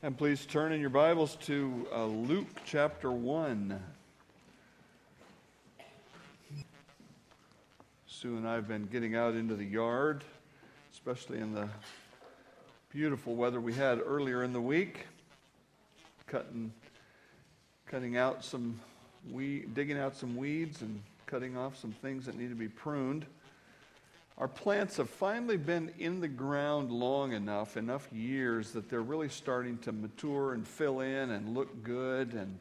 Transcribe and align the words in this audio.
And 0.00 0.16
please 0.16 0.46
turn 0.46 0.70
in 0.70 0.80
your 0.80 0.90
Bibles 0.90 1.34
to 1.46 1.88
uh, 1.92 2.04
Luke 2.04 2.46
chapter 2.64 3.10
1. 3.10 3.82
Sue 8.06 8.36
and 8.36 8.46
I 8.46 8.54
have 8.54 8.68
been 8.68 8.84
getting 8.84 9.16
out 9.16 9.34
into 9.34 9.56
the 9.56 9.64
yard, 9.64 10.22
especially 10.92 11.38
in 11.38 11.52
the 11.52 11.68
beautiful 12.92 13.34
weather 13.34 13.60
we 13.60 13.74
had 13.74 14.00
earlier 14.06 14.44
in 14.44 14.52
the 14.52 14.60
week, 14.60 15.08
cutting, 16.28 16.72
cutting 17.88 18.16
out 18.16 18.44
some 18.44 18.78
weed, 19.32 19.74
digging 19.74 19.98
out 19.98 20.14
some 20.14 20.36
weeds 20.36 20.82
and 20.82 21.02
cutting 21.26 21.56
off 21.56 21.76
some 21.76 21.90
things 21.90 22.24
that 22.26 22.36
need 22.36 22.50
to 22.50 22.54
be 22.54 22.68
pruned. 22.68 23.26
Our 24.38 24.46
plants 24.46 24.98
have 24.98 25.10
finally 25.10 25.56
been 25.56 25.90
in 25.98 26.20
the 26.20 26.28
ground 26.28 26.92
long 26.92 27.32
enough, 27.32 27.76
enough 27.76 28.08
years, 28.12 28.70
that 28.70 28.88
they're 28.88 29.02
really 29.02 29.28
starting 29.28 29.78
to 29.78 29.90
mature 29.90 30.54
and 30.54 30.66
fill 30.66 31.00
in 31.00 31.30
and 31.30 31.56
look 31.56 31.82
good. 31.82 32.34
And, 32.34 32.56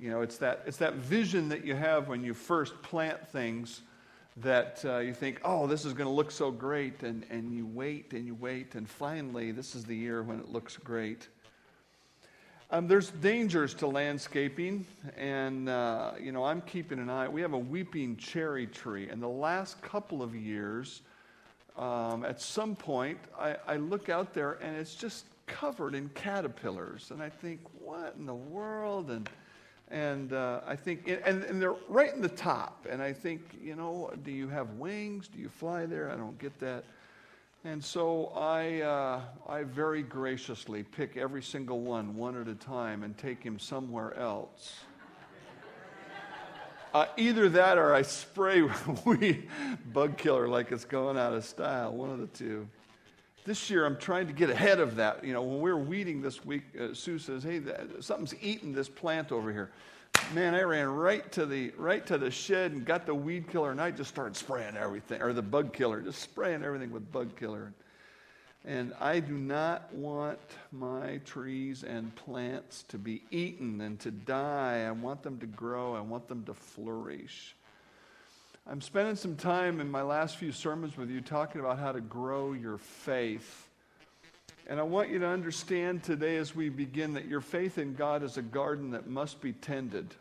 you 0.00 0.08
know, 0.08 0.22
it's 0.22 0.38
that, 0.38 0.62
it's 0.66 0.78
that 0.78 0.94
vision 0.94 1.50
that 1.50 1.66
you 1.66 1.74
have 1.74 2.08
when 2.08 2.24
you 2.24 2.32
first 2.32 2.80
plant 2.80 3.28
things 3.28 3.82
that 4.38 4.82
uh, 4.86 4.98
you 5.00 5.12
think, 5.12 5.38
oh, 5.44 5.66
this 5.66 5.84
is 5.84 5.92
going 5.92 6.08
to 6.08 6.14
look 6.14 6.30
so 6.30 6.50
great. 6.50 7.02
And, 7.02 7.26
and 7.28 7.52
you 7.52 7.66
wait 7.66 8.14
and 8.14 8.26
you 8.26 8.34
wait. 8.34 8.74
And 8.74 8.88
finally, 8.88 9.52
this 9.52 9.74
is 9.74 9.84
the 9.84 9.94
year 9.94 10.22
when 10.22 10.40
it 10.40 10.48
looks 10.48 10.78
great. 10.78 11.28
Um, 12.70 12.88
there's 12.88 13.10
dangers 13.10 13.74
to 13.74 13.86
landscaping, 13.86 14.86
and 15.18 15.68
uh, 15.68 16.12
you 16.18 16.32
know 16.32 16.42
I'm 16.42 16.62
keeping 16.62 16.98
an 17.00 17.10
eye. 17.10 17.28
We 17.28 17.42
have 17.42 17.52
a 17.52 17.58
weeping 17.58 18.16
cherry 18.16 18.66
tree, 18.66 19.10
and 19.10 19.22
the 19.22 19.28
last 19.28 19.82
couple 19.82 20.22
of 20.22 20.34
years, 20.34 21.02
um, 21.76 22.24
at 22.24 22.40
some 22.40 22.76
point, 22.76 23.18
I, 23.38 23.56
I, 23.66 23.76
look 23.76 24.08
out 24.08 24.34
there 24.34 24.58
and 24.62 24.76
it's 24.76 24.94
just 24.94 25.24
covered 25.46 25.94
in 25.94 26.10
caterpillars, 26.10 27.10
and 27.10 27.22
I 27.22 27.30
think, 27.30 27.60
what 27.80 28.14
in 28.18 28.26
the 28.26 28.34
world? 28.34 29.10
And 29.10 29.28
and 29.92 30.32
uh, 30.32 30.60
I 30.66 30.74
think, 30.74 31.06
and, 31.06 31.44
and 31.44 31.60
they're 31.60 31.76
right 31.86 32.14
in 32.14 32.22
the 32.22 32.28
top, 32.28 32.86
and 32.88 33.02
I 33.02 33.12
think, 33.12 33.58
you 33.62 33.76
know, 33.76 34.10
do 34.24 34.30
you 34.30 34.48
have 34.48 34.70
wings? 34.70 35.28
Do 35.28 35.38
you 35.38 35.50
fly 35.50 35.84
there? 35.84 36.10
I 36.10 36.16
don't 36.16 36.38
get 36.38 36.58
that. 36.60 36.84
And 37.64 37.84
so 37.84 38.32
I, 38.34 38.80
uh, 38.80 39.20
I 39.46 39.64
very 39.64 40.02
graciously 40.02 40.82
pick 40.82 41.18
every 41.18 41.42
single 41.42 41.80
one, 41.80 42.16
one 42.16 42.40
at 42.40 42.48
a 42.48 42.54
time, 42.54 43.02
and 43.02 43.16
take 43.18 43.42
him 43.42 43.58
somewhere 43.58 44.16
else. 44.18 44.80
Uh, 46.92 47.06
either 47.16 47.48
that 47.48 47.78
or 47.78 47.94
I 47.94 48.02
spray 48.02 48.62
weed 49.04 49.48
bug 49.92 50.18
killer 50.18 50.48
like 50.48 50.72
it's 50.72 50.84
going 50.84 51.16
out 51.16 51.32
of 51.32 51.44
style, 51.44 51.92
one 51.92 52.10
of 52.10 52.18
the 52.18 52.26
two. 52.26 52.68
This 53.44 53.70
year 53.70 53.86
I'm 53.86 53.96
trying 53.96 54.26
to 54.28 54.32
get 54.32 54.50
ahead 54.50 54.78
of 54.78 54.96
that. 54.96 55.24
You 55.24 55.32
know, 55.32 55.42
when 55.42 55.60
we 55.60 55.70
were 55.72 55.78
weeding 55.78 56.22
this 56.22 56.44
week, 56.44 56.62
uh, 56.78 56.94
Sue 56.94 57.18
says, 57.18 57.42
"Hey, 57.42 57.60
something's 58.00 58.34
eating 58.40 58.72
this 58.72 58.88
plant 58.88 59.32
over 59.32 59.50
here." 59.50 59.70
man, 60.34 60.54
I 60.54 60.62
ran 60.62 60.88
right 60.88 61.30
to 61.32 61.46
the 61.46 61.72
right 61.76 62.04
to 62.06 62.18
the 62.18 62.30
shed 62.30 62.72
and 62.72 62.84
got 62.84 63.06
the 63.06 63.14
weed 63.14 63.50
killer, 63.50 63.70
and 63.70 63.80
I 63.80 63.90
just 63.90 64.10
started 64.10 64.36
spraying 64.36 64.76
everything, 64.76 65.20
or 65.22 65.32
the 65.32 65.42
bug 65.42 65.72
killer, 65.72 66.00
just 66.00 66.20
spraying 66.20 66.62
everything 66.62 66.90
with 66.90 67.10
bug 67.12 67.36
killer. 67.36 67.72
And 68.64 68.92
I 69.00 69.18
do 69.18 69.32
not 69.32 69.92
want 69.92 70.38
my 70.70 71.20
trees 71.24 71.82
and 71.82 72.14
plants 72.14 72.84
to 72.88 72.98
be 72.98 73.22
eaten 73.30 73.80
and 73.80 73.98
to 74.00 74.12
die. 74.12 74.84
I 74.86 74.92
want 74.92 75.24
them 75.24 75.38
to 75.40 75.46
grow. 75.46 75.96
I 75.96 76.00
want 76.00 76.28
them 76.28 76.44
to 76.44 76.54
flourish. 76.54 77.56
I'm 78.64 78.80
spending 78.80 79.16
some 79.16 79.34
time 79.34 79.80
in 79.80 79.90
my 79.90 80.02
last 80.02 80.36
few 80.36 80.52
sermons 80.52 80.96
with 80.96 81.10
you 81.10 81.20
talking 81.20 81.60
about 81.60 81.80
how 81.80 81.90
to 81.90 82.00
grow 82.00 82.52
your 82.52 82.78
faith. 82.78 83.68
And 84.68 84.78
I 84.78 84.84
want 84.84 85.10
you 85.10 85.18
to 85.18 85.26
understand 85.26 86.04
today 86.04 86.36
as 86.36 86.54
we 86.54 86.68
begin 86.68 87.14
that 87.14 87.26
your 87.26 87.40
faith 87.40 87.78
in 87.78 87.94
God 87.94 88.22
is 88.22 88.36
a 88.36 88.42
garden 88.42 88.92
that 88.92 89.08
must 89.08 89.40
be 89.40 89.52
tended. 89.52 90.14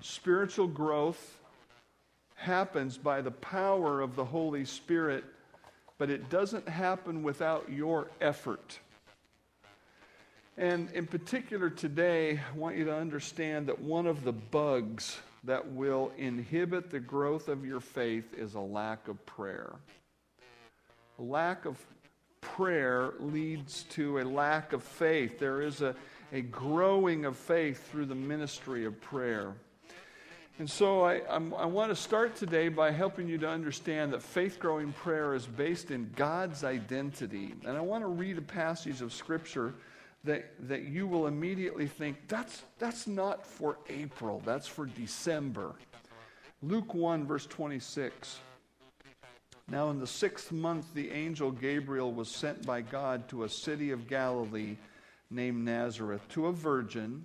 Spiritual 0.00 0.68
growth 0.68 1.38
happens 2.36 2.96
by 2.96 3.20
the 3.20 3.32
power 3.32 4.00
of 4.00 4.14
the 4.14 4.24
Holy 4.24 4.64
Spirit, 4.64 5.24
but 5.98 6.10
it 6.10 6.28
doesn't 6.28 6.68
happen 6.68 7.22
without 7.22 7.70
your 7.70 8.08
effort. 8.20 8.78
And 10.56 10.90
in 10.92 11.06
particular, 11.06 11.68
today, 11.70 12.38
I 12.38 12.56
want 12.56 12.76
you 12.76 12.84
to 12.84 12.94
understand 12.94 13.66
that 13.66 13.80
one 13.80 14.06
of 14.06 14.22
the 14.22 14.32
bugs 14.32 15.18
that 15.44 15.72
will 15.72 16.12
inhibit 16.16 16.90
the 16.90 17.00
growth 17.00 17.48
of 17.48 17.64
your 17.64 17.80
faith 17.80 18.32
is 18.34 18.54
a 18.54 18.60
lack 18.60 19.08
of 19.08 19.24
prayer. 19.26 19.72
A 21.18 21.22
lack 21.22 21.64
of 21.64 21.76
prayer 22.40 23.12
leads 23.18 23.84
to 23.90 24.20
a 24.20 24.24
lack 24.24 24.72
of 24.72 24.82
faith. 24.82 25.38
There 25.38 25.60
is 25.60 25.82
a, 25.82 25.94
a 26.32 26.40
growing 26.40 27.24
of 27.24 27.36
faith 27.36 27.90
through 27.90 28.06
the 28.06 28.14
ministry 28.14 28.84
of 28.84 29.00
prayer. 29.00 29.54
And 30.58 30.70
so 30.70 31.02
I, 31.02 31.20
I'm, 31.28 31.52
i 31.54 31.66
want 31.66 31.90
to 31.90 31.96
start 31.96 32.36
today 32.36 32.68
by 32.68 32.92
helping 32.92 33.28
you 33.28 33.38
to 33.38 33.48
understand 33.48 34.12
that 34.12 34.22
faith 34.22 34.60
growing 34.60 34.92
prayer 34.92 35.34
is 35.34 35.46
based 35.46 35.90
in 35.90 36.12
God's 36.14 36.62
identity. 36.62 37.54
And 37.66 37.76
I 37.76 37.80
want 37.80 38.04
to 38.04 38.08
read 38.08 38.38
a 38.38 38.42
passage 38.42 39.00
of 39.00 39.12
Scripture 39.12 39.74
that, 40.22 40.52
that 40.68 40.84
you 40.84 41.08
will 41.08 41.26
immediately 41.26 41.88
think 41.88 42.28
that's, 42.28 42.62
that's 42.78 43.08
not 43.08 43.44
for 43.44 43.78
April, 43.88 44.42
that's 44.44 44.68
for 44.68 44.86
December. 44.86 45.74
Luke 46.62 46.94
1, 46.94 47.26
verse 47.26 47.46
26. 47.46 48.38
Now, 49.68 49.90
in 49.90 49.98
the 49.98 50.06
sixth 50.06 50.52
month, 50.52 50.94
the 50.94 51.10
angel 51.10 51.50
Gabriel 51.50 52.12
was 52.12 52.30
sent 52.30 52.64
by 52.64 52.80
God 52.80 53.28
to 53.30 53.42
a 53.42 53.48
city 53.48 53.90
of 53.90 54.06
Galilee 54.06 54.76
named 55.30 55.64
Nazareth, 55.64 56.26
to 56.28 56.46
a 56.46 56.52
virgin 56.52 57.24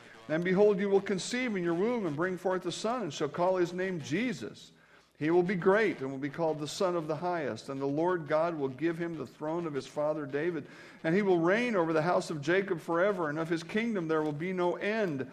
And 0.31 0.45
behold, 0.45 0.79
you 0.79 0.87
will 0.87 1.01
conceive 1.01 1.57
in 1.57 1.63
your 1.63 1.73
womb 1.73 2.05
and 2.05 2.15
bring 2.15 2.37
forth 2.37 2.65
a 2.65 2.71
son, 2.71 3.03
and 3.03 3.13
shall 3.13 3.27
call 3.27 3.57
his 3.57 3.73
name 3.73 3.99
Jesus. 3.99 4.71
He 5.19 5.29
will 5.29 5.43
be 5.43 5.55
great 5.55 5.99
and 5.99 6.09
will 6.09 6.17
be 6.17 6.29
called 6.29 6.57
the 6.57 6.69
Son 6.69 6.95
of 6.95 7.05
the 7.05 7.17
Highest. 7.17 7.67
And 7.67 7.81
the 7.81 7.85
Lord 7.85 8.29
God 8.29 8.57
will 8.57 8.69
give 8.69 8.97
him 8.97 9.17
the 9.17 9.27
throne 9.27 9.67
of 9.67 9.73
his 9.73 9.85
father 9.85 10.25
David, 10.25 10.65
and 11.03 11.13
he 11.13 11.21
will 11.21 11.37
reign 11.37 11.75
over 11.75 11.91
the 11.91 12.01
house 12.01 12.29
of 12.29 12.41
Jacob 12.41 12.79
forever, 12.79 13.29
and 13.29 13.37
of 13.37 13.49
his 13.49 13.61
kingdom 13.61 14.07
there 14.07 14.21
will 14.21 14.31
be 14.31 14.53
no 14.53 14.77
end. 14.77 15.29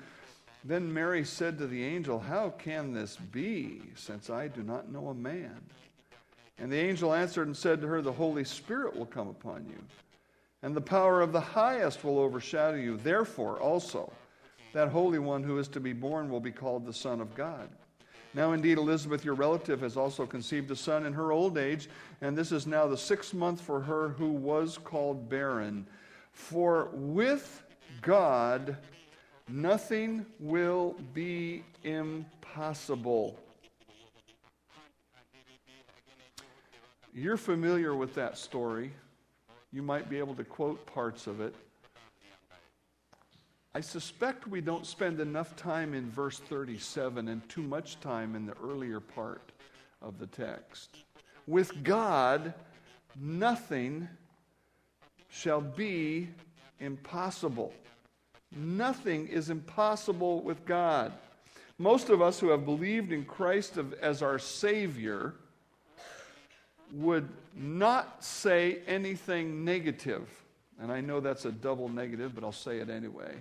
Then 0.64 0.92
Mary 0.92 1.24
said 1.24 1.58
to 1.58 1.68
the 1.68 1.84
angel, 1.84 2.18
How 2.18 2.50
can 2.50 2.92
this 2.92 3.18
be, 3.30 3.80
since 3.94 4.30
I 4.30 4.48
do 4.48 4.64
not 4.64 4.90
know 4.90 5.10
a 5.10 5.14
man? 5.14 5.60
And 6.58 6.72
the 6.72 6.76
angel 6.76 7.14
answered 7.14 7.46
and 7.46 7.56
said 7.56 7.80
to 7.82 7.86
her, 7.86 8.02
The 8.02 8.10
Holy 8.10 8.42
Spirit 8.42 8.96
will 8.96 9.06
come 9.06 9.28
upon 9.28 9.64
you, 9.68 9.78
and 10.64 10.74
the 10.74 10.80
power 10.80 11.20
of 11.20 11.30
the 11.30 11.40
highest 11.40 12.02
will 12.02 12.18
overshadow 12.18 12.76
you. 12.76 12.96
Therefore, 12.96 13.60
also, 13.60 14.12
that 14.72 14.88
Holy 14.88 15.18
One 15.18 15.42
who 15.42 15.58
is 15.58 15.68
to 15.68 15.80
be 15.80 15.92
born 15.92 16.30
will 16.30 16.40
be 16.40 16.52
called 16.52 16.86
the 16.86 16.92
Son 16.92 17.20
of 17.20 17.34
God. 17.34 17.68
Now, 18.34 18.52
indeed, 18.52 18.78
Elizabeth, 18.78 19.24
your 19.24 19.34
relative, 19.34 19.80
has 19.80 19.96
also 19.96 20.26
conceived 20.26 20.70
a 20.70 20.76
son 20.76 21.06
in 21.06 21.14
her 21.14 21.32
old 21.32 21.56
age, 21.56 21.88
and 22.20 22.36
this 22.36 22.52
is 22.52 22.66
now 22.66 22.86
the 22.86 22.96
sixth 22.96 23.32
month 23.32 23.60
for 23.60 23.80
her 23.80 24.10
who 24.10 24.28
was 24.28 24.76
called 24.76 25.30
barren. 25.30 25.86
For 26.32 26.90
with 26.92 27.62
God, 28.02 28.76
Nothing 29.50 30.26
will 30.38 30.94
be 31.14 31.64
impossible. 31.82 33.38
You're 37.14 37.38
familiar 37.38 37.94
with 37.94 38.14
that 38.14 38.36
story. 38.36 38.92
You 39.72 39.82
might 39.82 40.10
be 40.10 40.18
able 40.18 40.34
to 40.34 40.44
quote 40.44 40.84
parts 40.86 41.26
of 41.26 41.40
it. 41.40 41.54
I 43.74 43.80
suspect 43.80 44.48
we 44.48 44.60
don't 44.60 44.86
spend 44.86 45.20
enough 45.20 45.54
time 45.54 45.94
in 45.94 46.10
verse 46.10 46.38
37 46.38 47.28
and 47.28 47.46
too 47.48 47.62
much 47.62 48.00
time 48.00 48.34
in 48.34 48.46
the 48.46 48.54
earlier 48.64 49.00
part 49.00 49.52
of 50.00 50.18
the 50.18 50.26
text. 50.26 51.04
With 51.46 51.82
God, 51.84 52.54
nothing 53.20 54.08
shall 55.28 55.60
be 55.60 56.28
impossible. 56.80 57.72
Nothing 58.56 59.28
is 59.28 59.50
impossible 59.50 60.40
with 60.42 60.64
God. 60.64 61.12
Most 61.78 62.08
of 62.08 62.22
us 62.22 62.40
who 62.40 62.48
have 62.48 62.64
believed 62.64 63.12
in 63.12 63.24
Christ 63.24 63.78
as 64.00 64.22
our 64.22 64.38
Savior 64.38 65.34
would 66.92 67.28
not 67.54 68.24
say 68.24 68.78
anything 68.86 69.64
negative. 69.64 70.28
And 70.80 70.92
I 70.92 71.00
know 71.00 71.20
that's 71.20 71.44
a 71.44 71.52
double 71.52 71.88
negative, 71.88 72.34
but 72.34 72.44
I'll 72.44 72.52
say 72.52 72.78
it 72.78 72.88
anyway. 72.88 73.34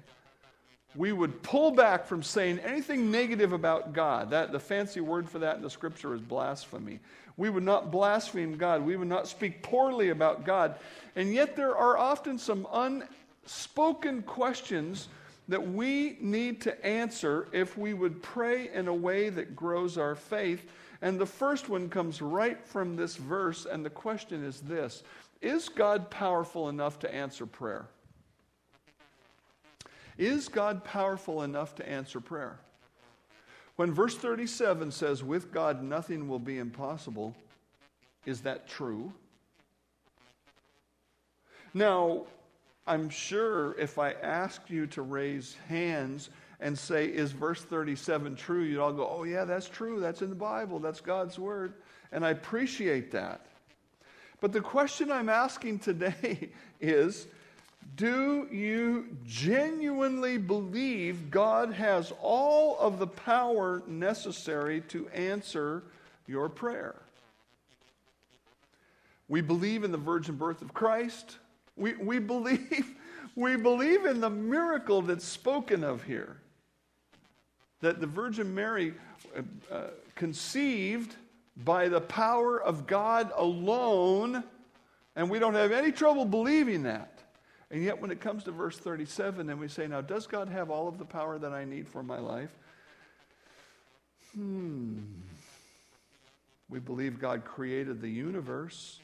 we 0.96 1.12
would 1.12 1.44
pull 1.44 1.72
back 1.72 2.06
from 2.06 2.24
saying 2.24 2.60
anything 2.60 3.12
negative 3.12 3.54
about 3.54 3.94
God. 3.94 4.32
That, 4.32 4.52
the 4.52 4.60
fancy 4.60 5.02
word 5.02 5.30
for 5.30 5.40
that 5.40 5.58
in 5.58 5.62
the 5.62 5.70
scripture 5.70 6.16
is 6.16 6.22
blasphemy. 6.22 7.00
We 7.36 7.50
would 7.52 7.64
not 7.64 7.92
blaspheme 7.92 8.58
God. 8.58 8.84
We 8.84 8.96
would 8.96 9.08
not 9.08 9.28
speak 9.28 9.62
poorly 9.62 10.10
about 10.10 10.44
God. 10.44 10.80
And 11.16 11.34
yet, 11.34 11.56
there 11.56 11.78
are 11.78 11.98
often 11.98 12.40
some 12.40 12.68
unspoken 12.74 14.24
questions 14.24 15.08
that 15.48 15.66
we 15.66 16.18
need 16.20 16.62
to 16.62 16.86
answer 16.86 17.48
if 17.52 17.78
we 17.78 17.94
would 17.94 18.22
pray 18.24 18.70
in 18.74 18.88
a 18.88 18.94
way 18.94 19.30
that 19.30 19.56
grows 19.56 19.98
our 19.98 20.16
faith. 20.16 20.68
And 21.02 21.20
the 21.20 21.28
first 21.28 21.70
one 21.70 21.90
comes 21.90 22.22
right 22.22 22.60
from 22.66 22.96
this 22.96 23.16
verse, 23.18 23.68
and 23.70 23.86
the 23.86 23.90
question 23.90 24.44
is 24.44 24.62
this 24.62 25.04
Is 25.42 25.70
God 25.70 26.10
powerful 26.10 26.70
enough 26.70 27.00
to 27.00 27.14
answer 27.14 27.46
prayer? 27.46 27.88
Is 30.18 30.48
God 30.48 30.84
powerful 30.84 31.44
enough 31.44 31.76
to 31.76 31.88
answer 31.88 32.20
prayer? 32.20 32.60
When 33.76 33.94
verse 33.94 34.16
37 34.16 34.92
says, 34.92 35.24
With 35.24 35.52
God 35.52 35.84
nothing 35.84 36.28
will 36.28 36.40
be 36.40 36.58
impossible, 36.58 37.36
is 38.26 38.42
that 38.42 38.68
true? 38.68 39.14
Now, 41.74 42.26
I'm 42.88 43.10
sure 43.10 43.78
if 43.78 44.00
I 44.00 44.14
asked 44.14 44.70
you 44.70 44.88
to 44.88 45.04
raise 45.04 45.56
hands 45.68 46.30
and 46.60 46.78
say, 46.78 47.06
Is 47.06 47.32
verse 47.32 47.62
37 47.62 48.36
true? 48.36 48.64
You'd 48.64 48.80
all 48.80 48.94
go, 48.94 49.08
Oh, 49.08 49.24
yeah, 49.24 49.46
that's 49.46 49.70
true. 49.70 50.00
That's 50.00 50.24
in 50.24 50.30
the 50.30 50.36
Bible. 50.36 50.80
That's 50.80 51.02
God's 51.02 51.38
word. 51.38 51.76
And 52.12 52.26
I 52.26 52.32
appreciate 52.32 53.12
that. 53.12 53.47
But 54.40 54.54
the 54.54 54.62
question 54.62 55.12
I'm 55.12 55.30
asking 55.30 55.80
today 55.80 56.50
is 56.82 57.28
do 57.96 58.48
you 58.52 59.08
genuinely 59.26 60.38
believe 60.38 61.32
God 61.32 61.74
has 61.74 62.14
all 62.22 62.78
of 62.80 63.00
the 63.00 63.08
power 63.08 63.82
necessary 63.88 64.82
to 64.90 65.08
answer 65.10 65.84
your 66.28 66.50
prayer? 66.50 66.96
We 69.30 69.42
believe 69.42 69.84
in 69.84 69.92
the 69.92 69.98
virgin 69.98 70.36
birth 70.36 70.62
of 70.62 70.74
Christ. 70.74 71.38
We, 71.76 71.96
we, 71.96 72.20
believe, 72.20 72.96
we 73.36 73.56
believe 73.56 74.06
in 74.06 74.22
the 74.22 74.30
miracle 74.30 75.02
that's 75.02 75.26
spoken 75.26 75.84
of 75.84 76.04
here. 76.04 76.38
That 77.82 78.00
the 78.00 78.08
Virgin 78.08 78.54
Mary 78.54 78.94
uh, 79.36 79.74
uh 79.74 79.88
conceived 80.16 81.16
by 81.64 81.90
the 81.90 82.02
power 82.02 82.62
of 82.62 82.86
God 82.86 83.32
alone, 83.36 84.44
and 85.16 85.30
we 85.30 85.40
don't 85.40 85.56
have 85.56 85.72
any 85.72 85.92
trouble 85.92 86.26
believing 86.26 86.84
that. 86.84 87.24
And 87.70 87.84
yet, 87.84 88.02
when 88.02 88.12
it 88.12 88.22
comes 88.22 88.44
to 88.46 88.52
verse 88.52 88.78
37, 88.78 89.50
and 89.50 89.60
we 89.60 89.68
say, 89.68 89.88
Now, 89.88 90.02
does 90.02 90.28
God 90.28 90.48
have 90.50 90.70
all 90.70 90.88
of 90.88 90.98
the 90.98 91.06
power 91.06 91.38
that 91.38 91.52
I 91.52 91.66
need 91.66 91.88
for 91.88 92.02
my 92.02 92.20
life? 92.20 92.56
Hmm. 94.34 95.00
We 96.70 96.80
believe 96.80 97.20
God 97.20 97.44
created 97.44 98.02
the 98.02 98.10
universe. 98.10 99.00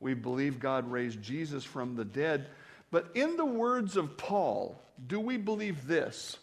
We 0.00 0.14
believe 0.14 0.58
God 0.58 0.90
raised 0.90 1.22
Jesus 1.22 1.64
from 1.64 1.94
the 1.94 2.04
dead. 2.04 2.46
But 2.90 3.10
in 3.14 3.36
the 3.36 3.44
words 3.44 3.96
of 3.96 4.16
Paul, 4.16 4.80
do 5.06 5.20
we 5.20 5.36
believe 5.36 5.86
this? 5.86 6.38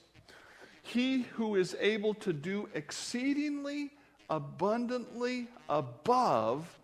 He 0.83 1.23
who 1.33 1.55
is 1.55 1.75
able 1.79 2.13
to 2.15 2.31
do 2.31 2.69
exceedingly 2.73 3.91
abundantly 4.29 5.47
above 5.69 6.77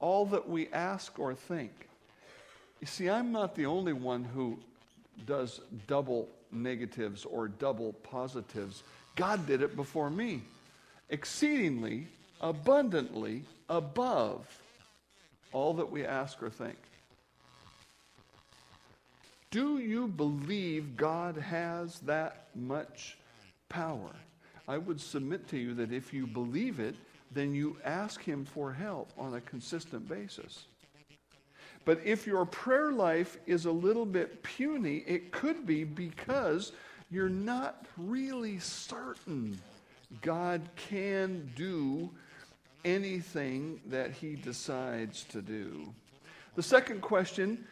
all 0.00 0.26
that 0.26 0.48
we 0.48 0.68
ask 0.68 1.18
or 1.18 1.34
think. 1.34 1.70
You 2.80 2.86
see, 2.86 3.08
I'm 3.08 3.32
not 3.32 3.54
the 3.54 3.66
only 3.66 3.92
one 3.92 4.24
who 4.24 4.58
does 5.26 5.60
double 5.86 6.28
negatives 6.50 7.24
or 7.24 7.48
double 7.48 7.92
positives. 8.02 8.82
God 9.14 9.46
did 9.46 9.62
it 9.62 9.76
before 9.76 10.10
me. 10.10 10.42
Exceedingly, 11.08 12.08
abundantly, 12.40 13.42
above 13.68 14.46
all 15.52 15.74
that 15.74 15.90
we 15.90 16.04
ask 16.04 16.42
or 16.42 16.50
think. 16.50 16.78
Do 19.50 19.78
you 19.78 20.08
believe 20.08 20.96
God 20.96 21.36
has 21.36 22.00
that 22.00 22.46
much 22.54 23.18
power? 23.68 24.10
I 24.68 24.78
would 24.78 25.00
submit 25.00 25.48
to 25.48 25.58
you 25.58 25.74
that 25.74 25.92
if 25.92 26.12
you 26.12 26.26
believe 26.26 26.80
it, 26.80 26.94
then 27.32 27.54
you 27.54 27.76
ask 27.84 28.22
Him 28.22 28.44
for 28.44 28.72
help 28.72 29.10
on 29.18 29.34
a 29.34 29.40
consistent 29.40 30.08
basis. 30.08 30.66
But 31.84 32.00
if 32.04 32.26
your 32.26 32.46
prayer 32.46 32.92
life 32.92 33.38
is 33.46 33.64
a 33.64 33.72
little 33.72 34.06
bit 34.06 34.42
puny, 34.42 35.02
it 35.06 35.32
could 35.32 35.66
be 35.66 35.84
because 35.84 36.72
you're 37.10 37.28
not 37.28 37.86
really 37.96 38.58
certain 38.58 39.60
God 40.20 40.60
can 40.76 41.50
do 41.56 42.10
anything 42.84 43.80
that 43.86 44.12
He 44.12 44.34
decides 44.34 45.24
to 45.24 45.40
do. 45.40 45.92
The 46.54 46.62
second 46.62 47.00
question 47.00 47.64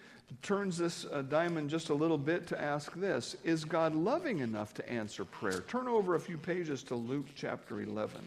turns 0.43 0.79
this 0.79 1.06
uh, 1.12 1.23
diamond 1.23 1.71
just 1.71 1.88
a 1.91 1.94
little 1.94 2.19
bit 2.19 2.47
to 2.49 2.61
ask 2.61 2.94
this 2.94 3.37
Is 3.44 3.65
God 3.65 3.94
loving 3.94 4.41
enough 4.41 4.75
to 4.75 4.88
answer 4.91 5.25
prayer? 5.25 5.61
Turn 5.69 5.88
over 5.88 6.15
a 6.15 6.21
few 6.21 6.38
pages 6.38 6.82
to 6.85 6.94
Luke 6.94 7.27
chapter 7.35 7.81
11. 7.81 8.21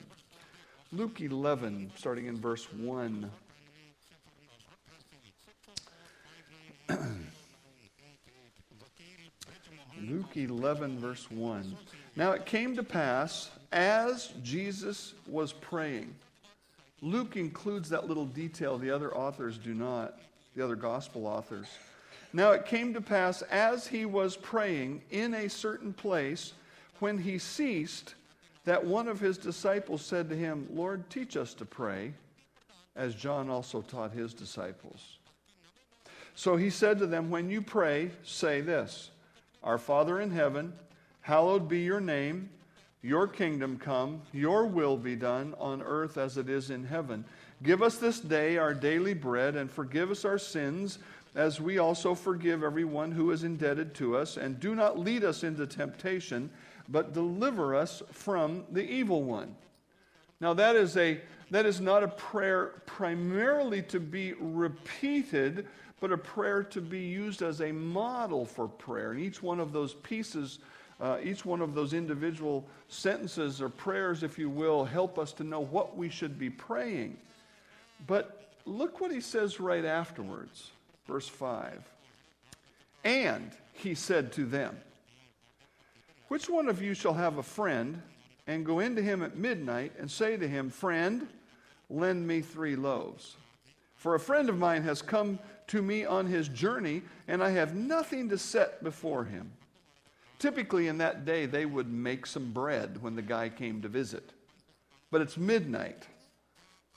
Luke 0.92 1.22
11, 1.22 1.92
starting 1.96 2.28
in 2.28 2.38
verse 2.38 2.72
1. 2.74 3.32
Luke 10.02 10.36
11, 10.36 11.00
verse 11.00 11.32
1. 11.32 11.76
Now 12.16 12.32
it 12.34 12.46
came 12.46 12.76
to 12.76 12.84
pass 12.84 13.50
as 13.72 14.34
Jesus 14.44 15.16
was 15.26 15.52
praying. 15.52 16.14
Luke 17.02 17.36
includes 17.38 17.90
that 17.90 18.08
little 18.08 18.26
detail 18.26 18.78
the 18.78 18.92
other 18.92 19.16
authors 19.16 19.58
do 19.58 19.74
not, 19.74 20.20
the 20.56 20.64
other 20.64 20.76
gospel 20.76 21.26
authors. 21.26 21.68
Now 22.34 22.52
it 22.52 22.66
came 22.66 22.94
to 22.96 23.02
pass 23.02 23.44
as 23.44 23.88
he 23.88 24.06
was 24.06 24.36
praying 24.36 25.04
in 25.12 25.36
a 25.36 25.50
certain 25.50 25.94
place, 25.94 26.54
when 27.00 27.20
he 27.20 27.38
ceased, 27.38 28.16
that 28.66 28.86
one 28.86 29.08
of 29.08 29.20
his 29.20 29.38
disciples 29.38 30.04
said 30.04 30.30
to 30.30 30.36
him, 30.36 30.68
Lord, 30.74 31.10
teach 31.10 31.38
us 31.38 31.54
to 31.56 31.66
pray, 31.66 32.14
as 32.96 33.14
John 33.14 33.50
also 33.50 33.82
taught 33.82 34.12
his 34.12 34.34
disciples. 34.34 35.18
So 36.36 36.56
he 36.56 36.70
said 36.70 36.98
to 37.00 37.08
them, 37.08 37.30
When 37.30 37.50
you 37.50 37.62
pray, 37.62 38.12
say 38.24 38.62
this 38.62 39.12
Our 39.64 39.78
Father 39.78 40.20
in 40.20 40.32
heaven, 40.32 40.74
hallowed 41.22 41.68
be 41.68 41.82
your 41.82 42.02
name. 42.02 42.50
Your 43.06 43.28
kingdom 43.28 43.78
come, 43.78 44.22
your 44.32 44.66
will 44.66 44.96
be 44.96 45.18
done 45.18 45.54
on 45.60 45.82
earth 45.82 46.18
as 46.18 46.38
it 46.38 46.48
is 46.48 46.70
in 46.70 46.86
heaven. 46.86 47.25
Give 47.62 47.84
us 47.84 47.98
this 47.98 48.22
day 48.22 48.56
our 48.56 48.74
daily 48.74 49.13
bread, 49.13 49.58
and 49.58 49.70
forgive 49.70 50.10
us 50.10 50.24
our 50.24 50.38
sins, 50.38 51.00
as 51.36 51.60
we 51.60 51.78
also 51.78 52.13
forgive 52.16 52.63
everyone 52.63 53.12
who 53.12 53.32
is 53.32 53.44
indebted 53.44 53.94
to 53.96 54.18
us. 54.18 54.38
And 54.38 54.60
do 54.60 54.75
not 54.75 55.00
lead 55.00 55.24
us 55.24 55.44
into 55.44 55.66
temptation, 55.66 56.50
but 56.90 57.13
deliver 57.13 57.75
us 57.75 58.04
from 58.12 58.66
the 58.72 58.84
evil 58.84 59.24
one. 59.24 59.56
Now, 60.40 60.54
that 60.54 60.75
is, 60.75 60.98
a, 60.98 61.22
that 61.52 61.66
is 61.66 61.80
not 61.80 62.04
a 62.04 62.08
prayer 62.08 62.82
primarily 62.86 63.82
to 63.84 64.00
be 64.00 64.34
repeated 64.34 65.68
but 66.04 66.12
a 66.12 66.18
prayer 66.18 66.63
to 66.63 66.82
be 66.82 67.00
used 67.00 67.42
as 67.42 67.62
a 67.62 67.72
model 67.72 68.46
for 68.46 68.68
prayer. 68.68 69.12
And 69.12 69.22
each 69.22 69.42
one 69.42 69.62
of 69.62 69.72
those 69.72 69.94
pieces, 69.94 70.60
uh, 71.00 71.20
each 71.24 71.46
one 71.46 71.62
of 71.62 71.75
those 71.75 71.94
individual 71.94 72.68
sentences 72.90 73.62
or 73.62 73.70
prayers, 73.70 74.22
if 74.22 74.38
you 74.38 74.50
will, 74.50 74.84
help 74.84 75.18
us 75.18 75.32
to 75.32 75.46
know 75.46 75.62
what 75.62 75.96
we 75.96 76.10
should 76.10 76.38
be 76.38 76.50
praying. 76.50 77.16
But 78.06 78.52
look 78.66 79.00
what 79.00 79.13
he 79.13 79.22
says 79.22 79.62
right 79.62 79.86
afterwards, 79.86 80.72
verse 81.07 81.27
5. 81.27 81.81
And 83.03 83.51
he 83.74 83.95
said 83.95 84.31
to 84.33 84.45
them, 84.45 84.77
Which 86.27 86.50
one 86.50 86.69
of 86.69 86.81
you 86.81 86.93
shall 86.93 87.13
have 87.13 87.38
a 87.38 87.43
friend 87.43 88.01
and 88.48 88.65
go 88.65 88.79
into 88.79 89.01
him 89.01 89.24
at 89.24 89.38
midnight 89.38 89.93
and 90.00 90.10
say 90.10 90.38
to 90.38 90.48
him, 90.48 90.69
Friend, 90.69 91.27
lend 91.89 92.27
me 92.27 92.41
three 92.41 92.75
loaves? 92.75 93.36
For 93.95 94.15
a 94.15 94.19
friend 94.19 94.50
of 94.50 94.57
mine 94.57 94.83
has 94.83 95.01
come 95.01 95.39
to 95.67 95.81
me 95.81 96.05
on 96.05 96.27
his 96.27 96.50
journey, 96.50 97.03
and 97.27 97.41
I 97.41 97.51
have 97.51 97.74
nothing 97.74 98.29
to 98.29 98.38
set 98.38 98.83
before 98.83 99.24
him. 99.24 99.51
Typically, 100.39 100.89
in 100.89 100.98
that 100.98 101.24
day, 101.24 101.45
they 101.45 101.65
would 101.65 101.89
make 101.89 102.25
some 102.25 102.51
bread 102.51 103.01
when 103.01 103.15
the 103.15 103.22
guy 103.22 103.48
came 103.48 103.81
to 103.81 103.88
visit. 103.88 104.31
But 105.10 105.22
it's 105.22 105.38
midnight. 105.38 106.03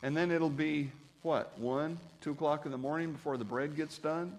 And 0.02 0.16
then 0.16 0.32
it'll 0.32 0.50
be, 0.50 0.90
what, 1.26 1.58
1, 1.58 1.98
2 2.20 2.30
o'clock 2.30 2.66
in 2.66 2.70
the 2.70 2.78
morning 2.78 3.10
before 3.10 3.36
the 3.36 3.44
bread 3.44 3.74
gets 3.74 3.98
done? 3.98 4.38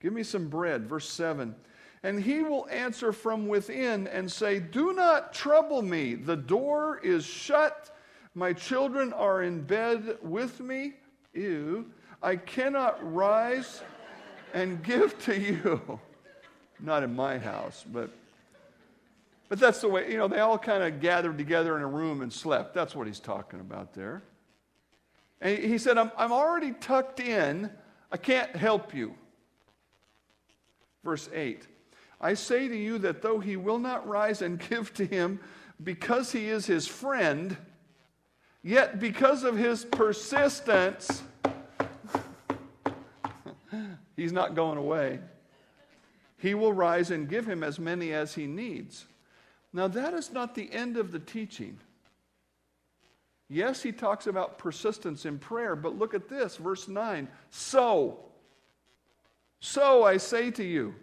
Give 0.00 0.12
me 0.12 0.22
some 0.22 0.46
bread. 0.48 0.88
Verse 0.88 1.08
7. 1.08 1.56
And 2.04 2.22
he 2.22 2.44
will 2.44 2.68
answer 2.70 3.12
from 3.12 3.48
within 3.48 4.06
and 4.06 4.30
say, 4.30 4.60
Do 4.60 4.92
not 4.92 5.34
trouble 5.34 5.82
me. 5.82 6.14
The 6.14 6.36
door 6.36 7.00
is 7.02 7.24
shut. 7.24 7.90
My 8.36 8.52
children 8.52 9.12
are 9.12 9.42
in 9.42 9.62
bed 9.62 10.18
with 10.22 10.60
me. 10.60 10.92
Ew. 11.34 11.86
I 12.22 12.36
cannot 12.36 13.00
rise 13.12 13.82
and 14.54 14.80
give 14.84 15.18
to 15.24 15.36
you. 15.36 15.98
Not 16.78 17.02
in 17.02 17.16
my 17.16 17.38
house, 17.38 17.84
but 17.92 18.10
But 19.48 19.58
that's 19.58 19.80
the 19.80 19.88
way, 19.88 20.12
you 20.12 20.16
know, 20.16 20.28
they 20.28 20.38
all 20.38 20.58
kind 20.58 20.84
of 20.84 21.00
gathered 21.00 21.38
together 21.38 21.76
in 21.76 21.82
a 21.82 21.88
room 21.88 22.22
and 22.22 22.32
slept. 22.32 22.72
That's 22.72 22.94
what 22.94 23.08
he's 23.08 23.18
talking 23.18 23.58
about 23.58 23.94
there. 23.94 24.22
And 25.40 25.58
he 25.58 25.78
said, 25.78 25.98
I'm, 25.98 26.10
I'm 26.16 26.32
already 26.32 26.72
tucked 26.72 27.20
in. 27.20 27.70
I 28.10 28.16
can't 28.16 28.54
help 28.56 28.94
you. 28.94 29.14
Verse 31.04 31.28
8 31.32 31.66
I 32.20 32.34
say 32.34 32.66
to 32.66 32.76
you 32.76 32.98
that 32.98 33.22
though 33.22 33.38
he 33.38 33.56
will 33.56 33.78
not 33.78 34.08
rise 34.08 34.42
and 34.42 34.58
give 34.70 34.92
to 34.94 35.06
him 35.06 35.40
because 35.82 36.32
he 36.32 36.48
is 36.48 36.66
his 36.66 36.86
friend, 36.86 37.56
yet 38.62 38.98
because 38.98 39.44
of 39.44 39.56
his 39.56 39.84
persistence, 39.84 41.22
he's 44.16 44.32
not 44.32 44.56
going 44.56 44.78
away. 44.78 45.20
He 46.38 46.54
will 46.54 46.72
rise 46.72 47.10
and 47.10 47.28
give 47.28 47.46
him 47.46 47.62
as 47.62 47.78
many 47.78 48.12
as 48.12 48.34
he 48.34 48.46
needs. 48.46 49.06
Now, 49.72 49.88
that 49.88 50.14
is 50.14 50.32
not 50.32 50.54
the 50.54 50.72
end 50.72 50.96
of 50.96 51.12
the 51.12 51.18
teaching. 51.18 51.78
Yes, 53.48 53.82
he 53.82 53.92
talks 53.92 54.26
about 54.26 54.58
persistence 54.58 55.24
in 55.24 55.38
prayer, 55.38 55.74
but 55.74 55.98
look 55.98 56.12
at 56.12 56.28
this, 56.28 56.56
verse 56.56 56.86
9. 56.86 57.28
So, 57.50 58.18
so 59.60 60.04
I 60.04 60.18
say 60.18 60.50
to 60.52 60.64
you, 60.64 60.94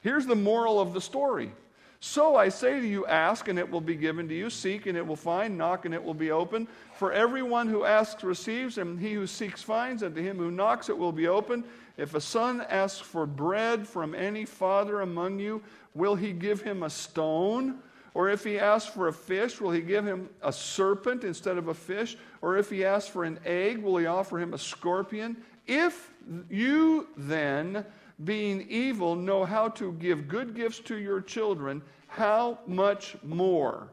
here's 0.00 0.26
the 0.26 0.34
moral 0.34 0.80
of 0.80 0.94
the 0.94 1.00
story. 1.00 1.52
So 2.00 2.36
I 2.36 2.50
say 2.50 2.80
to 2.80 2.86
you, 2.86 3.06
ask 3.06 3.48
and 3.48 3.58
it 3.58 3.70
will 3.70 3.80
be 3.80 3.96
given 3.96 4.28
to 4.28 4.34
you, 4.34 4.50
seek 4.50 4.86
and 4.86 4.96
it 4.96 5.06
will 5.06 5.16
find, 5.16 5.56
knock 5.56 5.86
and 5.86 5.94
it 5.94 6.02
will 6.02 6.14
be 6.14 6.30
open. 6.30 6.68
For 6.98 7.12
everyone 7.12 7.66
who 7.66 7.84
asks 7.84 8.22
receives, 8.22 8.76
and 8.76 9.00
he 9.00 9.14
who 9.14 9.26
seeks 9.26 9.62
finds, 9.62 10.02
and 10.02 10.14
to 10.14 10.22
him 10.22 10.36
who 10.36 10.50
knocks 10.50 10.90
it 10.90 10.98
will 10.98 11.12
be 11.12 11.28
open. 11.28 11.64
If 11.96 12.14
a 12.14 12.20
son 12.20 12.60
asks 12.68 13.00
for 13.00 13.24
bread 13.24 13.88
from 13.88 14.14
any 14.14 14.44
father 14.44 15.00
among 15.00 15.38
you, 15.38 15.62
will 15.94 16.14
he 16.14 16.32
give 16.32 16.60
him 16.60 16.82
a 16.82 16.90
stone? 16.90 17.78
Or 18.14 18.28
if 18.30 18.44
he 18.44 18.60
asks 18.60 18.90
for 18.92 19.08
a 19.08 19.12
fish, 19.12 19.60
will 19.60 19.72
he 19.72 19.80
give 19.80 20.06
him 20.06 20.30
a 20.40 20.52
serpent 20.52 21.24
instead 21.24 21.58
of 21.58 21.66
a 21.66 21.74
fish? 21.74 22.16
Or 22.40 22.56
if 22.56 22.70
he 22.70 22.84
asks 22.84 23.10
for 23.10 23.24
an 23.24 23.40
egg, 23.44 23.78
will 23.78 23.96
he 23.96 24.06
offer 24.06 24.38
him 24.38 24.54
a 24.54 24.58
scorpion? 24.58 25.36
If 25.66 26.12
you 26.48 27.08
then, 27.16 27.84
being 28.22 28.66
evil, 28.68 29.16
know 29.16 29.44
how 29.44 29.68
to 29.70 29.92
give 29.94 30.28
good 30.28 30.54
gifts 30.54 30.78
to 30.80 30.96
your 30.96 31.20
children, 31.20 31.82
how 32.06 32.60
much 32.68 33.16
more 33.24 33.88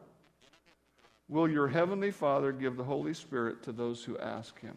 will 1.28 1.48
your 1.48 1.66
heavenly 1.66 2.12
Father 2.12 2.52
give 2.52 2.76
the 2.76 2.84
Holy 2.84 3.14
Spirit 3.14 3.62
to 3.64 3.72
those 3.72 4.04
who 4.04 4.16
ask 4.18 4.60
him? 4.60 4.76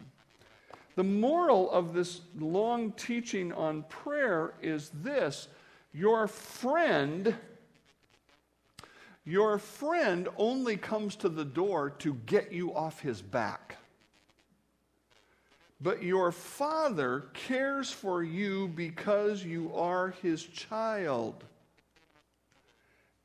The 0.96 1.04
moral 1.04 1.70
of 1.72 1.94
this 1.94 2.22
long 2.40 2.94
teaching 2.94 3.52
on 3.54 3.84
prayer 3.84 4.54
is 4.62 4.90
this 5.04 5.50
your 5.94 6.28
friend 6.28 7.36
your 9.26 9.58
friend 9.58 10.30
only 10.38 10.78
comes 10.78 11.16
to 11.18 11.30
the 11.30 11.46
door 11.46 11.90
to 11.90 12.14
get 12.26 12.52
you 12.52 12.74
off 12.74 13.00
his 13.00 13.22
back. 13.22 13.78
But 15.82 16.04
your 16.04 16.32
father 16.32 17.26
cares 17.34 17.92
for 17.92 18.24
you 18.24 18.68
because 18.70 19.44
you 19.44 19.74
are 19.76 20.12
his 20.22 20.44
child. 20.44 21.44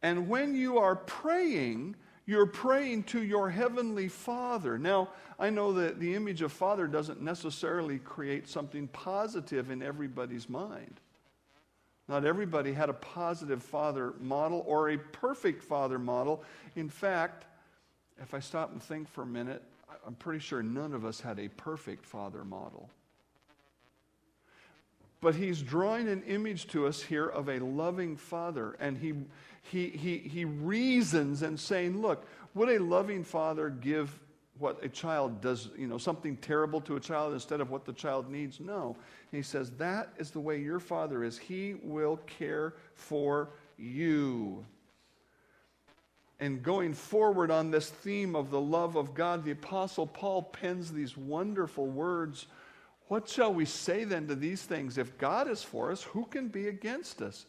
And 0.02 0.28
when 0.28 0.54
you 0.54 0.78
are 0.78 0.97
praying, 0.97 1.97
you're 2.26 2.47
praying 2.47 3.04
to 3.04 3.23
your 3.23 3.50
heavenly 3.50 4.09
Father. 4.09 4.78
Now, 4.78 5.11
I 5.38 5.50
know 5.50 5.73
that 5.75 6.00
the 6.00 6.14
image 6.14 6.42
of 6.42 6.52
Father 6.52 6.87
doesn't 6.87 7.21
necessarily 7.21 7.99
create 7.99 8.49
something 8.49 8.88
positive 8.88 9.71
in 9.71 9.83
everybody's 9.83 10.49
mind. 10.49 11.00
Not 12.11 12.25
everybody 12.25 12.73
had 12.73 12.88
a 12.88 12.95
positive 12.95 13.62
father 13.62 14.14
model 14.21 14.64
or 14.67 14.90
a 14.90 14.99
perfect 14.99 15.62
father 15.62 15.97
model. 15.97 16.43
In 16.75 16.88
fact, 16.88 17.45
if 18.21 18.35
I 18.35 18.40
stop 18.40 18.73
and 18.73 18.83
think 18.83 19.09
for 19.09 19.23
a 19.23 19.26
minute, 19.26 19.62
I'm 20.05 20.17
pretty 20.17 20.40
sure 20.40 20.61
none 20.61 20.93
of 20.93 21.05
us 21.05 21.21
had 21.21 21.38
a 21.38 21.47
perfect 21.50 22.05
father 22.05 22.43
model. 22.43 22.90
But 25.21 25.37
he's 25.37 25.62
drawing 25.62 26.09
an 26.09 26.25
image 26.25 26.67
to 26.69 26.88
us 26.88 27.00
here 27.00 27.26
of 27.26 27.49
a 27.49 27.61
loving 27.61 28.17
father, 28.17 28.76
and 28.81 28.99
he, 28.99 29.14
he, 29.62 29.90
he, 29.90 30.19
he 30.19 30.45
reasons 30.45 31.43
and 31.43 31.61
saying, 31.61 32.02
Look, 32.02 32.26
would 32.55 32.71
a 32.71 32.81
loving 32.83 33.23
father 33.23 33.71
give 33.71 34.19
what 34.61 34.85
a 34.85 34.88
child 34.88 35.40
does, 35.40 35.71
you 35.76 35.87
know, 35.87 35.99
something 35.99 36.37
terrible 36.37 36.81
to 36.83 36.97
a 36.97 37.00
child 37.00 37.33
instead 37.33 37.61
of 37.61 37.71
what 37.71 37.85
the 37.85 37.93
child 37.93 38.31
needs. 38.31 38.61
No. 38.61 38.97
He 39.31 39.43
says, 39.43 39.71
that 39.73 40.11
is 40.19 40.31
the 40.31 40.40
way 40.40 40.61
your 40.61 40.79
father 40.79 41.25
is. 41.25 41.38
He 41.38 41.75
will 41.83 42.19
care 42.26 42.75
for 42.95 43.49
you. 43.79 44.64
And 46.38 46.62
going 46.62 46.95
forward 46.95 47.50
on 47.50 47.71
this 47.71 47.90
theme 47.90 48.35
of 48.37 48.50
the 48.50 48.61
love 48.61 48.97
of 48.97 49.14
God, 49.14 49.45
the 49.45 49.50
Apostle 49.50 50.07
Paul 50.07 50.43
pens 50.43 50.93
these 50.93 51.17
wonderful 51.17 51.87
words. 51.87 52.47
What 53.09 53.29
shall 53.29 53.52
we 53.52 53.64
say 53.64 54.05
then 54.05 54.29
to 54.29 54.35
these 54.35 54.62
things? 54.62 54.97
If 54.97 55.19
God 55.19 55.50
is 55.50 55.62
for 55.62 55.90
us, 55.90 56.02
who 56.02 56.25
can 56.26 56.49
be 56.49 56.69
against 56.69 57.21
us? 57.21 57.47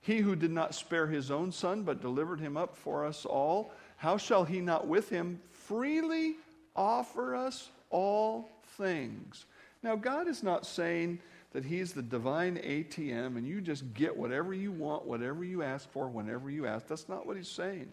He 0.00 0.18
who 0.18 0.34
did 0.34 0.50
not 0.50 0.74
spare 0.74 1.06
his 1.06 1.30
own 1.30 1.52
son, 1.52 1.82
but 1.84 2.00
delivered 2.00 2.40
him 2.40 2.56
up 2.56 2.76
for 2.76 3.04
us 3.04 3.24
all, 3.24 3.72
how 3.96 4.16
shall 4.16 4.44
he 4.44 4.60
not 4.60 4.88
with 4.88 5.08
him 5.08 5.40
freely 5.50 6.34
offer 6.76 7.34
us 7.34 7.70
all 7.90 8.48
things. 8.76 9.46
Now, 9.82 9.96
God 9.96 10.28
is 10.28 10.42
not 10.42 10.64
saying 10.66 11.20
that 11.52 11.64
He's 11.64 11.92
the 11.92 12.02
divine 12.02 12.56
ATM 12.56 13.36
and 13.36 13.46
you 13.46 13.60
just 13.60 13.92
get 13.94 14.16
whatever 14.16 14.54
you 14.54 14.72
want, 14.72 15.04
whatever 15.04 15.44
you 15.44 15.62
ask 15.62 15.90
for, 15.90 16.08
whenever 16.08 16.50
you 16.50 16.66
ask. 16.66 16.86
That's 16.86 17.08
not 17.08 17.26
what 17.26 17.36
He's 17.36 17.48
saying. 17.48 17.90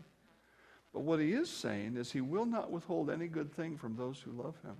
But 0.93 1.01
what 1.01 1.19
He 1.19 1.33
is 1.33 1.49
saying 1.49 1.97
is 1.97 2.11
He 2.11 2.21
will 2.21 2.45
not 2.45 2.71
withhold 2.71 3.09
any 3.09 3.27
good 3.27 3.53
thing 3.53 3.77
from 3.77 3.95
those 3.95 4.19
who 4.19 4.31
love 4.31 4.55
Him. 4.63 4.75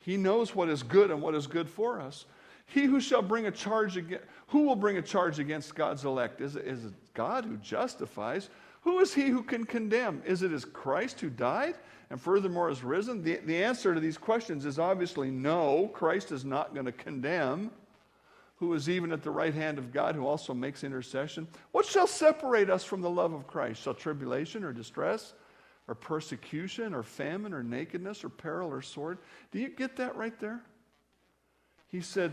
He 0.00 0.16
knows 0.16 0.54
what 0.54 0.68
is 0.68 0.82
good 0.82 1.10
and 1.10 1.22
what 1.22 1.34
is 1.34 1.46
good 1.46 1.68
for 1.68 2.00
us. 2.00 2.24
He 2.66 2.84
who 2.84 3.00
shall 3.00 3.22
bring 3.22 3.46
a 3.46 3.50
charge 3.50 3.96
against, 3.96 4.24
who 4.48 4.62
will 4.62 4.76
bring 4.76 4.96
a 4.96 5.02
charge 5.02 5.38
against 5.38 5.74
God's 5.74 6.04
elect? 6.04 6.40
Is 6.40 6.56
it, 6.56 6.66
is 6.66 6.84
it 6.84 6.92
God 7.14 7.44
who 7.44 7.56
justifies? 7.58 8.48
Who 8.82 8.98
is 8.98 9.14
he 9.14 9.28
who 9.28 9.42
can 9.42 9.64
condemn? 9.64 10.22
Is 10.26 10.42
it 10.42 10.52
as 10.52 10.64
Christ 10.64 11.20
who 11.20 11.30
died 11.30 11.76
and 12.10 12.20
furthermore 12.20 12.68
is 12.68 12.82
risen? 12.82 13.22
The, 13.22 13.36
the 13.36 13.62
answer 13.62 13.94
to 13.94 14.00
these 14.00 14.18
questions 14.18 14.66
is 14.66 14.78
obviously 14.78 15.30
no. 15.30 15.88
Christ 15.88 16.32
is 16.32 16.44
not 16.44 16.74
going 16.74 16.86
to 16.86 16.92
condemn. 16.92 17.70
Who 18.56 18.74
is 18.74 18.88
even 18.88 19.12
at 19.12 19.22
the 19.22 19.30
right 19.30 19.54
hand 19.54 19.78
of 19.78 19.92
God, 19.92 20.14
who 20.14 20.26
also 20.26 20.54
makes 20.54 20.84
intercession? 20.84 21.48
What 21.72 21.86
shall 21.86 22.06
separate 22.06 22.70
us 22.70 22.84
from 22.84 23.00
the 23.00 23.10
love 23.10 23.32
of 23.32 23.46
Christ? 23.46 23.82
Shall 23.82 23.94
tribulation 23.94 24.62
or 24.62 24.72
distress 24.72 25.34
or 25.88 25.94
persecution 25.94 26.94
or 26.94 27.02
famine 27.02 27.52
or 27.52 27.62
nakedness 27.62 28.22
or 28.22 28.28
peril 28.28 28.70
or 28.70 28.82
sword? 28.82 29.18
Do 29.50 29.58
you 29.58 29.68
get 29.68 29.96
that 29.96 30.16
right 30.16 30.38
there? 30.38 30.60
He 31.88 32.00
said, 32.00 32.32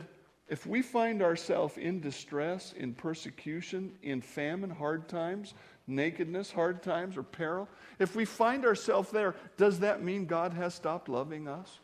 if 0.49 0.65
we 0.65 0.81
find 0.81 1.21
ourselves 1.21 1.77
in 1.77 1.99
distress, 1.99 2.73
in 2.75 2.93
persecution, 2.93 3.91
in 4.01 4.19
famine, 4.19 4.71
hard 4.71 5.07
times, 5.07 5.53
nakedness, 5.85 6.51
hard 6.51 6.81
times, 6.81 7.17
or 7.17 7.23
peril, 7.23 7.69
if 7.99 8.15
we 8.15 8.25
find 8.25 8.65
ourselves 8.65 9.11
there, 9.11 9.35
does 9.57 9.79
that 9.79 10.03
mean 10.03 10.25
God 10.25 10.53
has 10.53 10.73
stopped 10.73 11.07
loving 11.07 11.47
us? 11.47 11.79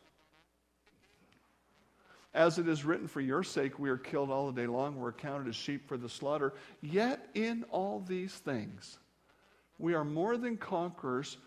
As 2.34 2.58
it 2.58 2.68
is 2.68 2.84
written, 2.84 3.08
for 3.08 3.22
your 3.22 3.44
sake 3.44 3.80
we 3.80 3.90
are 3.90 3.98
killed 3.98 4.32
all 4.32 4.52
the 4.52 4.62
day 4.62 4.68
long, 4.68 4.98
we're 4.98 5.14
counted 5.14 5.48
as 5.48 5.56
sheep 5.56 5.88
for 5.88 5.96
the 5.96 6.10
slaughter. 6.10 6.54
Yet 6.82 7.30
in 7.36 7.66
all 7.70 8.04
these 8.06 8.34
things, 8.34 8.98
we 9.78 9.94
are 9.94 10.04
more 10.04 10.38
than 10.38 10.58
conquerors 10.58 11.38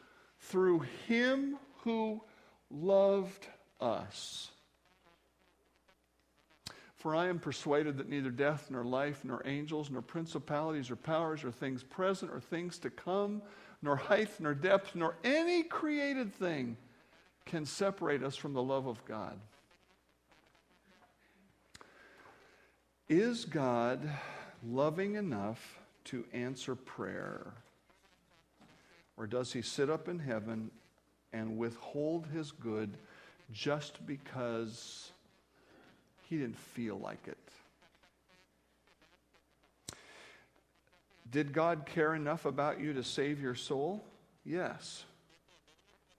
through 0.41 0.87
him 1.07 1.59
who 1.83 2.23
loved 2.71 3.47
us. 3.81 4.51
For 6.99 7.15
I 7.15 7.29
am 7.29 7.39
persuaded 7.39 7.97
that 7.99 8.09
neither 8.09 8.31
death, 8.31 8.67
nor 8.71 8.85
life, 8.85 9.21
nor 9.25 9.41
angels, 9.45 9.89
nor 9.89 10.03
principalities, 10.03 10.91
or 10.91 10.97
powers, 10.97 11.45
or 11.45 11.53
things 11.53 11.85
present, 11.85 12.33
or 12.33 12.41
things 12.41 12.77
to 12.79 12.91
come, 12.91 13.41
nor 13.83 13.95
height, 13.95 14.31
nor 14.41 14.53
depth, 14.53 14.97
nor 14.97 15.15
any 15.23 15.63
created 15.63 16.35
thing 16.35 16.77
can 17.47 17.65
separate 17.65 18.25
us 18.25 18.35
from 18.35 18.53
the 18.53 18.63
love 18.63 18.87
of 18.87 19.05
God. 19.05 19.39
Is 23.09 23.45
God 23.45 24.01
loving 24.67 25.15
enough 25.15 25.79
to 26.05 26.25
answer 26.33 26.75
prayer? 26.75 27.55
Or 29.17 29.27
does 29.27 29.53
he 29.53 29.63
sit 29.63 29.89
up 29.89 30.09
in 30.09 30.19
heaven 30.19 30.71
and 31.33 31.57
withhold 31.57 32.27
his 32.27 32.51
good 32.51 32.99
just 33.53 34.05
because 34.05 35.13
he 36.29 36.37
didn't 36.37 36.59
feel 36.59 36.99
like 36.99 37.27
it. 37.27 37.39
Did 41.31 41.53
God 41.53 41.85
care 41.87 42.15
enough 42.15 42.47
about 42.47 42.81
you 42.81 42.93
to 42.95 43.05
save 43.05 43.41
your 43.41 43.55
soul? 43.55 44.03
Yes. 44.45 45.05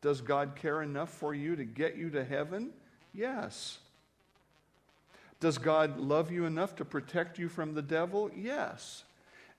Does 0.02 0.22
God 0.22 0.56
care 0.56 0.82
enough 0.82 1.10
for 1.10 1.34
you 1.34 1.56
to 1.56 1.66
get 1.66 1.98
you 1.98 2.10
to 2.12 2.24
heaven? 2.24 2.70
Yes. 3.14 3.80
Does 5.40 5.58
God 5.58 6.00
love 6.00 6.32
you 6.32 6.46
enough 6.46 6.76
to 6.78 6.86
protect 6.86 7.40
you 7.40 7.50
from 7.50 7.74
the 7.74 7.82
devil? 7.82 8.30
Yes. 8.36 9.04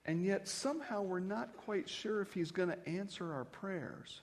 and 0.06 0.24
yet 0.24 0.48
somehow 0.48 1.02
we're 1.02 1.20
not 1.20 1.56
quite 1.58 1.88
sure 1.88 2.20
if 2.20 2.32
He's 2.32 2.50
going 2.50 2.68
to 2.70 2.88
answer 2.88 3.32
our 3.32 3.44
prayers. 3.44 4.20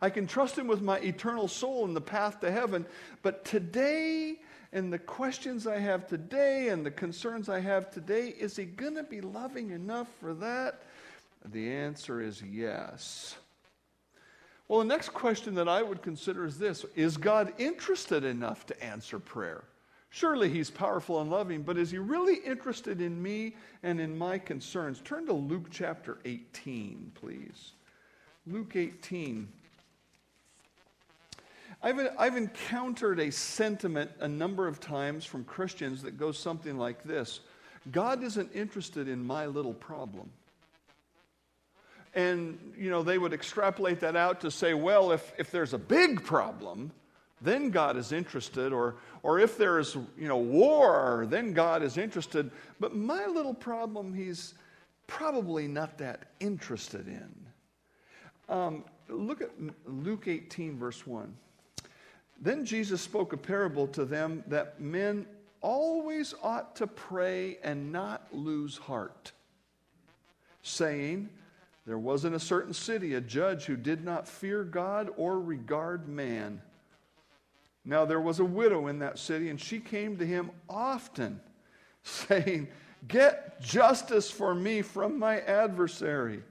I 0.00 0.10
can 0.10 0.26
trust 0.26 0.56
Him 0.56 0.66
with 0.66 0.80
my 0.80 0.98
eternal 0.98 1.48
soul 1.48 1.84
and 1.84 1.96
the 1.96 2.00
path 2.00 2.40
to 2.40 2.50
heaven, 2.50 2.86
but 3.22 3.44
today, 3.44 4.36
and 4.72 4.92
the 4.92 4.98
questions 4.98 5.66
I 5.66 5.78
have 5.78 6.06
today, 6.06 6.68
and 6.68 6.84
the 6.84 6.90
concerns 6.90 7.48
I 7.48 7.60
have 7.60 7.90
today, 7.90 8.28
is 8.38 8.56
He 8.56 8.64
going 8.64 8.96
to 8.96 9.02
be 9.02 9.20
loving 9.20 9.70
enough 9.70 10.08
for 10.20 10.34
that? 10.34 10.82
The 11.44 11.72
answer 11.72 12.20
is 12.20 12.42
yes. 12.42 13.36
Well, 14.66 14.80
the 14.80 14.84
next 14.84 15.10
question 15.10 15.54
that 15.54 15.68
I 15.68 15.82
would 15.82 16.02
consider 16.02 16.44
is 16.44 16.58
this 16.58 16.84
Is 16.94 17.16
God 17.16 17.52
interested 17.58 18.24
enough 18.24 18.66
to 18.66 18.84
answer 18.84 19.18
prayer? 19.18 19.64
Surely 20.10 20.50
He's 20.50 20.70
powerful 20.70 21.20
and 21.20 21.30
loving, 21.30 21.62
but 21.62 21.78
is 21.78 21.90
He 21.90 21.98
really 21.98 22.36
interested 22.36 23.00
in 23.00 23.22
me 23.22 23.56
and 23.82 24.00
in 24.00 24.16
my 24.16 24.38
concerns? 24.38 25.00
Turn 25.00 25.26
to 25.26 25.32
Luke 25.32 25.66
chapter 25.70 26.18
18, 26.24 27.12
please. 27.14 27.72
Luke 28.46 28.76
18. 28.76 29.48
I've, 31.82 31.98
I've 32.18 32.36
encountered 32.36 33.20
a 33.20 33.30
sentiment 33.30 34.10
a 34.20 34.28
number 34.28 34.66
of 34.66 34.80
times 34.80 35.24
from 35.24 35.44
Christians 35.44 36.02
that 36.02 36.18
goes 36.18 36.38
something 36.38 36.76
like 36.76 37.02
this 37.04 37.40
God 37.92 38.22
isn't 38.22 38.50
interested 38.54 39.08
in 39.08 39.24
my 39.24 39.46
little 39.46 39.74
problem. 39.74 40.30
And, 42.14 42.58
you 42.76 42.90
know, 42.90 43.02
they 43.02 43.18
would 43.18 43.32
extrapolate 43.32 44.00
that 44.00 44.16
out 44.16 44.40
to 44.40 44.50
say, 44.50 44.74
well, 44.74 45.12
if, 45.12 45.32
if 45.38 45.50
there's 45.50 45.74
a 45.74 45.78
big 45.78 46.24
problem, 46.24 46.90
then 47.40 47.70
God 47.70 47.96
is 47.96 48.12
interested. 48.12 48.72
Or, 48.72 48.96
or 49.22 49.38
if 49.38 49.56
there's, 49.56 49.94
you 49.94 50.26
know, 50.26 50.38
war, 50.38 51.26
then 51.28 51.52
God 51.52 51.82
is 51.82 51.96
interested. 51.96 52.50
But 52.80 52.96
my 52.96 53.26
little 53.26 53.54
problem, 53.54 54.12
he's 54.12 54.54
probably 55.06 55.68
not 55.68 55.98
that 55.98 56.30
interested 56.40 57.06
in. 57.06 57.34
Um, 58.48 58.84
look 59.08 59.40
at 59.40 59.50
Luke 59.86 60.26
18, 60.26 60.76
verse 60.76 61.06
1. 61.06 61.32
Then 62.40 62.64
Jesus 62.64 63.00
spoke 63.00 63.32
a 63.32 63.36
parable 63.36 63.86
to 63.88 64.04
them 64.04 64.44
that 64.46 64.80
men 64.80 65.26
always 65.60 66.34
ought 66.42 66.76
to 66.76 66.86
pray 66.86 67.58
and 67.62 67.90
not 67.90 68.28
lose 68.32 68.76
heart, 68.76 69.32
saying, 70.62 71.28
There 71.86 71.98
was 71.98 72.24
in 72.24 72.34
a 72.34 72.40
certain 72.40 72.74
city 72.74 73.14
a 73.14 73.20
judge 73.20 73.64
who 73.64 73.76
did 73.76 74.04
not 74.04 74.28
fear 74.28 74.62
God 74.62 75.10
or 75.16 75.40
regard 75.40 76.08
man. 76.08 76.62
Now 77.84 78.04
there 78.04 78.20
was 78.20 78.38
a 78.38 78.44
widow 78.44 78.86
in 78.86 79.00
that 79.00 79.18
city, 79.18 79.50
and 79.50 79.60
she 79.60 79.80
came 79.80 80.16
to 80.18 80.26
him 80.26 80.50
often, 80.68 81.40
saying, 82.04 82.68
Get 83.06 83.60
justice 83.60 84.30
for 84.30 84.54
me 84.54 84.82
from 84.82 85.18
my 85.18 85.40
adversary. 85.40 86.42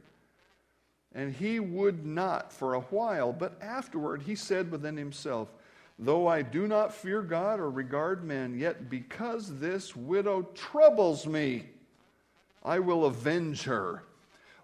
And 1.13 1.34
he 1.34 1.60
would 1.60 2.06
not 2.06 2.53
for 2.53 2.74
a 2.74 2.82
while, 2.82 3.34
but 3.34 3.58
afterward 3.62 4.22
he 4.22 4.36
said 4.36 4.70
within 4.70 4.98
himself, 4.98 5.50
Though 5.99 6.27
I 6.27 6.43
do 6.43 6.67
not 6.67 6.93
fear 6.93 7.21
God 7.23 7.59
or 7.59 7.69
regard 7.69 8.23
men, 8.23 8.57
yet 8.57 8.89
because 8.89 9.59
this 9.59 9.95
widow 9.95 10.43
troubles 10.53 11.25
me, 11.25 11.69
I 12.63 12.79
will 12.79 13.05
avenge 13.05 13.63
her, 13.63 14.03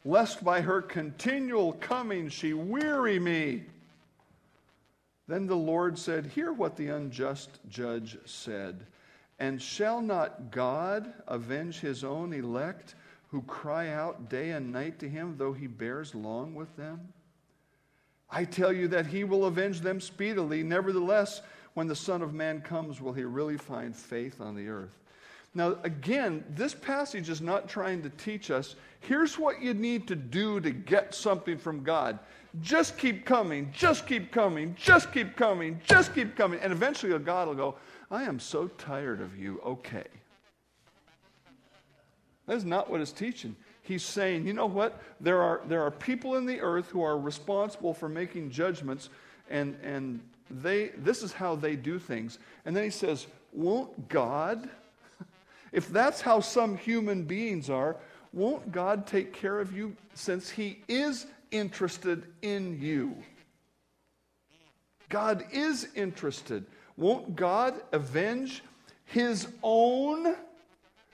lest 0.06 0.44
by 0.44 0.62
her 0.62 0.82
continual 0.82 1.74
coming 1.74 2.30
she 2.30 2.54
weary 2.54 3.20
me. 3.20 3.64
Then 5.28 5.48
the 5.48 5.56
Lord 5.56 5.98
said, 5.98 6.28
Hear 6.28 6.52
what 6.52 6.76
the 6.76 6.90
unjust 6.90 7.60
judge 7.68 8.18
said. 8.26 8.86
And 9.40 9.62
shall 9.62 10.02
not 10.02 10.52
God 10.52 11.14
avenge 11.28 11.80
his 11.80 12.04
own 12.04 12.34
elect 12.34 12.96
who 13.32 13.42
cry 13.44 13.90
out 13.90 14.30
day 14.30 14.52
and 14.52 14.72
night 14.72 15.00
to 15.00 15.10
him, 15.10 15.36
though 15.38 15.54
he 15.54 15.66
bears 15.66 16.14
long 16.14 16.54
with 16.54 16.76
them? 16.78 17.00
I 18.34 18.46
tell 18.46 18.74
you 18.74 18.88
that 18.88 19.06
he 19.06 19.24
will 19.24 19.46
avenge 19.46 19.82
them 19.82 20.02
speedily. 20.02 20.64
Nevertheless, 20.64 21.42
when 21.76 21.88
the 21.88 21.96
Son 21.96 22.24
of 22.24 22.34
Man 22.34 22.62
comes, 22.62 23.00
will 23.00 23.14
he 23.14 23.24
really 23.24 23.58
find 23.58 23.96
faith 23.96 24.42
on 24.42 24.56
the 24.56 24.68
earth? 24.68 24.98
Now, 25.54 25.78
again, 25.84 26.44
this 26.50 26.74
passage 26.74 27.30
is 27.30 27.40
not 27.40 27.70
trying 27.70 28.02
to 28.02 28.10
teach 28.10 28.50
us 28.50 28.76
here's 29.02 29.38
what 29.38 29.62
you 29.62 29.76
need 29.76 30.08
to 30.08 30.16
do 30.16 30.60
to 30.62 30.72
get 30.72 31.14
something 31.14 31.60
from 31.60 31.84
God. 31.84 32.18
Just 32.62 32.98
keep 32.98 33.24
coming, 33.24 33.72
just 33.72 34.08
keep 34.08 34.32
coming, 34.32 34.76
just 34.80 35.12
keep 35.12 35.36
coming, 35.36 35.80
just 35.86 36.16
keep 36.16 36.36
coming. 36.36 36.60
And 36.60 36.74
eventually 36.74 37.18
God 37.20 37.48
will 37.48 37.56
go, 37.56 37.76
I 38.10 38.24
am 38.24 38.40
so 38.40 38.68
tired 38.68 39.22
of 39.22 39.38
you, 39.38 39.62
okay. 39.64 40.06
That's 42.48 42.64
not 42.64 42.90
what 42.90 43.00
it's 43.00 43.12
teaching 43.12 43.56
he's 43.84 44.04
saying, 44.04 44.48
you 44.48 44.54
know 44.54 44.66
what? 44.66 45.00
There 45.22 45.42
are, 45.42 45.62
there 45.68 45.84
are 45.84 45.92
people 45.92 46.36
in 46.36 46.46
the 46.46 46.60
earth 46.60 46.90
who 46.90 47.04
are 47.04 47.18
responsible 47.18 47.94
for 47.94 48.10
making 48.10 48.50
judgments, 48.50 49.10
and, 49.50 49.78
and 49.84 50.20
they, 50.50 50.88
this 50.98 51.22
is 51.22 51.34
how 51.34 51.56
they 51.56 51.76
do 51.76 52.00
things. 52.00 52.40
And 52.66 52.76
then 52.76 52.84
he 52.84 52.90
says, 52.90 53.28
won't 53.52 54.10
God, 54.10 54.68
if 55.72 55.90
that's 55.90 56.22
how 56.22 56.40
some 56.40 56.78
human 56.78 57.24
beings 57.24 57.70
are, 57.70 57.98
won't 58.32 58.72
God 58.72 59.06
take 59.06 59.34
care 59.34 59.60
of 59.60 59.76
you 59.76 59.96
since 60.16 60.50
he 60.50 60.80
is 60.88 61.28
interested 61.52 62.26
in 62.42 62.82
you? 62.82 63.16
God 65.10 65.46
is 65.52 65.88
interested. 65.94 66.66
Won't 66.98 67.36
God 67.36 67.80
avenge 67.92 68.64
his 69.06 69.48
own? 69.62 70.36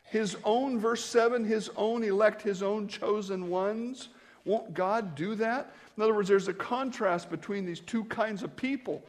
His 0.10 0.38
own, 0.43 0.80
verse 0.80 1.06
7, 1.06 1.45
his 1.45 1.69
own 1.76 2.04
elect, 2.04 2.41
his 2.41 2.63
own 2.63 2.88
chosen 2.88 3.50
ones? 3.50 4.10
Won't 4.43 4.74
God 4.74 5.15
do 5.15 5.36
that? 5.36 5.74
In 5.95 6.04
other 6.04 6.15
words, 6.15 6.28
there's 6.28 6.48
a 6.48 6.54
contrast 6.54 7.30
between 7.30 7.65
these 7.65 7.80
two 7.80 8.04
kinds 8.06 8.41
of 8.41 8.56
people. 8.56 9.04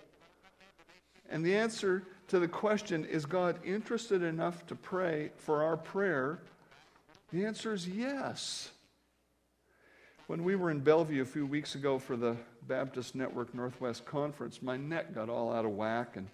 And 1.30 1.44
the 1.44 1.56
answer 1.56 2.02
to 2.28 2.38
the 2.38 2.48
question, 2.48 3.04
is 3.06 3.24
God 3.24 3.58
interested 3.64 4.22
enough 4.22 4.66
to 4.66 4.74
pray 4.74 5.30
for 5.38 5.62
our 5.62 5.76
prayer? 5.76 6.40
The 7.32 7.46
answer 7.46 7.72
is 7.72 7.88
yes. 7.88 8.70
When 10.26 10.44
we 10.44 10.54
were 10.54 10.70
in 10.70 10.80
Bellevue 10.80 11.22
a 11.22 11.26
few 11.26 11.46
weeks 11.46 11.74
ago 11.74 11.98
for 11.98 12.16
the 12.16 12.36
Baptist 12.68 13.14
Network 13.14 13.54
Northwest 13.54 14.04
Conference, 14.04 14.60
my 14.60 14.76
neck 14.76 15.14
got 15.14 15.28
all 15.28 15.52
out 15.52 15.64
of 15.64 15.72
whack, 15.72 16.16
and 16.16 16.28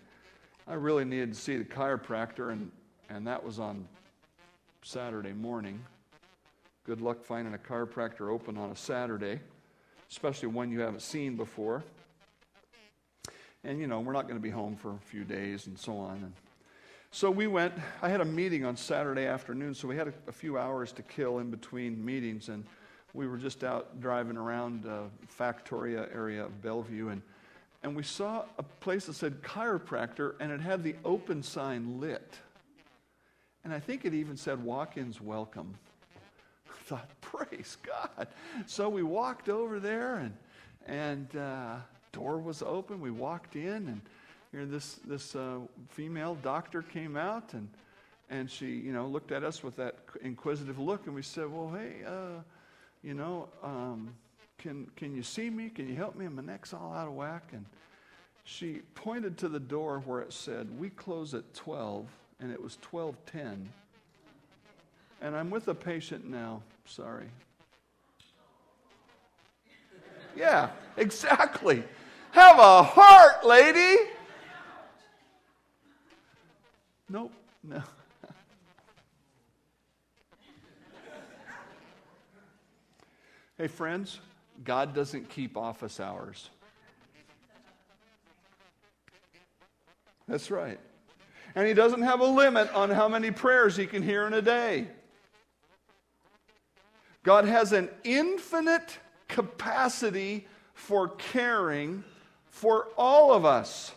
I 0.67 0.75
really 0.75 1.05
needed 1.05 1.35
to 1.35 1.41
see 1.41 1.57
the 1.57 1.65
chiropractor, 1.65 2.51
and, 2.51 2.71
and 3.09 3.27
that 3.27 3.45
was 3.45 3.59
on 3.59 3.87
Saturday 4.87 5.33
morning. 5.33 5.85
Good 6.85 7.01
luck 7.01 7.25
finding 7.25 7.55
a 7.55 7.59
chiropractor 7.59 8.31
open 8.31 8.57
on 8.57 8.71
a 8.71 8.77
Saturday, 8.77 9.41
especially 10.09 10.47
one 10.47 10.71
you 10.71 10.79
haven't 10.79 11.03
seen 11.03 11.35
before. 11.35 11.83
And, 13.65 13.81
you 13.81 13.89
know, 13.89 13.99
we're 13.99 14.13
not 14.13 14.29
going 14.29 14.37
to 14.37 14.43
be 14.43 14.49
home 14.49 14.77
for 14.77 14.93
a 14.93 14.99
few 14.99 15.25
days 15.25 15.67
and 15.67 15.77
so 15.77 15.99
on. 15.99 16.19
And 16.19 16.33
so 17.11 17.33
we 17.33 17.49
went, 17.49 17.75
I 18.01 18.09
had 18.09 18.21
a 18.21 18.25
meeting 18.25 18.65
on 18.65 18.77
Saturday 18.77 19.27
afternoon, 19.27 19.75
so 19.75 19.89
we 19.89 19.97
had 19.97 20.07
a, 20.07 20.15
a 20.29 20.33
few 20.33 20.57
hours 20.57 20.93
to 20.93 21.03
kill 21.03 21.41
in 21.41 21.51
between 21.51 22.05
meetings. 22.05 22.49
And 22.49 22.65
we 23.13 23.27
were 23.27 23.39
just 23.39 23.65
out 23.65 24.01
driving 24.01 24.37
around 24.37 24.87
uh, 24.87 25.01
Factoria 25.37 26.15
area 26.15 26.45
of 26.45 26.63
Bellevue, 26.63 27.09
and, 27.09 27.23
and 27.83 27.97
we 27.97 28.05
saw 28.05 28.45
a 28.57 28.63
place 28.63 29.07
that 29.07 29.15
said 29.15 29.43
chiropractor, 29.43 30.35
and 30.39 30.53
it 30.53 30.61
had 30.61 30.85
the 30.85 30.95
open 31.05 31.43
sign 31.43 32.01
lit. 32.01 32.39
And 33.67 33.75
I 33.75 33.81
think 33.81 34.05
it 34.05 34.15
even 34.15 34.37
said 34.37 34.63
walk 34.63 34.97
ins 34.97 35.21
welcome. 35.21 35.75
I 36.69 36.83
thought, 36.85 37.11
praise 37.21 37.77
God. 37.83 38.29
So 38.67 38.89
we 38.89 39.03
walked 39.03 39.49
over 39.49 39.81
there 39.81 40.19
and, 40.19 40.37
and 40.87 41.37
uh, 41.37 41.75
door 42.13 42.39
was 42.39 42.63
open. 42.63 43.01
We 43.01 43.11
walked 43.11 43.57
in 43.57 43.89
and 43.89 44.01
here 44.53 44.67
this, 44.67 45.01
this 45.05 45.35
uh, 45.35 45.59
female 45.89 46.37
doctor 46.45 46.81
came 46.81 47.17
out 47.17 47.55
and, 47.55 47.69
and 48.31 48.49
she, 48.49 48.67
you 48.67 48.93
know, 48.93 49.09
looked 49.09 49.33
at 49.33 49.43
us 49.43 49.65
with 49.65 49.75
that 49.79 49.97
inquisitive 50.23 50.79
look 50.79 51.07
and 51.07 51.15
we 51.17 51.23
said, 51.23 51.53
well, 51.53 51.73
hey, 51.77 52.05
uh, 52.07 52.41
you 53.03 53.15
know, 53.15 53.49
um, 53.65 54.15
can, 54.59 54.89
can 54.95 55.13
you 55.13 55.25
see 55.25 55.51
me? 55.51 55.71
Can 55.71 55.89
you 55.89 55.97
help 55.97 56.15
me? 56.15 56.29
My 56.29 56.41
neck's 56.41 56.73
all 56.73 56.95
out 56.95 57.09
of 57.09 57.15
whack. 57.15 57.49
And 57.51 57.65
she 58.45 58.83
pointed 58.95 59.37
to 59.39 59.49
the 59.49 59.59
door 59.59 60.05
where 60.07 60.21
it 60.21 60.33
said, 60.33 60.69
we 60.79 60.91
close 60.91 61.35
at 61.35 61.53
12 61.53 62.07
and 62.41 62.51
it 62.53 62.63
was 62.63 62.79
1210. 62.91 63.69
And 65.23 65.35
I'm 65.37 65.51
with 65.51 65.69
a 65.69 65.75
patient 65.75 66.29
now. 66.29 66.63
Sorry. 66.85 67.27
Yeah, 70.37 70.71
exactly. 70.97 71.83
Have 72.33 72.59
a 72.59 72.83
heart, 72.83 73.47
lady. 73.47 73.97
Nope, 77.09 77.33
no. 77.63 77.83
hey, 83.57 83.69
friends, 83.69 84.19
God 84.65 84.93
doesn't 84.95 85.31
keep 85.31 85.57
office 85.57 86.01
hours. 86.01 86.51
That's 90.29 90.51
right. 90.51 90.81
And 91.57 91.67
he 91.67 91.73
doesn't 91.73 92.03
have 92.03 92.21
a 92.21 92.27
limit 92.27 92.71
on 92.75 92.91
how 92.91 93.09
many 93.09 93.31
prayers 93.31 93.77
he 93.77 93.87
can 93.87 94.03
hear 94.03 94.27
in 94.27 94.35
a 94.35 94.43
day. 94.43 94.87
God 97.23 97.47
has 97.47 97.73
an 97.73 97.89
infinite 98.05 98.99
capacity 99.27 100.47
for 100.75 101.09
caring 101.09 102.05
for 102.45 102.89
all 102.99 103.33
of 103.33 103.47
us. 103.47 103.93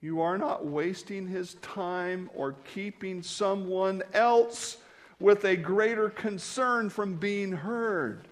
You 0.00 0.20
are 0.20 0.36
not 0.36 0.66
wasting 0.66 1.28
his 1.28 1.54
time 1.62 2.28
or 2.34 2.56
keeping 2.74 3.22
someone 3.22 4.02
else 4.12 4.78
with 5.20 5.44
a 5.44 5.56
greater 5.56 6.10
concern 6.10 6.90
from 6.90 7.14
being 7.14 7.52
heard. 7.52 8.26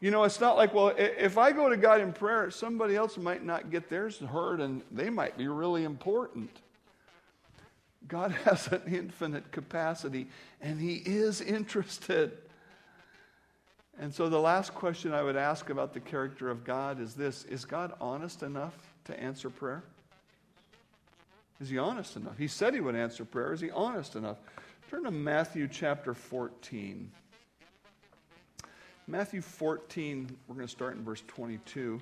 You 0.00 0.10
know, 0.10 0.24
it's 0.24 0.40
not 0.40 0.56
like, 0.56 0.72
well, 0.72 0.94
if 0.96 1.36
I 1.36 1.52
go 1.52 1.68
to 1.68 1.76
God 1.76 2.00
in 2.00 2.12
prayer, 2.12 2.50
somebody 2.50 2.96
else 2.96 3.18
might 3.18 3.44
not 3.44 3.70
get 3.70 3.90
theirs 3.90 4.18
heard 4.18 4.60
and 4.60 4.82
they 4.90 5.10
might 5.10 5.36
be 5.36 5.46
really 5.46 5.84
important. 5.84 6.50
God 8.08 8.32
has 8.44 8.66
an 8.68 8.82
infinite 8.86 9.52
capacity 9.52 10.28
and 10.60 10.80
He 10.80 10.96
is 10.96 11.40
interested. 11.42 12.32
And 13.98 14.14
so, 14.14 14.30
the 14.30 14.40
last 14.40 14.74
question 14.74 15.12
I 15.12 15.22
would 15.22 15.36
ask 15.36 15.68
about 15.68 15.92
the 15.92 16.00
character 16.00 16.48
of 16.48 16.64
God 16.64 17.00
is 17.00 17.14
this 17.14 17.44
Is 17.44 17.66
God 17.66 17.92
honest 18.00 18.42
enough 18.42 18.74
to 19.04 19.20
answer 19.20 19.50
prayer? 19.50 19.84
Is 21.60 21.68
he 21.68 21.76
honest 21.76 22.16
enough? 22.16 22.38
He 22.38 22.48
said 22.48 22.72
he 22.72 22.80
would 22.80 22.96
answer 22.96 23.26
prayer. 23.26 23.52
Is 23.52 23.60
he 23.60 23.70
honest 23.70 24.16
enough? 24.16 24.38
Turn 24.88 25.04
to 25.04 25.10
Matthew 25.10 25.68
chapter 25.68 26.14
14. 26.14 27.10
Matthew 29.10 29.40
14, 29.40 30.36
we're 30.46 30.54
going 30.54 30.68
to 30.68 30.70
start 30.70 30.94
in 30.94 31.02
verse 31.02 31.24
22. 31.26 32.00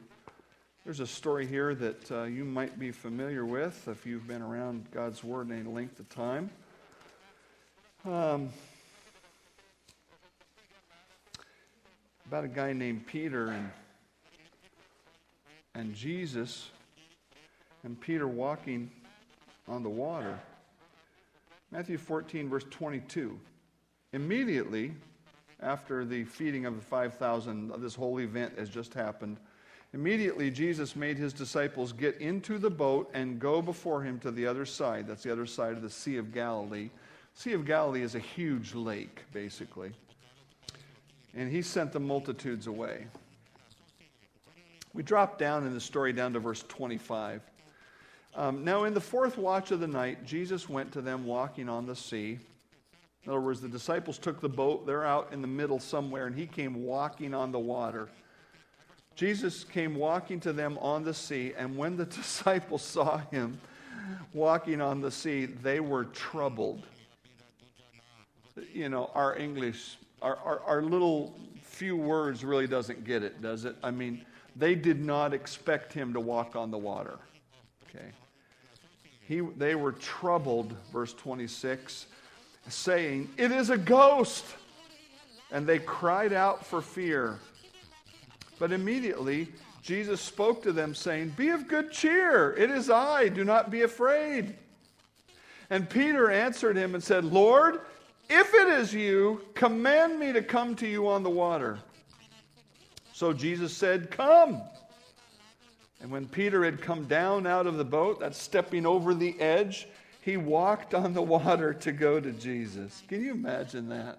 There's 0.84 1.00
a 1.00 1.06
story 1.06 1.46
here 1.46 1.74
that 1.74 2.12
uh, 2.12 2.24
you 2.24 2.44
might 2.44 2.78
be 2.78 2.90
familiar 2.90 3.46
with 3.46 3.88
if 3.88 4.04
you've 4.04 4.28
been 4.28 4.42
around 4.42 4.84
God's 4.90 5.24
Word 5.24 5.50
any 5.50 5.62
length 5.62 5.98
of 6.00 6.08
time. 6.10 6.50
Um, 8.04 8.50
about 12.26 12.44
a 12.44 12.48
guy 12.48 12.74
named 12.74 13.06
Peter 13.06 13.48
and, 13.48 13.70
and 15.74 15.94
Jesus, 15.94 16.68
and 17.84 17.98
Peter 17.98 18.28
walking 18.28 18.90
on 19.66 19.82
the 19.82 19.88
water. 19.88 20.38
Matthew 21.70 21.96
14, 21.96 22.50
verse 22.50 22.66
22. 22.68 23.40
Immediately 24.12 24.92
after 25.60 26.04
the 26.04 26.24
feeding 26.24 26.66
of 26.66 26.76
the 26.76 26.82
5,000, 26.82 27.72
this 27.78 27.94
whole 27.94 28.20
event 28.20 28.58
has 28.58 28.68
just 28.68 28.94
happened. 28.94 29.38
Immediately, 29.94 30.50
Jesus 30.50 30.94
made 30.94 31.16
his 31.16 31.32
disciples 31.32 31.92
get 31.92 32.16
into 32.20 32.58
the 32.58 32.70
boat 32.70 33.10
and 33.14 33.38
go 33.38 33.62
before 33.62 34.02
him 34.02 34.18
to 34.20 34.30
the 34.30 34.46
other 34.46 34.66
side. 34.66 35.06
That's 35.06 35.22
the 35.22 35.32
other 35.32 35.46
side 35.46 35.72
of 35.72 35.82
the 35.82 35.90
Sea 35.90 36.18
of 36.18 36.32
Galilee. 36.32 36.90
Sea 37.34 37.54
of 37.54 37.64
Galilee 37.64 38.02
is 38.02 38.14
a 38.14 38.20
huge 38.20 38.74
lake, 38.74 39.22
basically. 39.32 39.92
And 41.34 41.50
he 41.50 41.62
sent 41.62 41.92
the 41.92 42.00
multitudes 42.00 42.66
away. 42.66 43.06
We 44.92 45.02
drop 45.02 45.38
down 45.38 45.66
in 45.66 45.72
the 45.72 45.80
story 45.80 46.12
down 46.12 46.32
to 46.34 46.40
verse 46.40 46.64
25. 46.68 47.40
Um, 48.34 48.64
now, 48.64 48.84
in 48.84 48.94
the 48.94 49.00
fourth 49.00 49.38
watch 49.38 49.70
of 49.70 49.80
the 49.80 49.86
night, 49.86 50.24
Jesus 50.24 50.68
went 50.68 50.92
to 50.92 51.00
them 51.00 51.24
walking 51.24 51.68
on 51.68 51.86
the 51.86 51.96
sea. 51.96 52.38
In 53.28 53.32
other 53.32 53.42
words, 53.42 53.60
the 53.60 53.68
disciples 53.68 54.16
took 54.16 54.40
the 54.40 54.48
boat, 54.48 54.86
they're 54.86 55.04
out 55.04 55.34
in 55.34 55.42
the 55.42 55.46
middle 55.46 55.78
somewhere, 55.78 56.26
and 56.26 56.34
he 56.34 56.46
came 56.46 56.82
walking 56.82 57.34
on 57.34 57.52
the 57.52 57.58
water. 57.58 58.08
Jesus 59.16 59.64
came 59.64 59.94
walking 59.94 60.40
to 60.40 60.52
them 60.54 60.78
on 60.78 61.04
the 61.04 61.12
sea, 61.12 61.52
and 61.58 61.76
when 61.76 61.94
the 61.94 62.06
disciples 62.06 62.80
saw 62.80 63.18
him 63.30 63.60
walking 64.32 64.80
on 64.80 65.02
the 65.02 65.10
sea, 65.10 65.44
they 65.44 65.78
were 65.78 66.04
troubled. 66.04 66.86
You 68.72 68.88
know, 68.88 69.10
our 69.14 69.36
English, 69.36 69.98
our, 70.22 70.36
our, 70.38 70.60
our 70.60 70.82
little 70.82 71.38
few 71.62 71.98
words 71.98 72.42
really 72.42 72.66
doesn't 72.66 73.04
get 73.04 73.22
it, 73.22 73.42
does 73.42 73.66
it? 73.66 73.76
I 73.82 73.90
mean, 73.90 74.24
they 74.56 74.74
did 74.74 75.04
not 75.04 75.34
expect 75.34 75.92
him 75.92 76.14
to 76.14 76.20
walk 76.20 76.56
on 76.56 76.70
the 76.70 76.78
water. 76.78 77.18
Okay. 77.90 78.08
He, 79.20 79.40
they 79.40 79.74
were 79.74 79.92
troubled, 79.92 80.74
verse 80.90 81.12
26, 81.12 82.06
saying, 82.72 83.28
It 83.36 83.52
is 83.52 83.70
a 83.70 83.78
ghost. 83.78 84.44
And 85.50 85.66
they 85.66 85.78
cried 85.78 86.32
out 86.32 86.66
for 86.66 86.82
fear. 86.82 87.38
But 88.58 88.72
immediately 88.72 89.48
Jesus 89.82 90.20
spoke 90.20 90.62
to 90.64 90.72
them, 90.72 90.94
saying, 90.94 91.30
Be 91.30 91.48
of 91.48 91.68
good 91.68 91.90
cheer. 91.90 92.54
It 92.56 92.70
is 92.70 92.90
I. 92.90 93.28
Do 93.28 93.44
not 93.44 93.70
be 93.70 93.82
afraid. 93.82 94.54
And 95.70 95.88
Peter 95.88 96.30
answered 96.30 96.76
him 96.76 96.94
and 96.94 97.02
said, 97.02 97.24
Lord, 97.24 97.80
if 98.28 98.52
it 98.52 98.68
is 98.68 98.92
you, 98.92 99.40
command 99.54 100.18
me 100.18 100.32
to 100.32 100.42
come 100.42 100.76
to 100.76 100.86
you 100.86 101.08
on 101.08 101.22
the 101.22 101.30
water. 101.30 101.78
So 103.12 103.32
Jesus 103.32 103.74
said, 103.74 104.10
Come. 104.10 104.60
And 106.00 106.10
when 106.10 106.28
Peter 106.28 106.64
had 106.64 106.80
come 106.80 107.06
down 107.06 107.46
out 107.46 107.66
of 107.66 107.76
the 107.76 107.84
boat, 107.84 108.20
that's 108.20 108.40
stepping 108.40 108.86
over 108.86 109.14
the 109.14 109.38
edge, 109.40 109.88
he 110.28 110.36
walked 110.36 110.92
on 110.92 111.14
the 111.14 111.22
water 111.22 111.72
to 111.72 111.90
go 111.90 112.20
to 112.20 112.32
Jesus. 112.32 113.02
Can 113.08 113.24
you 113.24 113.32
imagine 113.32 113.88
that? 113.88 114.18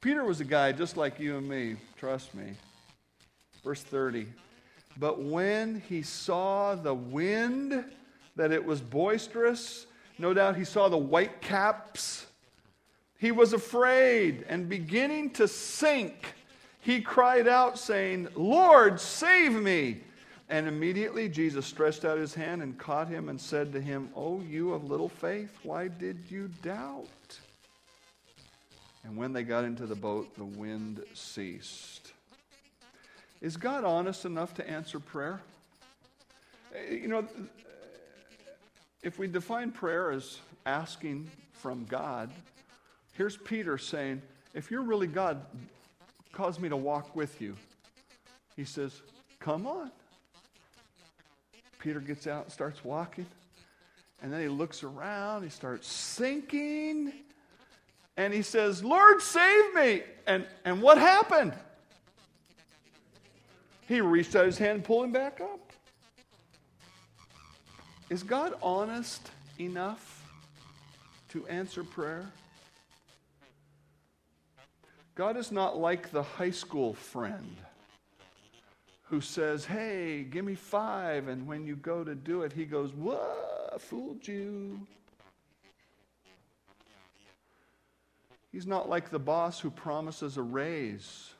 Peter 0.00 0.24
was 0.24 0.38
a 0.40 0.44
guy 0.44 0.70
just 0.70 0.96
like 0.96 1.18
you 1.18 1.36
and 1.36 1.48
me, 1.48 1.74
trust 1.96 2.32
me. 2.32 2.52
Verse 3.64 3.82
30. 3.82 4.28
But 4.96 5.20
when 5.20 5.82
he 5.88 6.02
saw 6.02 6.76
the 6.76 6.94
wind, 6.94 7.86
that 8.36 8.52
it 8.52 8.64
was 8.64 8.80
boisterous, 8.80 9.86
no 10.16 10.32
doubt 10.32 10.54
he 10.54 10.64
saw 10.64 10.88
the 10.88 10.96
white 10.96 11.40
caps, 11.40 12.26
he 13.18 13.32
was 13.32 13.52
afraid 13.54 14.44
and 14.48 14.68
beginning 14.68 15.30
to 15.30 15.48
sink. 15.48 16.34
He 16.82 17.00
cried 17.00 17.48
out, 17.48 17.80
saying, 17.80 18.28
Lord, 18.36 19.00
save 19.00 19.54
me. 19.54 20.02
And 20.50 20.66
immediately 20.66 21.28
Jesus 21.28 21.66
stretched 21.66 22.04
out 22.04 22.16
his 22.16 22.32
hand 22.32 22.62
and 22.62 22.78
caught 22.78 23.08
him 23.08 23.28
and 23.28 23.38
said 23.38 23.72
to 23.72 23.80
him, 23.80 24.08
O 24.16 24.40
you 24.40 24.72
of 24.72 24.84
little 24.84 25.08
faith, 25.08 25.58
why 25.62 25.88
did 25.88 26.18
you 26.30 26.48
doubt? 26.62 27.38
And 29.04 29.16
when 29.16 29.32
they 29.32 29.42
got 29.42 29.64
into 29.64 29.86
the 29.86 29.94
boat, 29.94 30.34
the 30.36 30.44
wind 30.44 31.02
ceased. 31.14 32.12
Is 33.40 33.56
God 33.56 33.84
honest 33.84 34.24
enough 34.24 34.54
to 34.54 34.68
answer 34.68 34.98
prayer? 34.98 35.40
You 36.90 37.08
know, 37.08 37.28
if 39.02 39.18
we 39.18 39.26
define 39.26 39.70
prayer 39.70 40.10
as 40.10 40.40
asking 40.66 41.30
from 41.52 41.84
God, 41.84 42.30
here's 43.12 43.36
Peter 43.36 43.78
saying, 43.78 44.22
If 44.54 44.70
you're 44.70 44.82
really 44.82 45.06
God, 45.06 45.42
cause 46.32 46.58
me 46.58 46.68
to 46.68 46.76
walk 46.76 47.14
with 47.14 47.40
you. 47.40 47.54
He 48.56 48.64
says, 48.64 49.02
Come 49.40 49.66
on. 49.66 49.90
Peter 51.78 52.00
gets 52.00 52.26
out 52.26 52.44
and 52.44 52.52
starts 52.52 52.84
walking. 52.84 53.26
And 54.22 54.32
then 54.32 54.40
he 54.40 54.48
looks 54.48 54.82
around, 54.82 55.44
he 55.44 55.48
starts 55.48 55.86
sinking, 55.86 57.12
and 58.16 58.34
he 58.34 58.42
says, 58.42 58.82
Lord, 58.82 59.22
save 59.22 59.74
me. 59.74 60.02
And, 60.26 60.44
and 60.64 60.82
what 60.82 60.98
happened? 60.98 61.52
He 63.86 64.00
reached 64.00 64.34
out 64.34 64.44
his 64.44 64.58
hand 64.58 64.76
and 64.76 64.84
pulled 64.84 65.04
him 65.04 65.12
back 65.12 65.40
up. 65.40 65.72
Is 68.10 68.22
God 68.22 68.54
honest 68.60 69.30
enough 69.60 70.24
to 71.28 71.46
answer 71.46 71.84
prayer? 71.84 72.26
God 75.14 75.36
is 75.36 75.52
not 75.52 75.78
like 75.78 76.10
the 76.10 76.22
high 76.22 76.50
school 76.50 76.94
friend 76.94 77.56
who 79.10 79.20
says, 79.20 79.64
Hey, 79.64 80.22
give 80.22 80.44
me 80.44 80.54
five. 80.54 81.28
And 81.28 81.46
when 81.46 81.66
you 81.66 81.76
go 81.76 82.04
to 82.04 82.14
do 82.14 82.42
it, 82.42 82.52
he 82.52 82.64
goes, 82.64 82.92
What? 82.92 83.80
Fooled 83.80 84.26
you. 84.26 84.86
He's 88.52 88.66
not 88.66 88.88
like 88.88 89.10
the 89.10 89.18
boss 89.18 89.60
who 89.60 89.70
promises 89.70 90.36
a 90.36 90.42
raise 90.42 91.30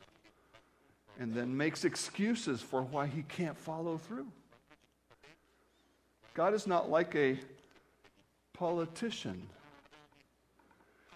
and 1.19 1.35
then 1.35 1.57
makes 1.57 1.85
excuses 1.85 2.61
for 2.61 2.83
why 2.83 3.07
he 3.07 3.23
can't 3.23 3.59
follow 3.59 3.99
through. 3.99 4.27
God 6.35 6.55
is 6.55 6.67
not 6.67 6.89
like 6.89 7.17
a 7.17 7.39
politician 8.53 9.43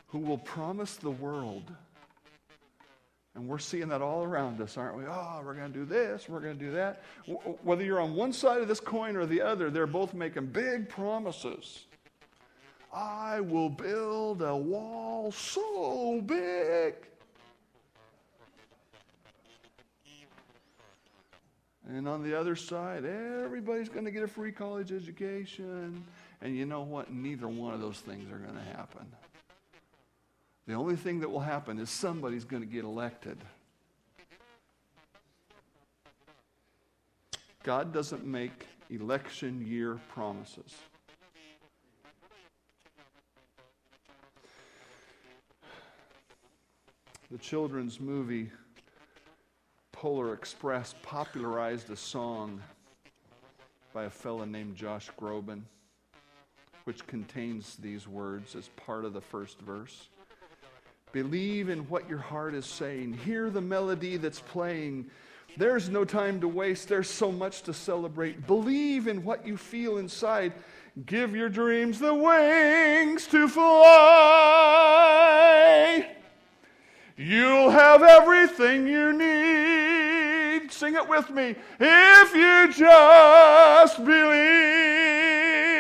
who 0.09 0.19
will 0.19 0.39
promise 0.39 0.97
the 0.97 1.11
world 1.11 1.71
and 3.35 3.49
we're 3.49 3.59
seeing 3.59 3.89
that 3.89 4.03
all 4.03 4.23
around 4.23 4.61
us, 4.61 4.77
aren't 4.77 4.97
we? 4.97 5.05
Oh, 5.07 5.41
we're 5.45 5.55
going 5.55 5.73
to 5.73 5.79
do 5.79 5.85
this, 5.85 6.29
we're 6.29 6.41
going 6.41 6.59
to 6.59 6.65
do 6.65 6.73
that. 6.73 7.03
Whether 7.63 7.85
you're 7.85 8.01
on 8.01 8.15
one 8.15 8.33
side 8.33 8.61
of 8.61 8.69
this 8.69 8.81
coin 8.81 9.17
or 9.17 9.25
the 9.25 9.41
other, 9.41 9.71
they're 9.71 9.87
both 9.87 10.13
making 10.13 10.47
big 10.47 10.89
promises. 10.89 11.87
I 12.93 13.41
will 13.41 13.71
build 13.71 14.43
a 14.43 14.55
wall 14.55 15.33
so 15.33 16.21
big. 16.21 16.95
And 21.89 22.07
on 22.07 22.23
the 22.23 22.39
other 22.39 22.55
side, 22.55 23.05
everybody's 23.05 23.89
going 23.89 24.05
to 24.05 24.11
get 24.11 24.23
a 24.23 24.29
free 24.29 24.53
college 24.53 24.93
education. 24.93 26.05
And 26.41 26.57
you 26.57 26.67
know 26.67 26.83
what? 26.83 27.13
Neither 27.13 27.49
one 27.49 27.75
of 27.75 27.81
those 27.81 27.99
things 27.99 28.31
are 28.31 28.39
going 28.39 28.55
to 28.55 28.77
happen. 28.77 29.07
The 30.67 30.75
only 30.75 30.97
thing 30.97 31.21
that 31.21 31.31
will 31.31 31.41
happen 31.41 31.79
is 31.79 31.91
somebody's 31.91 32.45
going 32.45 32.63
to 32.63 32.69
get 32.69 32.85
elected. 32.85 33.39
God 37.63 37.93
doesn't 37.93 38.25
make 38.25 38.67
election 38.91 39.65
year 39.67 40.01
promises. 40.09 40.75
The 47.31 47.39
children's 47.39 47.99
movie 47.99 48.51
Polar 49.93 50.35
Express 50.35 50.95
popularized 51.03 51.89
a 51.91 51.97
song 51.97 52.61
by 53.95 54.05
a 54.05 54.11
fellow 54.11 54.45
named 54.45 54.75
Josh 54.75 55.09
Groban, 55.19 55.63
which 56.85 57.07
contains 57.07 57.77
these 57.77 58.09
words 58.09 58.57
as 58.57 58.69
part 58.71 59.05
of 59.05 59.13
the 59.13 59.21
first 59.21 59.61
verse. 59.61 60.09
Believe 61.13 61.69
in 61.69 61.81
what 61.91 62.09
your 62.09 62.19
heart 62.19 62.55
is 62.55 62.65
saying. 62.65 63.13
Hear 63.13 63.51
the 63.51 63.61
melody 63.61 64.17
that's 64.17 64.41
playing. 64.41 65.11
There's 65.59 65.91
no 65.91 66.07
time 66.07 66.41
to 66.41 66.49
waste. 66.49 66.89
There's 66.89 67.11
so 67.11 67.31
much 67.31 67.63
to 67.63 67.75
celebrate. 67.75 68.47
Believe 68.47 69.07
in 69.07 69.23
what 69.23 69.47
you 69.47 69.59
feel 69.59 69.99
inside. 69.99 70.55
Give 71.05 71.37
your 71.37 71.51
dreams 71.51 71.99
the 71.99 72.15
wings 72.15 73.27
to 73.29 73.47
fly. 73.49 73.69
You'll 77.17 77.71
have 77.71 78.03
everything 78.03 78.87
you 78.87 79.13
need. 79.13 80.73
Sing 80.73 80.95
it 80.95 81.07
with 81.07 81.29
me. 81.31 81.55
If 81.79 82.35
you 82.35 82.73
just 82.73 84.03
believe. 84.05 85.72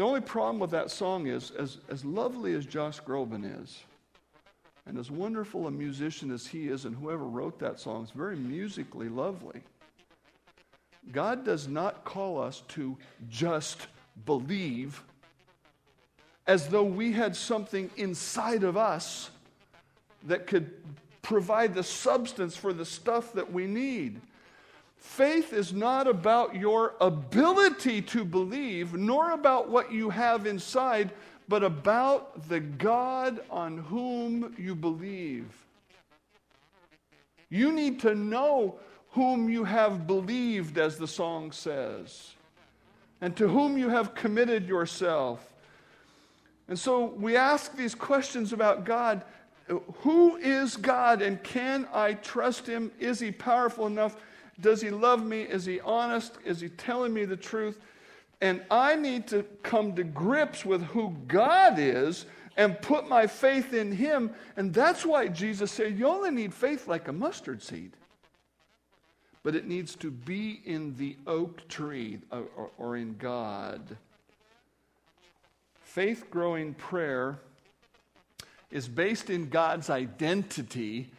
The 0.00 0.06
only 0.06 0.22
problem 0.22 0.58
with 0.58 0.70
that 0.70 0.90
song 0.90 1.26
is, 1.26 1.50
as, 1.50 1.76
as 1.90 2.06
lovely 2.06 2.54
as 2.54 2.64
Josh 2.64 3.02
Groban 3.02 3.62
is, 3.62 3.84
and 4.86 4.96
as 4.96 5.10
wonderful 5.10 5.66
a 5.66 5.70
musician 5.70 6.30
as 6.30 6.46
he 6.46 6.68
is, 6.68 6.86
and 6.86 6.96
whoever 6.96 7.24
wrote 7.24 7.58
that 7.58 7.78
song 7.78 8.04
is 8.04 8.10
very 8.10 8.36
musically 8.36 9.10
lovely, 9.10 9.60
God 11.12 11.44
does 11.44 11.68
not 11.68 12.06
call 12.06 12.40
us 12.40 12.62
to 12.68 12.96
just 13.28 13.88
believe 14.24 15.04
as 16.46 16.68
though 16.68 16.82
we 16.82 17.12
had 17.12 17.36
something 17.36 17.90
inside 17.98 18.64
of 18.64 18.78
us 18.78 19.30
that 20.22 20.46
could 20.46 20.82
provide 21.20 21.74
the 21.74 21.84
substance 21.84 22.56
for 22.56 22.72
the 22.72 22.86
stuff 22.86 23.34
that 23.34 23.52
we 23.52 23.66
need. 23.66 24.22
Faith 25.00 25.54
is 25.54 25.72
not 25.72 26.06
about 26.06 26.54
your 26.54 26.94
ability 27.00 28.02
to 28.02 28.22
believe, 28.22 28.92
nor 28.92 29.32
about 29.32 29.70
what 29.70 29.90
you 29.90 30.10
have 30.10 30.46
inside, 30.46 31.10
but 31.48 31.64
about 31.64 32.48
the 32.48 32.60
God 32.60 33.40
on 33.50 33.78
whom 33.78 34.54
you 34.58 34.74
believe. 34.74 35.46
You 37.48 37.72
need 37.72 37.98
to 38.00 38.14
know 38.14 38.78
whom 39.12 39.48
you 39.48 39.64
have 39.64 40.06
believed, 40.06 40.76
as 40.76 40.98
the 40.98 41.08
song 41.08 41.50
says, 41.50 42.34
and 43.22 43.34
to 43.38 43.48
whom 43.48 43.78
you 43.78 43.88
have 43.88 44.14
committed 44.14 44.68
yourself. 44.68 45.44
And 46.68 46.78
so 46.78 47.06
we 47.06 47.36
ask 47.36 47.74
these 47.74 47.94
questions 47.94 48.52
about 48.52 48.84
God 48.84 49.24
Who 50.02 50.36
is 50.36 50.76
God, 50.76 51.22
and 51.22 51.42
can 51.42 51.88
I 51.92 52.14
trust 52.14 52.66
Him? 52.66 52.92
Is 53.00 53.18
He 53.18 53.32
powerful 53.32 53.86
enough? 53.86 54.14
Does 54.60 54.80
He 54.80 54.90
love 54.90 55.24
me? 55.24 55.42
Is 55.42 55.64
He 55.64 55.80
honest? 55.80 56.38
Is 56.44 56.60
He 56.60 56.68
telling 56.68 57.12
me 57.12 57.24
the 57.24 57.36
truth? 57.36 57.78
And 58.40 58.62
I 58.70 58.96
need 58.96 59.26
to 59.28 59.42
come 59.62 59.94
to 59.96 60.04
grips 60.04 60.64
with 60.64 60.82
who 60.82 61.16
God 61.28 61.78
is 61.78 62.26
and 62.56 62.80
put 62.80 63.08
my 63.08 63.26
faith 63.26 63.72
in 63.72 63.92
Him. 63.92 64.30
And 64.56 64.72
that's 64.72 65.04
why 65.04 65.28
Jesus 65.28 65.70
said, 65.70 65.98
You 65.98 66.08
only 66.08 66.30
need 66.30 66.54
faith 66.54 66.88
like 66.88 67.08
a 67.08 67.12
mustard 67.12 67.62
seed. 67.62 67.92
But 69.42 69.54
it 69.54 69.66
needs 69.66 69.94
to 69.96 70.10
be 70.10 70.60
in 70.64 70.96
the 70.96 71.16
oak 71.26 71.66
tree 71.68 72.18
or, 72.30 72.44
or, 72.56 72.70
or 72.76 72.96
in 72.96 73.16
God. 73.16 73.96
Faith 75.82 76.30
growing 76.30 76.74
prayer 76.74 77.38
is 78.70 78.86
based 78.86 79.30
in 79.30 79.48
God's 79.48 79.90
identity 79.90 81.10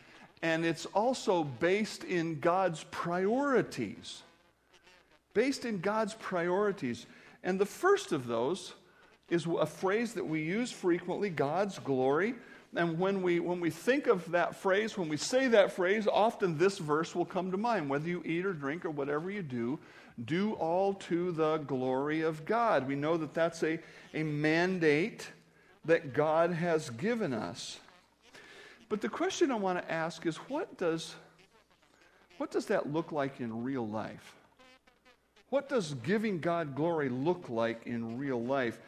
and 0.41 0.65
it's 0.65 0.85
also 0.87 1.43
based 1.43 2.03
in 2.03 2.39
God's 2.39 2.83
priorities. 2.91 4.23
Based 5.33 5.65
in 5.65 5.79
God's 5.79 6.15
priorities. 6.15 7.05
And 7.43 7.59
the 7.59 7.65
first 7.65 8.11
of 8.11 8.27
those 8.27 8.73
is 9.29 9.45
a 9.45 9.65
phrase 9.65 10.13
that 10.13 10.25
we 10.25 10.41
use 10.41 10.71
frequently 10.71 11.29
God's 11.29 11.79
glory. 11.79 12.35
And 12.75 12.97
when 12.99 13.21
we, 13.21 13.39
when 13.39 13.59
we 13.59 13.69
think 13.69 14.07
of 14.07 14.29
that 14.31 14.55
phrase, 14.55 14.97
when 14.97 15.09
we 15.09 15.17
say 15.17 15.47
that 15.47 15.71
phrase, 15.73 16.07
often 16.07 16.57
this 16.57 16.77
verse 16.77 17.13
will 17.15 17.25
come 17.25 17.51
to 17.51 17.57
mind. 17.57 17.89
Whether 17.89 18.07
you 18.07 18.21
eat 18.25 18.45
or 18.45 18.53
drink 18.53 18.85
or 18.85 18.89
whatever 18.89 19.29
you 19.29 19.43
do, 19.43 19.79
do 20.25 20.53
all 20.53 20.93
to 20.93 21.31
the 21.31 21.57
glory 21.57 22.21
of 22.21 22.45
God. 22.45 22.87
We 22.87 22.95
know 22.95 23.17
that 23.17 23.33
that's 23.33 23.63
a, 23.63 23.79
a 24.13 24.23
mandate 24.23 25.27
that 25.85 26.13
God 26.13 26.51
has 26.51 26.89
given 26.89 27.33
us. 27.33 27.79
But 28.91 28.99
the 28.99 29.07
question 29.07 29.51
I 29.51 29.55
want 29.55 29.79
to 29.79 29.89
ask 29.89 30.25
is 30.25 30.35
what 30.49 30.77
does, 30.77 31.15
what 32.37 32.51
does 32.51 32.65
that 32.65 32.91
look 32.91 33.13
like 33.13 33.39
in 33.39 33.63
real 33.63 33.87
life? 33.87 34.35
What 35.49 35.69
does 35.69 35.93
giving 36.03 36.41
God 36.41 36.75
glory 36.75 37.07
look 37.07 37.47
like 37.47 37.87
in 37.87 38.17
real 38.17 38.43
life? 38.43 38.79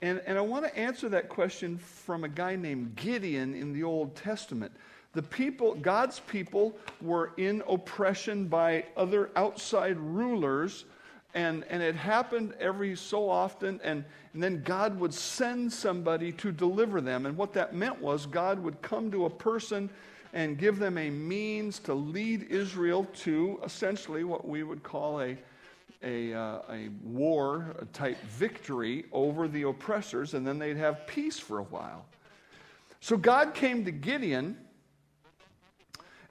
And, 0.00 0.22
and 0.24 0.38
I 0.38 0.40
want 0.40 0.64
to 0.64 0.74
answer 0.78 1.10
that 1.10 1.28
question 1.28 1.76
from 1.76 2.24
a 2.24 2.28
guy 2.30 2.56
named 2.56 2.96
Gideon 2.96 3.54
in 3.54 3.74
the 3.74 3.82
Old 3.82 4.16
Testament. 4.16 4.72
The 5.12 5.22
people, 5.24 5.74
God's 5.74 6.20
people, 6.20 6.74
were 7.02 7.32
in 7.36 7.62
oppression 7.68 8.46
by 8.46 8.86
other 8.96 9.28
outside 9.36 9.98
rulers 9.98 10.86
and, 11.34 11.64
and 11.70 11.82
it 11.82 11.94
happened 11.94 12.54
every 12.58 12.96
so 12.96 13.28
often, 13.28 13.80
and, 13.84 14.04
and 14.34 14.42
then 14.42 14.62
God 14.62 14.98
would 14.98 15.14
send 15.14 15.72
somebody 15.72 16.32
to 16.32 16.52
deliver 16.52 17.00
them. 17.00 17.26
And 17.26 17.36
what 17.36 17.52
that 17.52 17.74
meant 17.74 18.00
was 18.00 18.26
God 18.26 18.58
would 18.60 18.82
come 18.82 19.10
to 19.12 19.26
a 19.26 19.30
person 19.30 19.90
and 20.32 20.58
give 20.58 20.78
them 20.78 20.98
a 20.98 21.10
means 21.10 21.78
to 21.80 21.94
lead 21.94 22.44
Israel 22.50 23.06
to 23.22 23.60
essentially 23.64 24.24
what 24.24 24.46
we 24.46 24.62
would 24.62 24.82
call 24.82 25.20
a, 25.20 25.36
a, 26.02 26.32
uh, 26.32 26.62
a 26.70 26.88
war 27.02 27.76
type 27.92 28.20
victory 28.22 29.04
over 29.12 29.48
the 29.48 29.62
oppressors, 29.62 30.34
and 30.34 30.46
then 30.46 30.58
they'd 30.58 30.76
have 30.76 31.06
peace 31.06 31.38
for 31.38 31.58
a 31.58 31.64
while. 31.64 32.04
So 33.00 33.16
God 33.16 33.54
came 33.54 33.84
to 33.84 33.90
Gideon 33.90 34.56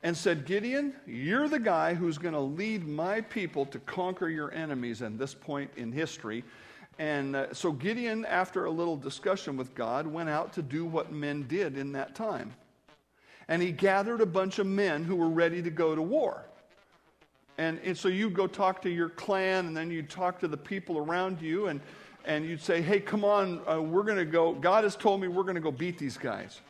and 0.04 0.16
said, 0.16 0.46
Gideon, 0.46 0.94
you're 1.06 1.50
the 1.50 1.60
guy 1.60 1.94
who's 1.94 2.18
going 2.18 2.34
to 2.34 2.40
lead 2.40 2.88
my 2.88 3.22
people 3.22 3.66
to 3.68 3.80
conquer 3.80 4.30
your 4.30 4.52
enemies 4.54 5.02
at 5.02 5.18
this 5.18 5.34
point 5.34 5.70
in 5.76 5.92
history. 5.92 6.44
And 7.00 7.36
uh, 7.36 7.54
so 7.54 7.72
Gideon, 7.72 8.26
after 8.26 8.66
a 8.66 8.72
little 8.72 8.98
discussion 8.98 9.58
with 9.58 9.74
God, 9.76 10.08
went 10.08 10.30
out 10.30 10.54
to 10.54 10.62
do 10.62 10.86
what 10.86 11.12
men 11.12 11.48
did 11.48 11.78
in 11.78 11.92
that 11.94 12.16
time. 12.16 12.54
And 13.48 13.62
he 13.62 13.72
gathered 13.72 14.22
a 14.22 14.26
bunch 14.26 14.60
of 14.60 14.68
men 14.68 15.04
who 15.04 15.16
were 15.16 15.30
ready 15.30 15.62
to 15.62 15.70
go 15.70 15.96
to 15.96 16.02
war. 16.02 16.46
And, 17.58 17.80
and 17.84 17.98
so 17.98 18.08
you'd 18.08 18.34
go 18.34 18.48
talk 18.48 18.82
to 18.84 18.90
your 18.90 19.10
clan, 19.10 19.66
and 19.66 19.76
then 19.76 19.92
you'd 19.92 20.10
talk 20.10 20.40
to 20.40 20.48
the 20.48 20.58
people 20.58 20.98
around 20.98 21.42
you, 21.42 21.68
and, 21.68 21.82
and 22.24 22.46
you'd 22.46 22.62
say, 22.62 22.82
Hey, 22.82 23.02
come 23.02 23.26
on, 23.26 23.62
uh, 23.70 23.82
we're 23.82 24.04
going 24.04 24.18
to 24.18 24.26
go. 24.26 24.54
God 24.54 24.86
has 24.86 24.96
told 24.96 25.20
me 25.20 25.28
we're 25.28 25.44
going 25.44 25.56
to 25.56 25.62
go 25.62 25.72
beat 25.72 25.98
these 25.98 26.18
guys. 26.18 26.62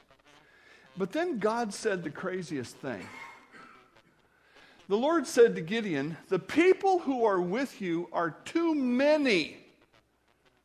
But 0.98 1.12
then 1.12 1.40
God 1.40 1.74
said 1.74 2.04
the 2.04 2.10
craziest 2.10 2.76
thing. 2.78 3.06
The 4.90 4.98
Lord 4.98 5.28
said 5.28 5.56
to 5.56 5.62
Gideon, 5.62 6.18
The 6.30 6.40
people 6.40 7.00
who 7.00 7.24
are 7.24 7.40
with 7.40 7.80
you 7.80 8.10
are 8.12 8.32
too 8.32 8.74
many 8.74 9.58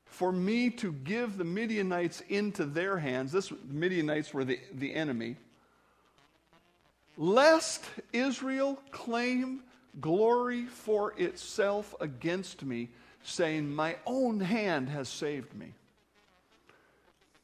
for 0.06 0.32
me 0.32 0.70
to 0.70 0.92
give 0.92 1.36
the 1.36 1.44
Midianites 1.44 2.22
into 2.28 2.64
their 2.64 2.96
hands. 2.98 3.32
This 3.32 3.48
the 3.48 3.56
Midianites 3.68 4.32
were 4.32 4.44
the, 4.44 4.60
the 4.72 4.94
enemy. 4.94 5.36
Lest 7.16 7.84
Israel 8.12 8.78
claim 8.92 9.60
glory 10.00 10.64
for 10.66 11.12
itself 11.18 11.94
against 12.00 12.64
me, 12.64 12.88
saying, 13.22 13.72
My 13.72 13.96
own 14.06 14.40
hand 14.40 14.88
has 14.88 15.08
saved 15.08 15.54
me. 15.54 15.74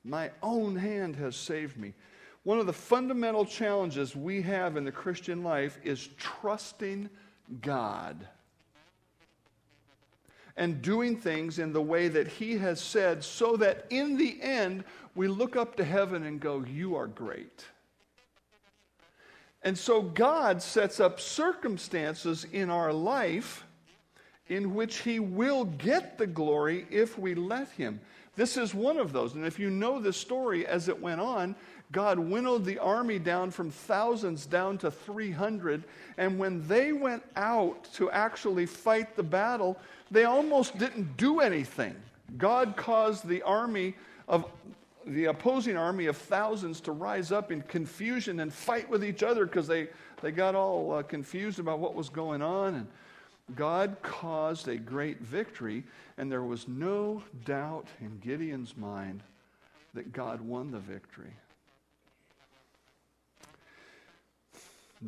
My 0.04 0.30
own 0.42 0.76
hand 0.76 1.16
has 1.16 1.36
saved 1.36 1.76
me. 1.76 1.92
One 2.50 2.58
of 2.58 2.66
the 2.66 2.72
fundamental 2.72 3.46
challenges 3.46 4.16
we 4.16 4.42
have 4.42 4.76
in 4.76 4.82
the 4.82 4.90
Christian 4.90 5.44
life 5.44 5.78
is 5.84 6.08
trusting 6.16 7.08
God 7.62 8.26
and 10.56 10.82
doing 10.82 11.16
things 11.16 11.60
in 11.60 11.72
the 11.72 11.80
way 11.80 12.08
that 12.08 12.26
He 12.26 12.58
has 12.58 12.80
said, 12.80 13.22
so 13.22 13.56
that 13.58 13.86
in 13.90 14.16
the 14.16 14.42
end 14.42 14.82
we 15.14 15.28
look 15.28 15.54
up 15.54 15.76
to 15.76 15.84
heaven 15.84 16.24
and 16.24 16.40
go, 16.40 16.64
You 16.64 16.96
are 16.96 17.06
great. 17.06 17.64
And 19.62 19.78
so 19.78 20.02
God 20.02 20.60
sets 20.60 20.98
up 20.98 21.20
circumstances 21.20 22.48
in 22.50 22.68
our 22.68 22.92
life 22.92 23.64
in 24.48 24.74
which 24.74 24.98
he 24.98 25.20
will 25.20 25.66
get 25.66 26.18
the 26.18 26.26
glory 26.26 26.84
if 26.90 27.16
we 27.16 27.36
let 27.36 27.68
him. 27.70 28.00
This 28.34 28.56
is 28.56 28.74
one 28.74 28.96
of 28.96 29.12
those. 29.12 29.34
And 29.34 29.46
if 29.46 29.58
you 29.58 29.70
know 29.70 30.00
the 30.00 30.12
story 30.12 30.66
as 30.66 30.88
it 30.88 31.00
went 31.00 31.20
on, 31.20 31.54
God 31.92 32.18
winnowed 32.18 32.64
the 32.64 32.78
army 32.78 33.18
down 33.18 33.50
from 33.50 33.70
thousands 33.70 34.46
down 34.46 34.78
to 34.78 34.90
300. 34.90 35.82
And 36.18 36.38
when 36.38 36.66
they 36.68 36.92
went 36.92 37.24
out 37.34 37.92
to 37.94 38.10
actually 38.10 38.66
fight 38.66 39.16
the 39.16 39.22
battle, 39.22 39.76
they 40.10 40.24
almost 40.24 40.78
didn't 40.78 41.16
do 41.16 41.40
anything. 41.40 41.96
God 42.38 42.76
caused 42.76 43.26
the 43.26 43.42
army 43.42 43.94
of 44.28 44.44
the 45.06 45.24
opposing 45.24 45.76
army 45.76 46.06
of 46.06 46.16
thousands 46.16 46.80
to 46.82 46.92
rise 46.92 47.32
up 47.32 47.50
in 47.50 47.62
confusion 47.62 48.40
and 48.40 48.52
fight 48.52 48.88
with 48.88 49.02
each 49.02 49.22
other 49.22 49.44
because 49.46 49.66
they, 49.66 49.88
they 50.22 50.30
got 50.30 50.54
all 50.54 50.92
uh, 50.92 51.02
confused 51.02 51.58
about 51.58 51.80
what 51.80 51.94
was 51.94 52.08
going 52.08 52.42
on. 52.42 52.74
And 52.74 52.86
God 53.56 53.96
caused 54.02 54.68
a 54.68 54.76
great 54.76 55.20
victory, 55.20 55.82
and 56.18 56.30
there 56.30 56.44
was 56.44 56.68
no 56.68 57.22
doubt 57.44 57.88
in 58.00 58.20
Gideon's 58.20 58.76
mind 58.76 59.22
that 59.94 60.12
God 60.12 60.40
won 60.40 60.70
the 60.70 60.78
victory. 60.78 61.32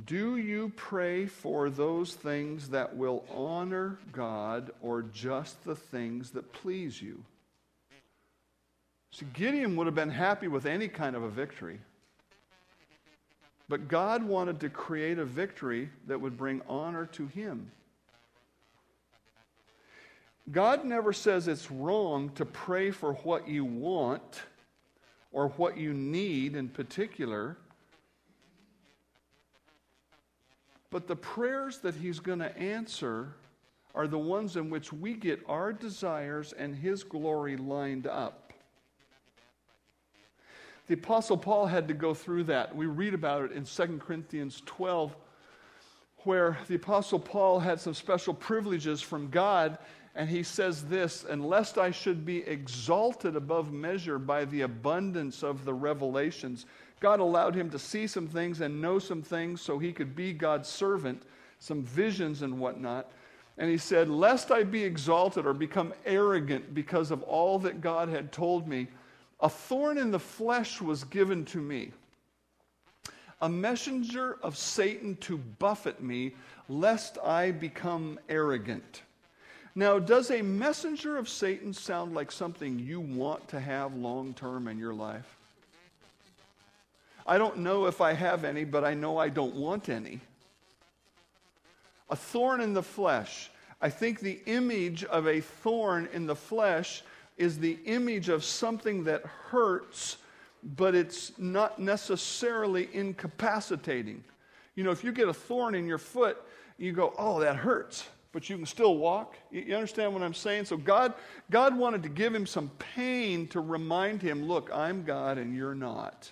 Do 0.07 0.38
you 0.38 0.72
pray 0.74 1.26
for 1.26 1.68
those 1.68 2.14
things 2.14 2.70
that 2.70 2.96
will 2.96 3.24
honor 3.31 3.98
God 4.11 4.70
or 4.81 5.02
just 5.02 5.62
the 5.64 5.76
things 5.76 6.31
that 6.31 6.52
please 6.52 7.00
you? 7.02 7.22
See, 9.11 9.26
Gideon 9.35 9.76
would 9.76 9.87
have 9.87 9.94
been 9.94 10.11
happy 10.11 10.48
with 10.48 10.64
any 10.64 10.88
kind 10.88 11.14
of 11.14 11.22
a 11.22 11.28
victory. 11.28 11.78
But 13.68 13.88
God 13.88 14.24
wanted 14.24 14.61
to 14.61 14.70
create 14.70 15.18
a 15.18 15.24
victory 15.24 15.90
that 16.07 16.20
would 16.20 16.38
bring 16.38 16.62
honor 16.68 17.07
to 17.12 17.26
him. 17.26 17.70
God 20.50 20.85
never 20.85 21.12
says 21.12 21.48
it's 21.48 21.70
wrong 21.70 22.31
to 22.31 22.44
pray 22.44 22.90
for 22.90 23.12
what 23.14 23.46
you 23.46 23.64
want 23.64 24.42
or 25.31 25.48
what 25.50 25.76
you 25.76 25.92
need 25.92 26.57
in 26.57 26.68
particular. 26.68 27.57
But 30.92 31.09
the 31.09 31.16
prayers 31.16 31.78
that 31.78 31.96
He's 31.96 32.20
going 32.20 32.38
to 32.38 32.57
answer 32.57 33.35
are 33.94 34.07
the 34.07 34.18
ones 34.18 34.57
in 34.57 34.70
which 34.70 34.92
we 34.92 35.14
get 35.14 35.42
our 35.48 35.72
desires 35.72 36.52
and 36.52 36.76
His 36.76 37.02
glory 37.02 37.57
lined 37.57 38.07
up. 38.07 38.52
The 40.87 40.94
Apostle 40.94 41.38
Paul 41.38 41.66
had 41.66 41.88
to 41.88 41.94
go 41.94 42.12
through 42.12 42.44
that. 42.44 42.76
We 42.76 42.87
read 42.87 43.14
about 43.14 43.46
it 43.46 43.52
in 43.52 43.64
2 43.64 43.98
Corinthians 43.98 44.62
12, 44.66 45.16
where 46.18 46.59
the 46.68 46.74
Apostle 46.74 47.18
Paul 47.18 47.59
had 47.59 47.81
some 47.81 47.94
special 47.94 48.35
privileges 48.35 49.00
from 49.00 49.31
God 49.31 49.78
and 50.14 50.28
he 50.28 50.42
says 50.42 50.85
this, 50.85 51.24
and 51.24 51.48
lest 51.48 51.78
I 51.78 51.90
should 51.90 52.26
be 52.26 52.46
exalted 52.46 53.35
above 53.35 53.72
measure 53.72 54.18
by 54.18 54.44
the 54.44 54.61
abundance 54.62 55.42
of 55.42 55.64
the 55.64 55.72
revelations. 55.72 56.66
God 57.02 57.18
allowed 57.18 57.56
him 57.56 57.68
to 57.70 57.80
see 57.80 58.06
some 58.06 58.28
things 58.28 58.60
and 58.60 58.80
know 58.80 59.00
some 59.00 59.22
things 59.22 59.60
so 59.60 59.76
he 59.76 59.92
could 59.92 60.14
be 60.14 60.32
God's 60.32 60.68
servant, 60.68 61.24
some 61.58 61.82
visions 61.82 62.42
and 62.42 62.60
whatnot. 62.60 63.10
And 63.58 63.68
he 63.68 63.76
said, 63.76 64.08
Lest 64.08 64.52
I 64.52 64.62
be 64.62 64.84
exalted 64.84 65.44
or 65.44 65.52
become 65.52 65.92
arrogant 66.06 66.74
because 66.74 67.10
of 67.10 67.24
all 67.24 67.58
that 67.58 67.80
God 67.80 68.08
had 68.08 68.30
told 68.30 68.68
me, 68.68 68.86
a 69.40 69.48
thorn 69.48 69.98
in 69.98 70.12
the 70.12 70.20
flesh 70.20 70.80
was 70.80 71.02
given 71.02 71.44
to 71.46 71.58
me, 71.58 71.90
a 73.40 73.48
messenger 73.48 74.38
of 74.40 74.56
Satan 74.56 75.16
to 75.16 75.36
buffet 75.36 76.00
me, 76.00 76.36
lest 76.68 77.18
I 77.18 77.50
become 77.50 78.20
arrogant. 78.28 79.02
Now, 79.74 79.98
does 79.98 80.30
a 80.30 80.40
messenger 80.40 81.16
of 81.16 81.28
Satan 81.28 81.72
sound 81.72 82.14
like 82.14 82.30
something 82.30 82.78
you 82.78 83.00
want 83.00 83.48
to 83.48 83.58
have 83.58 83.96
long 83.96 84.34
term 84.34 84.68
in 84.68 84.78
your 84.78 84.94
life? 84.94 85.36
I 87.26 87.38
don't 87.38 87.58
know 87.58 87.87
if 87.87 88.00
I 88.00 88.12
have 88.12 88.44
any, 88.44 88.64
but 88.64 88.85
I 88.85 88.94
know 88.94 89.18
I 89.18 89.28
don't 89.28 89.54
want 89.54 89.88
any. 89.88 90.20
A 92.11 92.16
thorn 92.16 92.61
in 92.61 92.74
the 92.74 92.82
flesh. 92.82 93.50
I 93.80 93.88
think 93.88 94.20
the 94.20 94.40
image 94.46 95.04
of 95.04 95.26
a 95.26 95.40
thorn 95.40 96.08
in 96.12 96.26
the 96.26 96.37
flesh 96.37 97.02
is 97.37 97.58
the 97.58 97.78
image 97.87 98.28
of 98.28 98.44
something 98.44 99.04
that 99.04 99.24
hurts, 99.24 100.18
but 100.76 100.94
it's 100.94 101.37
not 101.38 101.78
necessarily 101.78 102.88
incapacitating. 102.92 104.22
You 104.74 104.85
know, 104.85 104.90
if 104.90 105.02
you 105.02 105.12
get 105.12 105.28
a 105.28 105.35
thorn 105.35 105.74
in 105.74 105.87
your 105.87 105.98
foot, 105.98 106.38
you 106.78 106.92
go, 106.92 107.14
oh, 107.18 107.40
that 107.40 107.56
hurts 107.56 108.08
but 108.32 108.48
you 108.48 108.56
can 108.56 108.66
still 108.66 108.96
walk. 108.96 109.37
You 109.50 109.74
understand 109.74 110.12
what 110.14 110.22
I'm 110.22 110.35
saying? 110.35 110.64
So 110.64 110.78
God, 110.78 111.12
God 111.50 111.76
wanted 111.76 112.02
to 112.02 112.08
give 112.08 112.35
him 112.35 112.46
some 112.46 112.70
pain 112.78 113.46
to 113.48 113.61
remind 113.61 114.22
him, 114.22 114.48
look, 114.48 114.70
I'm 114.72 115.04
God 115.04 115.37
and 115.37 115.54
you're 115.54 115.74
not. 115.74 116.30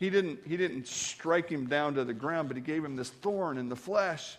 He 0.00 0.08
didn't, 0.08 0.40
he 0.46 0.56
didn't 0.56 0.88
strike 0.88 1.50
him 1.50 1.66
down 1.66 1.94
to 1.94 2.04
the 2.04 2.14
ground, 2.14 2.48
but 2.48 2.56
he 2.56 2.62
gave 2.62 2.82
him 2.82 2.96
this 2.96 3.10
thorn 3.10 3.58
in 3.58 3.68
the 3.68 3.76
flesh. 3.76 4.38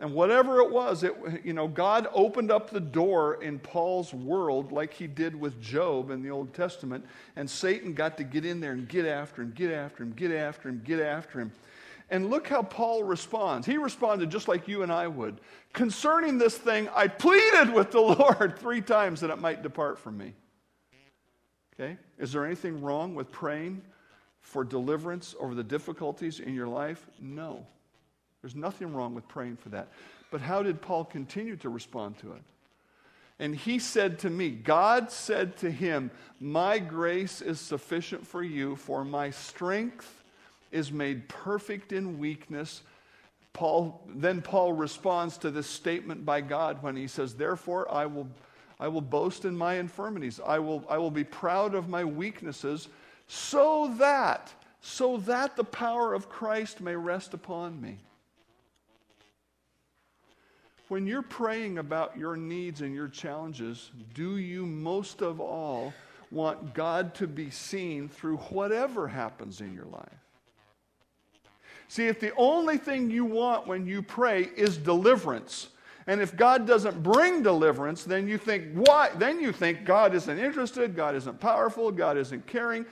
And 0.00 0.14
whatever 0.14 0.60
it 0.60 0.72
was, 0.72 1.04
it, 1.04 1.14
you 1.44 1.52
know, 1.52 1.68
God 1.68 2.08
opened 2.14 2.50
up 2.50 2.70
the 2.70 2.80
door 2.80 3.40
in 3.42 3.58
Paul's 3.58 4.14
world 4.14 4.72
like 4.72 4.94
he 4.94 5.06
did 5.06 5.38
with 5.38 5.60
Job 5.60 6.10
in 6.10 6.22
the 6.22 6.30
Old 6.30 6.54
Testament, 6.54 7.04
and 7.36 7.48
Satan 7.48 7.92
got 7.92 8.16
to 8.16 8.24
get 8.24 8.46
in 8.46 8.60
there 8.60 8.72
and 8.72 8.88
get 8.88 9.04
after 9.04 9.42
him, 9.42 9.52
get 9.54 9.70
after 9.70 10.02
him, 10.02 10.12
get 10.12 10.32
after 10.32 10.70
him, 10.70 10.82
get 10.84 11.00
after 11.00 11.38
him. 11.38 11.52
And 12.10 12.30
look 12.30 12.48
how 12.48 12.62
Paul 12.62 13.04
responds. 13.04 13.66
He 13.66 13.76
responded 13.76 14.30
just 14.30 14.48
like 14.48 14.66
you 14.66 14.82
and 14.82 14.92
I 14.92 15.06
would. 15.06 15.38
Concerning 15.74 16.38
this 16.38 16.56
thing, 16.56 16.88
I 16.94 17.08
pleaded 17.08 17.72
with 17.72 17.90
the 17.90 18.00
Lord 18.00 18.58
three 18.58 18.80
times 18.80 19.20
that 19.20 19.30
it 19.30 19.38
might 19.38 19.62
depart 19.62 19.98
from 19.98 20.16
me. 20.16 20.32
Okay? 21.74 21.98
Is 22.18 22.32
there 22.32 22.46
anything 22.46 22.80
wrong 22.82 23.14
with 23.14 23.30
praying 23.30 23.82
for 24.44 24.62
deliverance 24.62 25.34
over 25.40 25.54
the 25.54 25.64
difficulties 25.64 26.38
in 26.38 26.54
your 26.54 26.68
life? 26.68 27.04
No. 27.18 27.66
There's 28.42 28.54
nothing 28.54 28.94
wrong 28.94 29.14
with 29.14 29.26
praying 29.26 29.56
for 29.56 29.70
that. 29.70 29.88
But 30.30 30.42
how 30.42 30.62
did 30.62 30.82
Paul 30.82 31.06
continue 31.06 31.56
to 31.56 31.70
respond 31.70 32.18
to 32.18 32.32
it? 32.32 32.42
And 33.38 33.56
he 33.56 33.78
said 33.78 34.20
to 34.20 34.30
me, 34.30 34.50
God 34.50 35.10
said 35.10 35.56
to 35.58 35.70
him, 35.70 36.10
My 36.38 36.78
grace 36.78 37.40
is 37.40 37.58
sufficient 37.58 38.26
for 38.26 38.42
you, 38.42 38.76
for 38.76 39.04
my 39.04 39.30
strength 39.30 40.22
is 40.70 40.92
made 40.92 41.28
perfect 41.28 41.92
in 41.92 42.18
weakness. 42.18 42.82
Paul, 43.54 44.02
then 44.14 44.42
Paul 44.42 44.72
responds 44.72 45.38
to 45.38 45.50
this 45.50 45.66
statement 45.66 46.24
by 46.26 46.42
God 46.42 46.82
when 46.82 46.96
he 46.96 47.06
says, 47.06 47.34
Therefore, 47.34 47.90
I 47.90 48.06
will, 48.06 48.28
I 48.78 48.88
will 48.88 49.00
boast 49.00 49.46
in 49.46 49.56
my 49.56 49.74
infirmities. 49.76 50.38
I 50.44 50.58
will, 50.58 50.84
I 50.88 50.98
will 50.98 51.10
be 51.10 51.24
proud 51.24 51.74
of 51.74 51.88
my 51.88 52.04
weaknesses, 52.04 52.88
so 53.26 53.94
that, 53.98 54.52
so 54.80 55.16
that 55.18 55.56
the 55.56 55.64
power 55.64 56.14
of 56.14 56.28
Christ 56.28 56.80
may 56.80 56.96
rest 56.96 57.34
upon 57.34 57.80
me. 57.80 57.98
When 60.88 61.06
you're 61.06 61.22
praying 61.22 61.78
about 61.78 62.16
your 62.18 62.36
needs 62.36 62.82
and 62.82 62.94
your 62.94 63.08
challenges, 63.08 63.90
do 64.12 64.36
you 64.36 64.66
most 64.66 65.22
of 65.22 65.40
all 65.40 65.94
want 66.30 66.74
God 66.74 67.14
to 67.14 67.26
be 67.26 67.50
seen 67.50 68.08
through 68.08 68.36
whatever 68.36 69.08
happens 69.08 69.60
in 69.60 69.72
your 69.72 69.86
life? 69.86 70.24
See, 71.88 72.06
if 72.06 72.20
the 72.20 72.34
only 72.36 72.76
thing 72.76 73.10
you 73.10 73.24
want 73.24 73.66
when 73.66 73.86
you 73.86 74.02
pray 74.02 74.48
is 74.56 74.76
deliverance, 74.76 75.68
and 76.06 76.20
if 76.20 76.36
God 76.36 76.66
doesn't 76.66 77.02
bring 77.02 77.42
deliverance, 77.42 78.04
then 78.04 78.28
you 78.28 78.36
think, 78.36 78.74
why? 78.74 79.10
Then 79.16 79.40
you 79.40 79.52
think 79.52 79.84
God 79.84 80.14
isn't 80.14 80.38
interested, 80.38 80.94
God 80.94 81.14
isn't 81.14 81.40
powerful, 81.40 81.90
God 81.90 82.18
isn't 82.18 82.46
caring. 82.46 82.84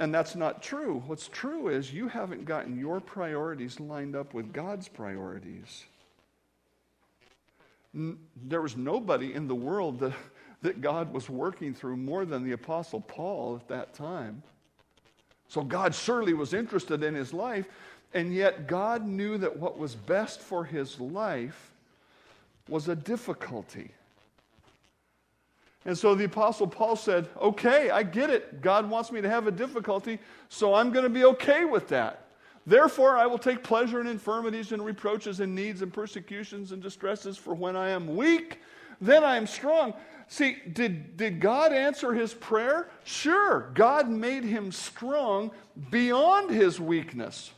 And 0.00 0.14
that's 0.14 0.34
not 0.34 0.62
true. 0.62 1.02
What's 1.06 1.28
true 1.28 1.68
is 1.68 1.92
you 1.92 2.08
haven't 2.08 2.46
gotten 2.46 2.78
your 2.78 3.00
priorities 3.00 3.78
lined 3.78 4.16
up 4.16 4.32
with 4.32 4.50
God's 4.50 4.88
priorities. 4.88 5.84
There 7.92 8.62
was 8.62 8.78
nobody 8.78 9.34
in 9.34 9.46
the 9.46 9.54
world 9.54 10.00
that, 10.00 10.14
that 10.62 10.80
God 10.80 11.12
was 11.12 11.28
working 11.28 11.74
through 11.74 11.98
more 11.98 12.24
than 12.24 12.44
the 12.44 12.52
Apostle 12.52 13.02
Paul 13.02 13.60
at 13.60 13.68
that 13.68 13.92
time. 13.92 14.42
So 15.48 15.62
God 15.62 15.94
surely 15.94 16.32
was 16.32 16.54
interested 16.54 17.02
in 17.02 17.14
his 17.14 17.34
life, 17.34 17.66
and 18.14 18.32
yet, 18.34 18.66
God 18.66 19.06
knew 19.06 19.36
that 19.38 19.56
what 19.56 19.78
was 19.78 19.94
best 19.94 20.40
for 20.40 20.64
his 20.64 20.98
life 20.98 21.72
was 22.68 22.88
a 22.88 22.96
difficulty. 22.96 23.92
And 25.84 25.96
so 25.96 26.14
the 26.14 26.24
Apostle 26.24 26.66
Paul 26.66 26.96
said, 26.96 27.28
Okay, 27.40 27.90
I 27.90 28.02
get 28.02 28.30
it. 28.30 28.60
God 28.60 28.88
wants 28.88 29.10
me 29.12 29.20
to 29.20 29.30
have 29.30 29.46
a 29.46 29.50
difficulty, 29.50 30.18
so 30.48 30.74
I'm 30.74 30.92
going 30.92 31.04
to 31.04 31.10
be 31.10 31.24
okay 31.24 31.64
with 31.64 31.88
that. 31.88 32.26
Therefore, 32.66 33.16
I 33.16 33.26
will 33.26 33.38
take 33.38 33.64
pleasure 33.64 34.00
in 34.00 34.06
infirmities 34.06 34.72
and 34.72 34.84
reproaches 34.84 35.40
and 35.40 35.54
needs 35.54 35.82
and 35.82 35.92
persecutions 35.92 36.72
and 36.72 36.82
distresses, 36.82 37.36
for 37.36 37.54
when 37.54 37.74
I 37.76 37.90
am 37.90 38.14
weak, 38.14 38.60
then 39.00 39.24
I 39.24 39.36
am 39.36 39.46
strong. 39.46 39.94
See, 40.28 40.58
did, 40.72 41.16
did 41.16 41.40
God 41.40 41.72
answer 41.72 42.12
his 42.12 42.34
prayer? 42.34 42.90
Sure. 43.04 43.70
God 43.74 44.08
made 44.08 44.44
him 44.44 44.70
strong 44.70 45.50
beyond 45.90 46.50
his 46.50 46.78
weakness. 46.78 47.50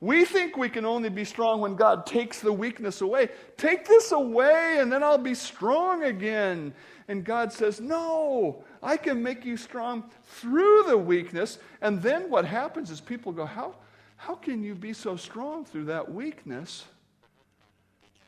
We 0.00 0.26
think 0.26 0.58
we 0.58 0.68
can 0.68 0.84
only 0.84 1.08
be 1.08 1.24
strong 1.24 1.60
when 1.60 1.74
God 1.74 2.04
takes 2.04 2.40
the 2.40 2.52
weakness 2.52 3.00
away. 3.00 3.30
Take 3.56 3.86
this 3.86 4.12
away, 4.12 4.76
and 4.80 4.92
then 4.92 5.02
I'll 5.02 5.16
be 5.16 5.34
strong 5.34 6.04
again. 6.04 6.74
And 7.08 7.24
God 7.24 7.52
says, 7.52 7.80
No, 7.80 8.64
I 8.82 8.96
can 8.96 9.22
make 9.22 9.44
you 9.44 9.56
strong 9.56 10.04
through 10.24 10.84
the 10.88 10.98
weakness. 10.98 11.58
And 11.80 12.02
then 12.02 12.30
what 12.30 12.44
happens 12.44 12.90
is 12.90 13.00
people 13.00 13.32
go, 13.32 13.46
How, 13.46 13.74
how 14.16 14.34
can 14.34 14.62
you 14.62 14.74
be 14.74 14.92
so 14.92 15.16
strong 15.16 15.64
through 15.64 15.86
that 15.86 16.12
weakness? 16.12 16.84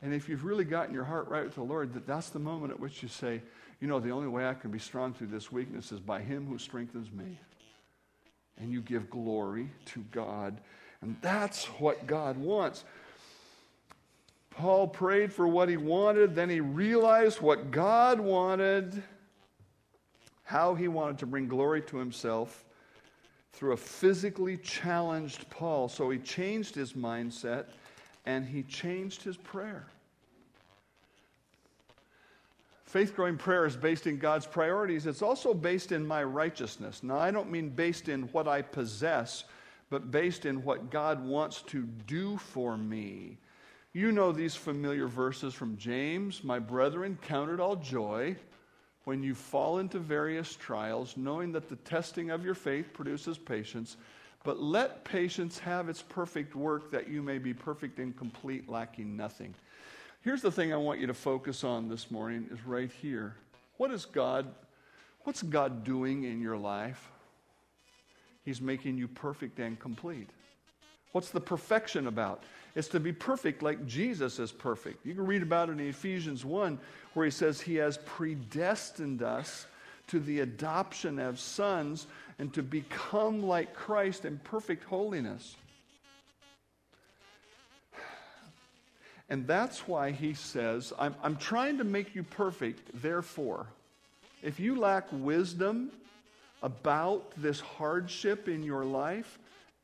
And 0.00 0.14
if 0.14 0.28
you've 0.28 0.44
really 0.44 0.64
gotten 0.64 0.94
your 0.94 1.04
heart 1.04 1.28
right 1.28 1.44
with 1.44 1.56
the 1.56 1.62
Lord, 1.62 1.92
that 1.94 2.06
that's 2.06 2.30
the 2.30 2.38
moment 2.38 2.72
at 2.72 2.78
which 2.78 3.02
you 3.02 3.08
say, 3.08 3.42
You 3.80 3.88
know, 3.88 3.98
the 3.98 4.10
only 4.10 4.28
way 4.28 4.46
I 4.46 4.54
can 4.54 4.70
be 4.70 4.78
strong 4.78 5.12
through 5.12 5.28
this 5.28 5.50
weakness 5.50 5.90
is 5.90 6.00
by 6.00 6.20
Him 6.20 6.46
who 6.46 6.58
strengthens 6.58 7.10
me. 7.10 7.38
And 8.60 8.72
you 8.72 8.80
give 8.80 9.10
glory 9.10 9.70
to 9.86 10.04
God 10.10 10.60
and 11.00 11.16
that's 11.20 11.66
what 11.66 12.06
God 12.06 12.36
wants. 12.36 12.84
Paul 14.58 14.88
prayed 14.88 15.32
for 15.32 15.46
what 15.46 15.68
he 15.68 15.76
wanted, 15.76 16.34
then 16.34 16.50
he 16.50 16.58
realized 16.58 17.40
what 17.40 17.70
God 17.70 18.18
wanted, 18.18 19.00
how 20.42 20.74
he 20.74 20.88
wanted 20.88 21.16
to 21.18 21.26
bring 21.26 21.46
glory 21.46 21.80
to 21.82 21.96
himself 21.96 22.64
through 23.52 23.74
a 23.74 23.76
physically 23.76 24.56
challenged 24.56 25.48
Paul. 25.48 25.88
So 25.88 26.10
he 26.10 26.18
changed 26.18 26.74
his 26.74 26.94
mindset 26.94 27.66
and 28.26 28.44
he 28.44 28.64
changed 28.64 29.22
his 29.22 29.36
prayer. 29.36 29.86
Faith 32.84 33.14
growing 33.14 33.36
prayer 33.36 33.64
is 33.64 33.76
based 33.76 34.08
in 34.08 34.18
God's 34.18 34.46
priorities. 34.46 35.06
It's 35.06 35.22
also 35.22 35.54
based 35.54 35.92
in 35.92 36.04
my 36.04 36.24
righteousness. 36.24 37.04
Now, 37.04 37.18
I 37.18 37.30
don't 37.30 37.48
mean 37.48 37.68
based 37.68 38.08
in 38.08 38.22
what 38.32 38.48
I 38.48 38.62
possess 38.62 39.44
but 39.90 40.10
based 40.10 40.46
in 40.46 40.64
what 40.64 40.90
God 40.90 41.24
wants 41.24 41.62
to 41.62 41.82
do 42.06 42.36
for 42.38 42.76
me. 42.76 43.38
You 43.98 44.12
know 44.12 44.30
these 44.30 44.54
familiar 44.54 45.08
verses 45.08 45.54
from 45.54 45.76
James. 45.76 46.44
My 46.44 46.60
brethren, 46.60 47.18
count 47.20 47.50
it 47.50 47.58
all 47.58 47.74
joy 47.74 48.36
when 49.06 49.24
you 49.24 49.34
fall 49.34 49.78
into 49.78 49.98
various 49.98 50.54
trials, 50.54 51.16
knowing 51.16 51.50
that 51.50 51.68
the 51.68 51.74
testing 51.74 52.30
of 52.30 52.44
your 52.44 52.54
faith 52.54 52.92
produces 52.92 53.38
patience. 53.38 53.96
But 54.44 54.60
let 54.62 55.02
patience 55.02 55.58
have 55.58 55.88
its 55.88 56.00
perfect 56.00 56.54
work, 56.54 56.92
that 56.92 57.08
you 57.08 57.22
may 57.22 57.38
be 57.38 57.52
perfect 57.52 57.98
and 57.98 58.16
complete, 58.16 58.68
lacking 58.68 59.16
nothing. 59.16 59.52
Here's 60.20 60.42
the 60.42 60.52
thing 60.52 60.72
I 60.72 60.76
want 60.76 61.00
you 61.00 61.08
to 61.08 61.14
focus 61.14 61.64
on 61.64 61.88
this 61.88 62.08
morning 62.08 62.46
is 62.52 62.64
right 62.64 62.92
here. 63.02 63.34
What 63.78 63.90
is 63.90 64.04
God? 64.04 64.46
What's 65.24 65.42
God 65.42 65.82
doing 65.82 66.22
in 66.22 66.40
your 66.40 66.56
life? 66.56 67.10
He's 68.44 68.60
making 68.60 68.96
you 68.96 69.08
perfect 69.08 69.58
and 69.58 69.76
complete. 69.76 70.30
What's 71.12 71.30
the 71.30 71.40
perfection 71.40 72.06
about? 72.06 72.42
It's 72.74 72.88
to 72.88 73.00
be 73.00 73.12
perfect 73.12 73.62
like 73.62 73.86
Jesus 73.86 74.38
is 74.38 74.52
perfect. 74.52 75.04
You 75.04 75.14
can 75.14 75.26
read 75.26 75.42
about 75.42 75.68
it 75.68 75.72
in 75.72 75.80
Ephesians 75.80 76.44
1, 76.44 76.78
where 77.14 77.24
he 77.24 77.30
says 77.30 77.60
he 77.60 77.76
has 77.76 77.98
predestined 77.98 79.22
us 79.22 79.66
to 80.08 80.20
the 80.20 80.40
adoption 80.40 81.18
as 81.18 81.40
sons 81.40 82.06
and 82.38 82.52
to 82.54 82.62
become 82.62 83.42
like 83.42 83.74
Christ 83.74 84.24
in 84.24 84.38
perfect 84.38 84.84
holiness. 84.84 85.56
And 89.30 89.46
that's 89.46 89.86
why 89.86 90.10
he 90.10 90.32
says, 90.32 90.92
I'm, 90.98 91.14
I'm 91.22 91.36
trying 91.36 91.78
to 91.78 91.84
make 91.84 92.14
you 92.14 92.22
perfect, 92.22 93.02
therefore, 93.02 93.66
if 94.42 94.58
you 94.58 94.78
lack 94.78 95.06
wisdom, 95.12 95.90
about 96.62 97.30
this 97.36 97.60
hardship 97.60 98.48
in 98.48 98.62
your 98.62 98.84
life, 98.84 99.38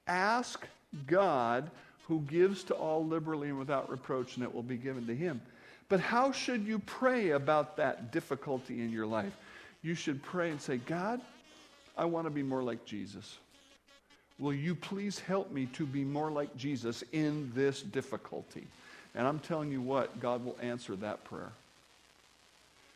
ask 0.07 0.67
God 1.07 1.71
who 2.07 2.21
gives 2.23 2.65
to 2.65 2.75
all 2.75 3.05
liberally 3.05 3.49
and 3.49 3.59
without 3.59 3.91
reproach, 3.91 4.37
and 4.37 4.45
it 4.45 4.55
will 4.55 4.63
be 4.63 4.77
given 4.77 5.07
to 5.07 5.15
him. 5.15 5.41
But 5.89 6.01
how 6.01 6.33
should 6.33 6.67
you 6.67 6.79
pray 6.81 7.31
about 7.31 7.77
that 7.77 8.13
difficulty 8.13 8.81
in 8.83 8.91
your 8.91 9.07
life? 9.07 9.33
You 9.83 9.95
should 9.95 10.23
pray 10.23 10.51
and 10.51 10.61
say, 10.61 10.79
God, 10.79 11.21
I 11.97 12.07
want 12.07 12.27
to 12.27 12.31
be 12.31 12.43
more 12.43 12.63
like 12.63 12.85
Jesus. 12.85 13.39
Will 14.39 14.55
you 14.55 14.75
please 14.75 15.19
help 15.19 15.53
me 15.53 15.67
to 15.75 15.87
be 15.87 16.03
more 16.03 16.31
like 16.31 16.57
Jesus 16.57 17.05
in 17.13 17.53
this 17.55 17.83
difficulty? 17.83 18.67
And 19.15 19.29
I'm 19.29 19.39
telling 19.39 19.71
you 19.71 19.81
what, 19.81 20.21
God 20.21 20.45
will 20.45 20.57
answer 20.61 20.97
that 20.97 21.23
prayer. 21.25 21.53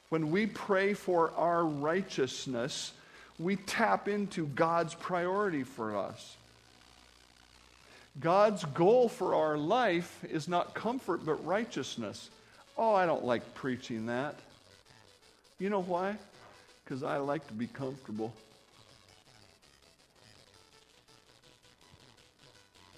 When 0.09 0.31
we 0.31 0.47
pray 0.47 0.95
for 0.95 1.31
our 1.37 1.65
righteousness, 1.65 2.93
we 3.39 3.57
tap 3.57 4.09
into 4.09 4.47
God's 4.47 4.95
priority 4.95 5.63
for 5.63 5.97
us. 5.97 6.38
God's 8.21 8.65
goal 8.65 9.09
for 9.09 9.35
our 9.35 9.57
life 9.57 10.25
is 10.25 10.49
not 10.49 10.75
comfort 10.75 11.25
but 11.25 11.45
righteousness. 11.45 12.31
Oh, 12.77 12.95
I 12.95 13.07
don't 13.07 13.25
like 13.25 13.55
preaching 13.55 14.07
that. 14.07 14.37
You 15.59 15.71
know 15.71 15.83
why? 15.83 16.17
Because 16.85 17.03
I 17.03 17.19
like 17.19 17.47
to 17.49 17.53
be 17.53 17.67
comfortable. 17.67 18.33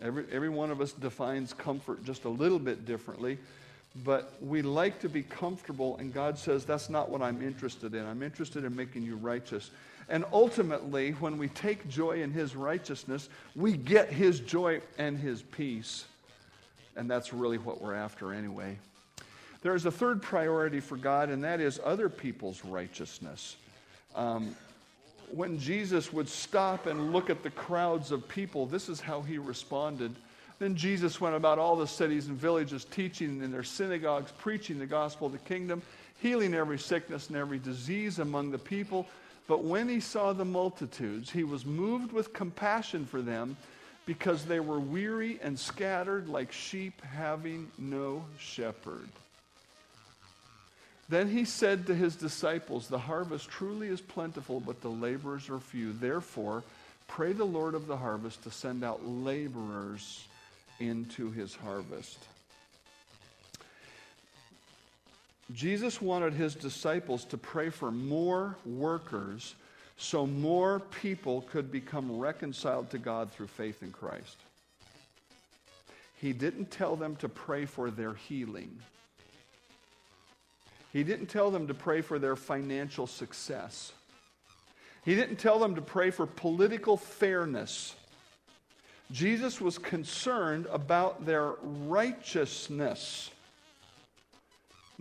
Every, 0.03 0.25
every 0.33 0.49
one 0.49 0.71
of 0.71 0.81
us 0.81 0.93
defines 0.93 1.53
comfort 1.53 2.05
just 2.05 2.25
a 2.25 2.29
little 2.29 2.59
bit 2.59 2.87
differently, 2.87 3.39
but 4.05 4.33
we 4.41 4.63
like 4.63 5.01
to 5.01 5.11
be 5.11 5.23
comfortable, 5.23 5.99
and 5.99 6.13
God 6.13 6.39
says, 6.39 6.65
That's 6.65 6.89
not 6.89 7.11
what 7.11 7.21
I'm 7.21 7.43
interested 7.43 7.95
in. 7.95 8.07
I'm 8.07 8.23
interested 8.23 8.65
in 8.65 8.75
making 8.75 9.03
you 9.03 9.17
righteous. 9.17 9.71
And 10.11 10.25
ultimately, 10.33 11.13
when 11.13 11.39
we 11.39 11.49
take 11.49 11.89
joy 11.89 12.21
in 12.23 12.33
His 12.33 12.57
righteousness, 12.57 13.29
we 13.55 13.77
get 13.77 14.13
His 14.13 14.41
joy 14.41 14.83
and 14.99 15.17
His 15.17 15.41
peace. 15.41 16.05
And 16.97 17.09
that's 17.09 17.33
really 17.33 17.59
what 17.59 17.81
we're 17.81 17.95
after 17.95 18.35
anyway. 18.35 18.77
There 19.63 19.75
is 19.75 19.87
a 19.87 19.91
third 19.91 20.21
priority 20.21 20.81
for 20.81 20.97
God, 20.97 21.31
and 21.31 21.45
that 21.45 21.61
is 21.61 21.81
other 21.85 22.09
people's 22.09 22.65
righteousness. 22.65 23.57
Um, 24.17 24.57
when 25.31 25.59
Jesus 25.61 26.13
would 26.13 26.29
stop 26.29 26.87
and 26.87 27.13
look 27.13 27.31
at 27.31 27.45
the 27.45 27.51
crowds 27.51 28.11
of 28.11 28.27
people, 28.27 28.67
this 28.67 28.89
is 28.89 29.01
how 29.01 29.23
he 29.23 29.39
responded. 29.39 30.13
Then 30.59 30.75
Jesus 30.75 31.21
went 31.21 31.37
about 31.37 31.59
all 31.59 31.77
the 31.77 31.87
cities 31.87 32.27
and 32.27 32.37
villages, 32.37 32.85
teaching 32.85 33.43
in 33.43 33.53
their 33.53 33.63
synagogues, 33.63 34.33
preaching 34.39 34.79
the 34.79 34.87
gospel 34.87 35.29
of 35.29 35.33
the 35.33 35.39
kingdom, 35.39 35.83
healing 36.21 36.53
every 36.53 36.79
sickness 36.79 37.29
and 37.29 37.37
every 37.37 37.59
disease 37.59 38.19
among 38.19 38.51
the 38.51 38.59
people. 38.59 39.07
But 39.51 39.65
when 39.65 39.89
he 39.89 39.99
saw 39.99 40.33
the 40.33 40.45
multitudes, 40.45 41.29
he 41.29 41.43
was 41.43 41.67
moved 41.67 42.13
with 42.13 42.33
compassion 42.33 43.05
for 43.05 43.21
them 43.21 43.57
because 44.07 44.45
they 44.45 44.61
were 44.61 44.79
weary 44.79 45.41
and 45.43 45.59
scattered 45.59 46.29
like 46.29 46.53
sheep 46.53 47.03
having 47.03 47.69
no 47.77 48.25
shepherd. 48.39 49.09
Then 51.09 51.29
he 51.29 51.45
said 51.45 51.89
to 51.89 51.97
his 51.97 52.15
disciples, 52.15 52.87
The 52.87 53.01
harvest 53.01 53.49
truly 53.49 53.89
is 53.89 54.01
plentiful, 54.01 54.61
but 54.61 54.83
the 54.83 54.89
laborers 54.89 55.51
are 55.51 55.59
few. 55.59 55.95
Therefore, 55.95 56.63
pray 57.09 57.33
the 57.33 57.43
Lord 57.43 57.75
of 57.75 57.89
the 57.89 57.97
harvest 57.97 58.45
to 58.45 58.53
send 58.53 58.85
out 58.85 59.05
laborers 59.05 60.29
into 60.79 61.33
his 61.33 61.57
harvest. 61.57 62.21
Jesus 65.53 66.01
wanted 66.01 66.35
his 66.35 66.55
disciples 66.55 67.25
to 67.27 67.39
pray 67.39 67.71
for 67.71 67.91
more 67.91 68.57
workers 68.65 69.55
so 69.97 70.27
more 70.27 70.81
people 70.81 71.43
could 71.43 71.71
become 71.71 72.19
reconciled 72.19 72.91
to 72.91 72.99
God 72.99 73.31
through 73.33 73.49
faith 73.49 73.83
in 73.83 73.91
Christ. 73.91 74.37
He 76.21 76.33
didn't 76.33 76.71
tell 76.71 76.97
them 76.97 77.17
to 77.17 77.29
pray 77.29 77.65
for 77.65 77.91
their 77.91 78.15
healing. 78.15 78.79
He 80.93 81.03
didn't 81.03 81.27
tell 81.27 81.51
them 81.51 81.67
to 81.69 81.75
pray 81.75 82.01
for 82.01 82.19
their 82.19 82.37
financial 82.37 83.07
success. 83.07 83.93
He 85.05 85.15
didn't 85.15 85.37
tell 85.37 85.59
them 85.59 85.75
to 85.77 85.83
pray 85.83 86.11
for 86.11 86.27
political 86.27 86.97
fairness. 86.97 87.95
Jesus 89.11 89.61
was 89.61 89.79
concerned 89.79 90.67
about 90.71 91.25
their 91.25 91.53
righteousness. 91.63 93.31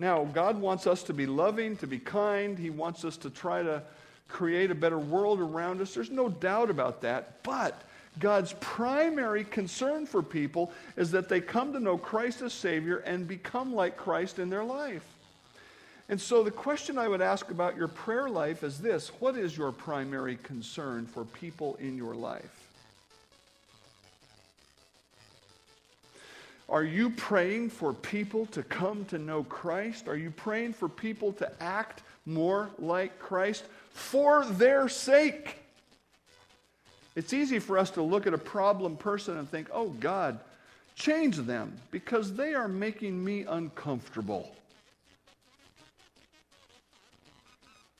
Now, 0.00 0.24
God 0.24 0.58
wants 0.58 0.86
us 0.86 1.02
to 1.04 1.12
be 1.12 1.26
loving, 1.26 1.76
to 1.76 1.86
be 1.86 1.98
kind. 1.98 2.58
He 2.58 2.70
wants 2.70 3.04
us 3.04 3.18
to 3.18 3.28
try 3.28 3.62
to 3.62 3.82
create 4.28 4.70
a 4.70 4.74
better 4.74 4.98
world 4.98 5.40
around 5.40 5.82
us. 5.82 5.92
There's 5.92 6.10
no 6.10 6.30
doubt 6.30 6.70
about 6.70 7.02
that. 7.02 7.42
But 7.42 7.82
God's 8.18 8.54
primary 8.60 9.44
concern 9.44 10.06
for 10.06 10.22
people 10.22 10.72
is 10.96 11.10
that 11.10 11.28
they 11.28 11.42
come 11.42 11.74
to 11.74 11.80
know 11.80 11.98
Christ 11.98 12.40
as 12.40 12.54
Savior 12.54 13.00
and 13.00 13.28
become 13.28 13.74
like 13.74 13.98
Christ 13.98 14.38
in 14.38 14.48
their 14.48 14.64
life. 14.64 15.04
And 16.08 16.18
so 16.18 16.42
the 16.42 16.50
question 16.50 16.96
I 16.96 17.06
would 17.06 17.20
ask 17.20 17.50
about 17.50 17.76
your 17.76 17.86
prayer 17.86 18.30
life 18.30 18.64
is 18.64 18.78
this 18.78 19.08
What 19.20 19.36
is 19.36 19.54
your 19.54 19.70
primary 19.70 20.38
concern 20.42 21.04
for 21.04 21.26
people 21.26 21.76
in 21.78 21.98
your 21.98 22.14
life? 22.14 22.59
Are 26.70 26.84
you 26.84 27.10
praying 27.10 27.70
for 27.70 27.92
people 27.92 28.46
to 28.46 28.62
come 28.62 29.04
to 29.06 29.18
know 29.18 29.42
Christ? 29.44 30.08
Are 30.08 30.16
you 30.16 30.30
praying 30.30 30.74
for 30.74 30.88
people 30.88 31.32
to 31.34 31.50
act 31.60 32.02
more 32.26 32.70
like 32.78 33.18
Christ 33.18 33.64
for 33.90 34.44
their 34.44 34.88
sake? 34.88 35.56
It's 37.16 37.32
easy 37.32 37.58
for 37.58 37.76
us 37.76 37.90
to 37.92 38.02
look 38.02 38.26
at 38.26 38.34
a 38.34 38.38
problem 38.38 38.96
person 38.96 39.36
and 39.36 39.50
think, 39.50 39.68
oh, 39.72 39.88
God, 39.88 40.38
Change 41.00 41.38
them 41.38 41.72
because 41.90 42.34
they 42.34 42.52
are 42.52 42.68
making 42.68 43.24
me 43.24 43.44
uncomfortable. 43.44 44.54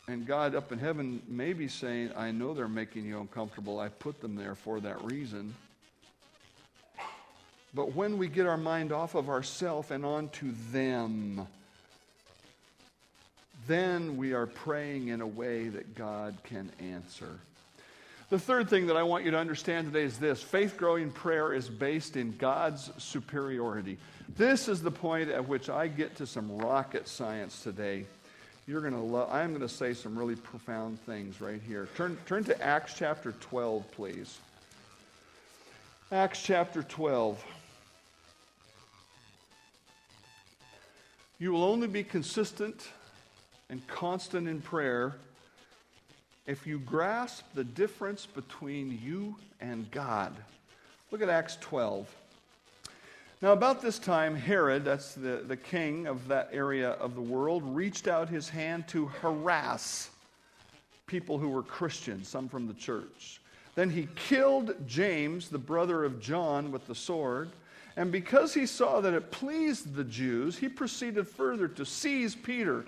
And 0.06 0.26
God 0.26 0.54
up 0.54 0.70
in 0.70 0.78
heaven 0.78 1.22
may 1.26 1.54
be 1.54 1.66
saying, 1.66 2.10
I 2.14 2.30
know 2.30 2.52
they're 2.52 2.68
making 2.68 3.06
you 3.06 3.18
uncomfortable. 3.18 3.80
I 3.80 3.88
put 3.88 4.20
them 4.20 4.34
there 4.34 4.54
for 4.54 4.80
that 4.80 5.02
reason. 5.02 5.54
But 7.72 7.94
when 7.94 8.18
we 8.18 8.28
get 8.28 8.46
our 8.46 8.56
mind 8.56 8.92
off 8.92 9.14
of 9.14 9.28
ourself 9.28 9.90
and 9.90 10.04
onto 10.04 10.52
them, 10.72 11.46
then 13.68 14.16
we 14.16 14.32
are 14.32 14.46
praying 14.46 15.08
in 15.08 15.20
a 15.20 15.26
way 15.26 15.68
that 15.68 15.94
God 15.94 16.36
can 16.44 16.70
answer. 16.80 17.38
The 18.30 18.38
third 18.38 18.68
thing 18.68 18.86
that 18.86 18.96
I 18.96 19.02
want 19.02 19.24
you 19.24 19.32
to 19.32 19.38
understand 19.38 19.92
today 19.92 20.04
is 20.04 20.18
this 20.18 20.42
faith 20.42 20.76
growing 20.76 21.10
prayer 21.10 21.52
is 21.52 21.68
based 21.68 22.16
in 22.16 22.36
God's 22.36 22.90
superiority. 22.98 23.98
This 24.36 24.68
is 24.68 24.82
the 24.82 24.90
point 24.90 25.30
at 25.30 25.48
which 25.48 25.68
I 25.68 25.88
get 25.88 26.16
to 26.16 26.26
some 26.26 26.58
rocket 26.58 27.08
science 27.08 27.62
today. 27.62 28.06
You're 28.68 28.82
going 28.82 28.94
to 28.94 29.00
love, 29.00 29.30
I'm 29.32 29.48
going 29.48 29.66
to 29.66 29.68
say 29.68 29.94
some 29.94 30.16
really 30.16 30.36
profound 30.36 31.00
things 31.00 31.40
right 31.40 31.60
here. 31.66 31.88
Turn, 31.96 32.16
turn 32.26 32.44
to 32.44 32.62
Acts 32.62 32.94
chapter 32.96 33.32
12, 33.32 33.90
please. 33.92 34.38
Acts 36.12 36.40
chapter 36.40 36.84
12. 36.84 37.44
You 41.40 41.52
will 41.52 41.64
only 41.64 41.86
be 41.86 42.04
consistent 42.04 42.86
and 43.70 43.84
constant 43.86 44.46
in 44.46 44.60
prayer 44.60 45.14
if 46.46 46.66
you 46.66 46.78
grasp 46.78 47.46
the 47.54 47.64
difference 47.64 48.26
between 48.26 49.00
you 49.02 49.34
and 49.58 49.90
God. 49.90 50.36
Look 51.10 51.22
at 51.22 51.30
Acts 51.30 51.56
12. 51.62 52.14
Now, 53.40 53.52
about 53.52 53.80
this 53.80 53.98
time, 53.98 54.36
Herod, 54.36 54.84
that's 54.84 55.14
the, 55.14 55.42
the 55.48 55.56
king 55.56 56.06
of 56.06 56.28
that 56.28 56.50
area 56.52 56.90
of 56.90 57.14
the 57.14 57.22
world, 57.22 57.62
reached 57.64 58.06
out 58.06 58.28
his 58.28 58.50
hand 58.50 58.86
to 58.88 59.06
harass 59.06 60.10
people 61.06 61.38
who 61.38 61.48
were 61.48 61.62
Christians, 61.62 62.28
some 62.28 62.50
from 62.50 62.68
the 62.68 62.74
church. 62.74 63.40
Then 63.76 63.88
he 63.88 64.08
killed 64.14 64.74
James, 64.86 65.48
the 65.48 65.56
brother 65.56 66.04
of 66.04 66.20
John, 66.20 66.70
with 66.70 66.86
the 66.86 66.94
sword. 66.94 67.48
And 68.00 68.10
because 68.10 68.54
he 68.54 68.64
saw 68.64 69.02
that 69.02 69.12
it 69.12 69.30
pleased 69.30 69.94
the 69.94 70.04
Jews, 70.04 70.56
he 70.56 70.70
proceeded 70.70 71.28
further 71.28 71.68
to 71.68 71.84
seize 71.84 72.34
Peter. 72.34 72.86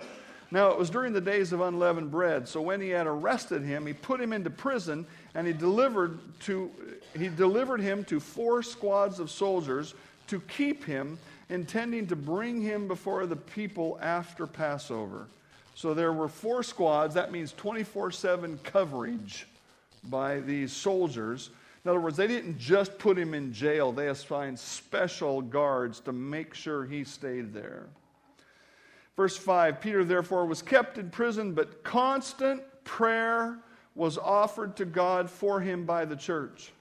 Now, 0.49 0.71
it 0.71 0.79
was 0.79 0.89
during 0.89 1.13
the 1.13 1.21
days 1.21 1.53
of 1.53 1.61
unleavened 1.61 2.09
bread. 2.09 2.47
So 2.47 2.63
when 2.63 2.81
he 2.81 2.89
had 2.89 3.05
arrested 3.05 3.61
him, 3.61 3.85
he 3.85 3.93
put 3.93 4.19
him 4.19 4.33
into 4.33 4.49
prison 4.49 5.05
and 5.35 5.45
he 5.45 5.53
delivered, 5.53 6.17
to, 6.45 6.71
he 7.15 7.29
delivered 7.29 7.79
him 7.79 8.03
to 8.05 8.19
four 8.19 8.63
squads 8.63 9.19
of 9.19 9.29
soldiers 9.29 9.93
to 10.29 10.39
keep 10.39 10.83
him, 10.83 11.19
intending 11.49 12.07
to 12.07 12.15
bring 12.15 12.59
him 12.59 12.87
before 12.87 13.27
the 13.27 13.35
people 13.35 13.99
after 14.01 14.47
Passover. 14.47 15.27
So 15.75 15.93
there 15.93 16.11
were 16.11 16.27
four 16.27 16.63
squads. 16.63 17.13
That 17.13 17.31
means 17.31 17.53
24 17.53 18.09
7 18.09 18.59
coverage 18.63 19.45
by 20.05 20.39
these 20.39 20.73
soldiers. 20.73 21.51
In 21.83 21.89
other 21.89 21.99
words, 21.99 22.15
they 22.15 22.27
didn't 22.27 22.57
just 22.57 22.97
put 22.97 23.17
him 23.17 23.33
in 23.33 23.51
jail, 23.51 23.91
they 23.91 24.07
assigned 24.07 24.57
special 24.57 25.41
guards 25.41 25.99
to 26.01 26.13
make 26.13 26.53
sure 26.53 26.85
he 26.85 27.03
stayed 27.03 27.53
there. 27.53 27.87
Verse 29.15 29.37
5 29.37 29.81
Peter 29.81 30.03
therefore 30.03 30.45
was 30.45 30.61
kept 30.61 30.97
in 30.97 31.09
prison, 31.09 31.53
but 31.53 31.83
constant 31.83 32.61
prayer 32.83 33.59
was 33.95 34.17
offered 34.17 34.75
to 34.77 34.85
God 34.85 35.29
for 35.29 35.59
him 35.59 35.85
by 35.85 36.05
the 36.05 36.15
church. 36.15 36.71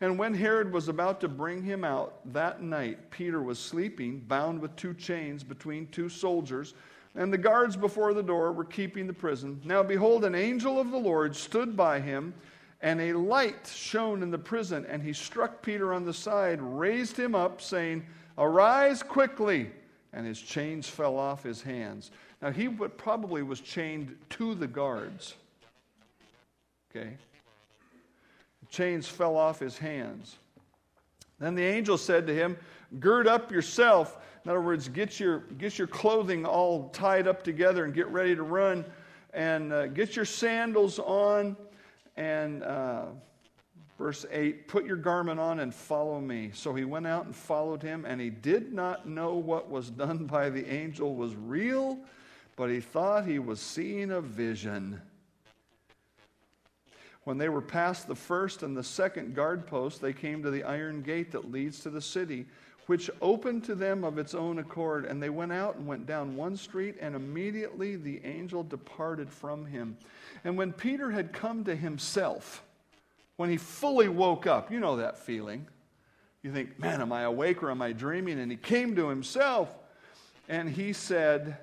And 0.00 0.18
when 0.18 0.34
Herod 0.34 0.72
was 0.72 0.88
about 0.88 1.20
to 1.20 1.28
bring 1.28 1.62
him 1.62 1.84
out 1.84 2.32
that 2.32 2.60
night, 2.60 3.10
Peter 3.12 3.40
was 3.40 3.58
sleeping, 3.58 4.18
bound 4.18 4.60
with 4.60 4.74
two 4.74 4.94
chains 4.94 5.44
between 5.44 5.86
two 5.88 6.08
soldiers, 6.08 6.74
and 7.14 7.32
the 7.32 7.38
guards 7.38 7.76
before 7.76 8.12
the 8.12 8.22
door 8.22 8.50
were 8.52 8.64
keeping 8.64 9.06
the 9.06 9.12
prison. 9.12 9.60
Now, 9.64 9.82
behold, 9.84 10.24
an 10.24 10.34
angel 10.34 10.80
of 10.80 10.90
the 10.90 10.98
Lord 10.98 11.36
stood 11.36 11.76
by 11.76 12.00
him 12.00 12.34
and 12.82 13.00
a 13.00 13.12
light 13.12 13.70
shone 13.72 14.22
in 14.24 14.30
the 14.32 14.38
prison, 14.38 14.84
and 14.88 15.00
he 15.00 15.12
struck 15.12 15.62
Peter 15.62 15.94
on 15.94 16.04
the 16.04 16.12
side, 16.12 16.60
raised 16.60 17.16
him 17.16 17.34
up, 17.34 17.62
saying, 17.62 18.04
Arise 18.36 19.02
quickly. 19.02 19.70
And 20.12 20.26
his 20.26 20.40
chains 20.40 20.86
fell 20.86 21.16
off 21.16 21.42
his 21.42 21.62
hands. 21.62 22.10
Now, 22.42 22.50
he 22.50 22.68
probably 22.68 23.42
was 23.42 23.60
chained 23.60 24.14
to 24.30 24.54
the 24.54 24.66
guards. 24.66 25.36
Okay? 26.90 27.16
The 28.60 28.66
chains 28.68 29.06
fell 29.08 29.36
off 29.36 29.58
his 29.58 29.78
hands. 29.78 30.36
Then 31.38 31.54
the 31.54 31.64
angel 31.64 31.96
said 31.96 32.26
to 32.26 32.34
him, 32.34 32.58
Gird 33.00 33.26
up 33.26 33.50
yourself. 33.50 34.18
In 34.44 34.50
other 34.50 34.60
words, 34.60 34.88
get 34.88 35.18
your, 35.18 35.38
get 35.56 35.78
your 35.78 35.86
clothing 35.86 36.44
all 36.44 36.90
tied 36.90 37.26
up 37.26 37.42
together 37.42 37.84
and 37.84 37.94
get 37.94 38.08
ready 38.08 38.34
to 38.34 38.42
run. 38.42 38.84
And 39.32 39.72
uh, 39.72 39.86
get 39.86 40.14
your 40.14 40.26
sandals 40.26 40.98
on 40.98 41.56
and 42.16 42.62
uh, 42.62 43.06
verse 43.98 44.26
8 44.30 44.68
Put 44.68 44.84
your 44.84 44.96
garment 44.96 45.40
on 45.40 45.60
and 45.60 45.74
follow 45.74 46.20
me. 46.20 46.50
So 46.54 46.74
he 46.74 46.84
went 46.84 47.06
out 47.06 47.24
and 47.26 47.34
followed 47.34 47.82
him, 47.82 48.04
and 48.04 48.20
he 48.20 48.30
did 48.30 48.72
not 48.72 49.08
know 49.08 49.34
what 49.34 49.70
was 49.70 49.90
done 49.90 50.26
by 50.26 50.50
the 50.50 50.66
angel 50.72 51.14
was 51.14 51.34
real, 51.34 51.98
but 52.56 52.70
he 52.70 52.80
thought 52.80 53.26
he 53.26 53.38
was 53.38 53.60
seeing 53.60 54.10
a 54.10 54.20
vision. 54.20 55.00
When 57.24 57.38
they 57.38 57.48
were 57.48 57.62
past 57.62 58.08
the 58.08 58.16
first 58.16 58.64
and 58.64 58.76
the 58.76 58.82
second 58.82 59.34
guard 59.34 59.66
post, 59.66 60.00
they 60.00 60.12
came 60.12 60.42
to 60.42 60.50
the 60.50 60.64
iron 60.64 61.02
gate 61.02 61.30
that 61.32 61.52
leads 61.52 61.80
to 61.80 61.90
the 61.90 62.00
city, 62.00 62.46
which 62.86 63.10
opened 63.20 63.64
to 63.64 63.74
them 63.74 64.04
of 64.04 64.18
its 64.18 64.34
own 64.34 64.58
accord. 64.58 65.04
And 65.04 65.22
they 65.22 65.30
went 65.30 65.52
out 65.52 65.76
and 65.76 65.86
went 65.86 66.06
down 66.06 66.36
one 66.36 66.56
street, 66.56 66.96
and 67.00 67.14
immediately 67.14 67.96
the 67.96 68.20
angel 68.24 68.62
departed 68.62 69.30
from 69.30 69.66
him. 69.66 69.96
And 70.44 70.56
when 70.56 70.72
Peter 70.72 71.10
had 71.10 71.32
come 71.32 71.64
to 71.64 71.76
himself, 71.76 72.62
when 73.36 73.50
he 73.50 73.56
fully 73.56 74.08
woke 74.08 74.46
up, 74.46 74.70
you 74.70 74.80
know 74.80 74.96
that 74.96 75.18
feeling. 75.18 75.66
You 76.42 76.52
think, 76.52 76.78
man, 76.78 77.00
am 77.00 77.12
I 77.12 77.22
awake 77.22 77.62
or 77.62 77.70
am 77.70 77.80
I 77.80 77.92
dreaming? 77.92 78.40
And 78.40 78.50
he 78.50 78.56
came 78.56 78.96
to 78.96 79.08
himself 79.08 79.76
and 80.48 80.68
he 80.68 80.92
said, 80.92 81.56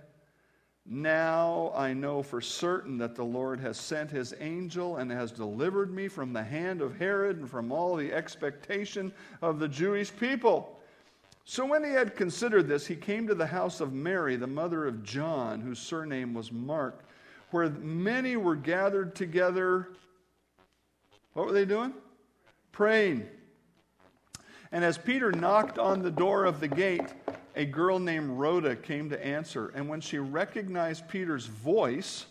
Now 0.86 1.74
I 1.76 1.94
know 1.94 2.24
for 2.24 2.40
certain 2.40 2.98
that 3.00 3.16
the 3.16 3.26
Lord 3.26 3.60
has 3.60 3.78
sent 3.78 4.10
his 4.10 4.34
angel 4.40 4.98
and 4.98 5.12
has 5.12 5.34
delivered 5.34 5.94
me 5.94 6.08
from 6.08 6.32
the 6.32 6.44
hand 6.44 6.82
of 6.82 6.98
Herod 6.98 7.38
and 7.38 7.50
from 7.50 7.74
all 7.74 7.96
the 7.96 8.14
expectation 8.14 9.12
of 9.42 9.60
the 9.60 9.68
Jewish 9.68 10.16
people. 10.16 10.79
So 11.50 11.66
when 11.66 11.84
he 11.84 11.90
had 11.90 12.16
considered 12.16 12.68
this, 12.68 12.86
he 12.86 12.96
came 12.96 13.26
to 13.26 13.34
the 13.34 13.48
house 13.48 13.82
of 13.82 13.92
Mary, 13.92 14.36
the 14.36 14.46
mother 14.46 14.86
of 14.86 15.02
John, 15.02 15.62
whose 15.62 15.80
surname 15.80 16.36
was 16.36 16.52
Mark 16.52 17.04
where 17.50 17.68
many 17.72 18.38
were 18.38 18.56
gathered 18.56 19.16
together. 19.16 19.90
What 21.34 21.48
were 21.48 21.52
they 21.52 21.66
doing? 21.66 21.96
Praying. 22.72 23.28
And 24.72 24.86
as 24.86 25.00
Peter 25.00 25.32
knocked 25.32 25.80
on 25.80 26.04
the 26.04 26.12
door 26.12 26.46
of 26.46 26.60
the 26.60 26.68
gate, 26.68 27.16
a 27.56 27.66
girl 27.66 27.98
named 27.98 28.30
Rhoda 28.30 28.76
came 28.76 29.10
to 29.10 29.26
answer. 29.26 29.72
And 29.74 29.90
when 29.90 30.02
she 30.02 30.20
recognized 30.20 31.08
Peter's 31.08 31.48
voice, 31.48 32.28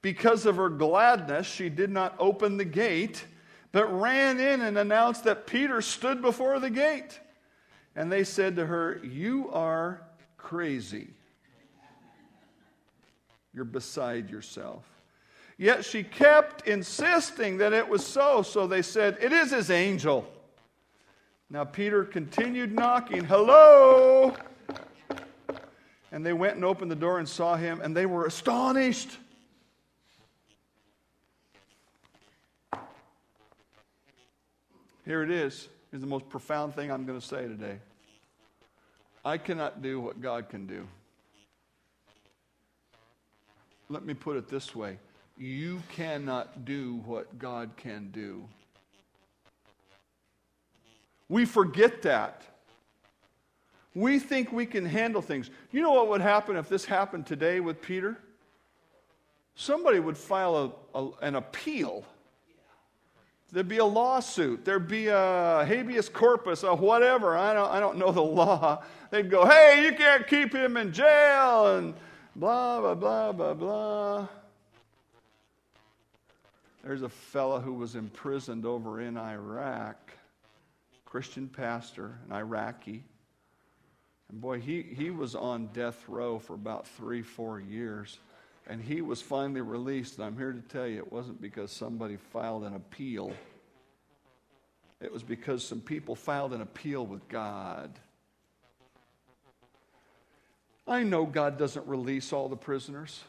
because 0.00 0.46
of 0.46 0.56
her 0.56 0.70
gladness, 0.70 1.46
she 1.46 1.68
did 1.68 1.90
not 1.90 2.14
open 2.18 2.56
the 2.56 2.64
gate, 2.64 3.26
but 3.72 3.92
ran 3.92 4.40
in 4.40 4.62
and 4.62 4.78
announced 4.78 5.24
that 5.24 5.46
Peter 5.46 5.82
stood 5.82 6.22
before 6.22 6.58
the 6.60 6.70
gate. 6.70 7.20
And 7.96 8.10
they 8.10 8.24
said 8.24 8.56
to 8.56 8.66
her, 8.66 9.00
You 9.02 9.50
are 9.52 10.02
crazy. 10.36 11.10
You're 13.52 13.64
beside 13.64 14.30
yourself. 14.30 14.84
Yet 15.56 15.84
she 15.84 16.02
kept 16.02 16.66
insisting 16.66 17.58
that 17.58 17.72
it 17.72 17.88
was 17.88 18.04
so, 18.04 18.42
so 18.42 18.66
they 18.66 18.82
said, 18.82 19.18
It 19.20 19.32
is 19.32 19.52
his 19.52 19.70
angel. 19.70 20.28
Now 21.48 21.64
Peter 21.64 22.04
continued 22.04 22.72
knocking, 22.72 23.24
Hello! 23.24 24.34
And 26.10 26.24
they 26.24 26.32
went 26.32 26.56
and 26.56 26.64
opened 26.64 26.90
the 26.90 26.96
door 26.96 27.18
and 27.18 27.28
saw 27.28 27.56
him, 27.56 27.80
and 27.80 27.96
they 27.96 28.06
were 28.06 28.26
astonished. 28.26 29.10
Here 35.04 35.22
it 35.22 35.30
is. 35.30 35.68
Here's 35.94 36.00
the 36.00 36.08
most 36.08 36.28
profound 36.28 36.74
thing 36.74 36.90
I'm 36.90 37.06
going 37.06 37.20
to 37.20 37.24
say 37.24 37.46
today. 37.46 37.78
I 39.24 39.38
cannot 39.38 39.80
do 39.80 40.00
what 40.00 40.20
God 40.20 40.48
can 40.48 40.66
do 40.66 40.88
let 43.88 44.04
me 44.04 44.14
put 44.14 44.36
it 44.36 44.48
this 44.48 44.74
way 44.74 44.98
you 45.36 45.82
cannot 45.92 46.64
do 46.64 47.02
what 47.06 47.38
God 47.38 47.70
can 47.76 48.10
do. 48.12 48.44
We 51.28 51.44
forget 51.44 52.02
that. 52.02 52.42
We 53.94 54.20
think 54.20 54.52
we 54.52 54.66
can 54.66 54.84
handle 54.84 55.20
things. 55.20 55.50
You 55.72 55.82
know 55.82 55.90
what 55.90 56.08
would 56.08 56.20
happen 56.20 56.54
if 56.56 56.68
this 56.68 56.84
happened 56.84 57.26
today 57.26 57.58
with 57.58 57.82
Peter? 57.82 58.16
Somebody 59.56 59.98
would 59.98 60.16
file 60.16 60.76
a, 60.94 60.98
a, 60.98 61.10
an 61.22 61.34
appeal. 61.34 62.04
There'd 63.54 63.68
be 63.68 63.78
a 63.78 63.84
lawsuit. 63.84 64.64
There'd 64.64 64.88
be 64.88 65.06
a 65.06 65.64
habeas 65.64 66.08
corpus, 66.08 66.64
or 66.64 66.76
whatever. 66.76 67.38
I 67.38 67.54
don't, 67.54 67.70
I 67.70 67.78
don't 67.78 67.98
know 67.98 68.10
the 68.10 68.20
law. 68.20 68.82
They'd 69.10 69.30
go, 69.30 69.46
hey, 69.46 69.84
you 69.84 69.94
can't 69.94 70.26
keep 70.26 70.52
him 70.52 70.76
in 70.76 70.92
jail, 70.92 71.76
and 71.76 71.94
blah, 72.34 72.80
blah, 72.80 72.94
blah, 72.96 73.30
blah, 73.30 73.54
blah. 73.54 74.26
There's 76.82 77.02
a 77.02 77.08
fellow 77.08 77.60
who 77.60 77.74
was 77.74 77.94
imprisoned 77.94 78.66
over 78.66 79.00
in 79.00 79.16
Iraq, 79.16 80.10
Christian 81.04 81.46
pastor, 81.46 82.18
an 82.26 82.34
Iraqi. 82.34 83.04
And 84.30 84.40
boy, 84.40 84.58
he, 84.58 84.82
he 84.82 85.10
was 85.10 85.36
on 85.36 85.68
death 85.68 86.04
row 86.08 86.40
for 86.40 86.54
about 86.54 86.88
three, 86.88 87.22
four 87.22 87.60
years. 87.60 88.18
And 88.66 88.80
he 88.80 89.02
was 89.02 89.20
finally 89.20 89.60
released. 89.60 90.16
And 90.16 90.26
I'm 90.26 90.36
here 90.36 90.52
to 90.52 90.60
tell 90.60 90.86
you, 90.86 90.98
it 90.98 91.12
wasn't 91.12 91.40
because 91.40 91.70
somebody 91.70 92.16
filed 92.16 92.64
an 92.64 92.74
appeal, 92.74 93.32
it 95.00 95.12
was 95.12 95.22
because 95.22 95.64
some 95.64 95.80
people 95.80 96.14
filed 96.14 96.52
an 96.54 96.62
appeal 96.62 97.04
with 97.06 97.28
God. 97.28 97.98
I 100.86 101.02
know 101.02 101.24
God 101.24 101.58
doesn't 101.58 101.86
release 101.86 102.32
all 102.32 102.48
the 102.48 102.56
prisoners. 102.56 103.24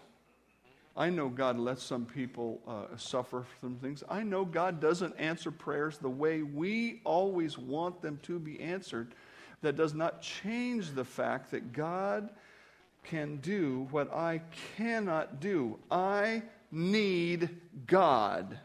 I 0.97 1.09
know 1.09 1.27
God 1.27 1.59
lets 1.59 1.83
some 1.83 2.05
people 2.05 2.61
uh, 2.67 2.95
suffer 2.97 3.45
from 3.59 3.75
things. 3.75 4.03
I 4.09 4.23
know 4.23 4.45
God 4.45 4.79
doesn't 4.79 5.17
answer 5.17 5.51
prayers 5.51 5.97
the 5.97 6.09
way 6.09 6.41
we 6.41 7.01
always 7.03 7.57
want 7.57 8.01
them 8.01 8.19
to 8.23 8.39
be 8.39 8.59
answered. 8.61 9.13
That 9.61 9.75
does 9.75 9.93
not 9.93 10.21
change 10.21 10.91
the 10.91 11.03
fact 11.03 11.51
that 11.51 11.73
God 11.73 12.29
can 13.05 13.37
do 13.37 13.87
what 13.91 14.13
I 14.13 14.41
cannot 14.77 15.39
do. 15.39 15.79
I 15.89 16.43
need 16.71 17.49
God. 17.87 18.59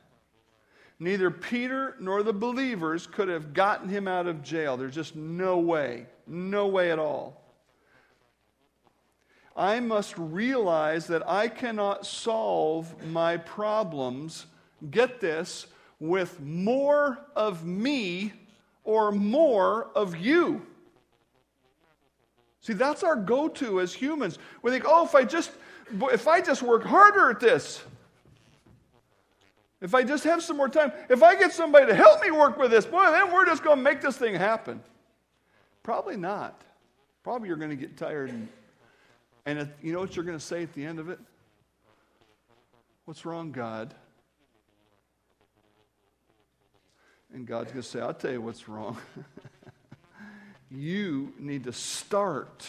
Neither 0.99 1.31
Peter 1.31 1.97
nor 1.99 2.23
the 2.23 2.33
believers 2.33 3.07
could 3.07 3.29
have 3.29 3.55
gotten 3.55 3.89
him 3.89 4.07
out 4.07 4.27
of 4.27 4.43
jail. 4.43 4.77
There's 4.77 4.95
just 4.95 5.17
no 5.17 5.59
way, 5.59 6.07
no 6.27 6.67
way 6.67 6.91
at 6.91 6.99
all. 6.99 7.41
I 9.57 9.81
must 9.81 10.17
realize 10.17 11.07
that 11.09 11.29
I 11.29 11.49
cannot 11.49 12.07
solve 12.07 13.07
my 13.07 13.37
problems, 13.37 14.47
get 14.91 15.21
this, 15.21 15.67
with 15.99 16.41
more 16.41 17.19
of 17.37 17.65
me 17.67 18.33
or 18.85 19.13
more 19.13 19.91
of 19.95 20.17
you. 20.17 20.67
See, 22.61 22.75
that's 22.75 23.03
our 23.03 23.17
go 23.17 23.49
to 23.49 23.81
as 23.81 23.95
humans. 23.95 24.39
We 24.63 24.71
think, 24.71 24.85
oh, 24.87 25.05
if 25.05 25.15
I 25.15 25.25
just 25.25 25.51
if 25.93 26.29
I 26.29 26.41
just 26.41 26.63
work 26.63 26.85
harder 26.85 27.31
at 27.31 27.41
this, 27.41 27.83
if 29.81 29.95
I 29.95 30.03
just 30.03 30.25
have 30.25 30.43
some 30.43 30.57
more 30.57 30.69
time, 30.69 30.93
if 31.09 31.23
I 31.23 31.37
get 31.37 31.53
somebody 31.53 31.87
to 31.87 31.95
help 31.95 32.23
me 32.23 32.31
work 32.31 32.59
with 32.59 32.71
this, 32.71 32.85
boy, 32.85 33.11
then 33.11 33.33
we're 33.33 33.47
just 33.47 33.65
going 33.65 33.79
to 33.79 33.83
make 33.83 34.03
this 34.03 34.17
thing 34.17 34.35
happen. 34.35 34.83
Probably 35.83 36.17
not. 36.17 36.61
Probably 37.25 37.49
you're 37.49 37.57
going 37.57 37.71
to 37.71 37.77
get 37.77 37.97
tired. 37.97 38.31
And, 38.31 38.49
and 39.47 39.71
you 39.83 39.93
know 39.93 40.01
what 40.01 40.15
you're 40.15 40.25
going 40.25 40.39
to 40.39 40.45
say 40.45 40.63
at 40.63 40.75
the 40.75 40.85
end 40.85 40.99
of 40.99 41.09
it? 41.09 41.19
What's 43.07 43.25
wrong, 43.25 43.53
God? 43.53 43.95
And 47.33 47.47
God's 47.47 47.71
going 47.71 47.83
to 47.83 47.89
say, 47.89 48.01
I'll 48.01 48.13
tell 48.13 48.33
you 48.33 48.43
what's 48.43 48.69
wrong. 48.69 48.99
you 50.71 51.33
need 51.39 51.65
to 51.65 51.73
start 51.73 52.67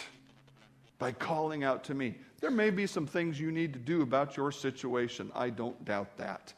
by 0.98 1.12
calling 1.12 1.64
out 1.64 1.84
to 1.84 1.94
me. 1.94 2.16
There 2.40 2.50
may 2.50 2.70
be 2.70 2.86
some 2.86 3.06
things 3.06 3.38
you 3.38 3.52
need 3.52 3.72
to 3.72 3.78
do 3.78 4.02
about 4.02 4.36
your 4.36 4.50
situation. 4.50 5.30
I 5.34 5.50
don't 5.50 5.84
doubt 5.84 6.16
that. 6.16 6.52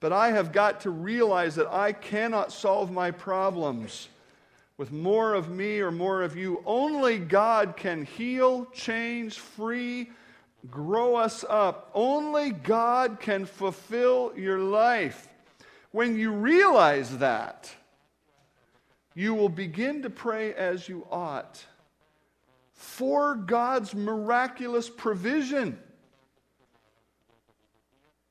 But 0.00 0.12
I 0.12 0.32
have 0.32 0.52
got 0.52 0.82
to 0.82 0.90
realize 0.90 1.54
that 1.54 1.72
I 1.72 1.92
cannot 1.92 2.52
solve 2.52 2.90
my 2.90 3.10
problems 3.10 4.08
with 4.76 4.92
more 4.92 5.34
of 5.34 5.48
me 5.48 5.80
or 5.80 5.90
more 5.90 6.22
of 6.22 6.36
you. 6.36 6.62
Only 6.66 7.18
God 7.18 7.76
can 7.76 8.04
heal, 8.04 8.66
change, 8.74 9.38
free, 9.38 10.10
grow 10.70 11.14
us 11.14 11.44
up. 11.48 11.90
Only 11.94 12.50
God 12.50 13.20
can 13.20 13.46
fulfill 13.46 14.32
your 14.36 14.58
life. 14.58 15.28
When 15.92 16.18
you 16.18 16.32
realize 16.32 17.18
that, 17.18 17.74
you 19.14 19.34
will 19.34 19.48
begin 19.48 20.02
to 20.02 20.10
pray 20.10 20.54
as 20.54 20.88
you 20.88 21.06
ought 21.10 21.64
for 22.72 23.36
God's 23.36 23.94
miraculous 23.94 24.90
provision. 24.90 25.78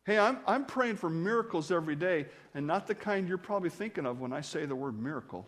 Hey, 0.06 0.18
I'm, 0.18 0.40
I'm 0.46 0.66
praying 0.66 0.98
for 0.98 1.10
miracles 1.10 1.72
every 1.72 1.96
day, 1.96 2.28
and 2.54 2.68
not 2.68 2.88
the 2.88 2.96
kind 2.96 3.28
you're 3.28 3.38
probably 3.38 3.70
thinking 3.70 4.06
of 4.06 4.20
when 4.20 4.34
I 4.34 4.42
say 4.42 4.66
the 4.66 4.76
word 4.76 5.02
miracle. 5.02 5.48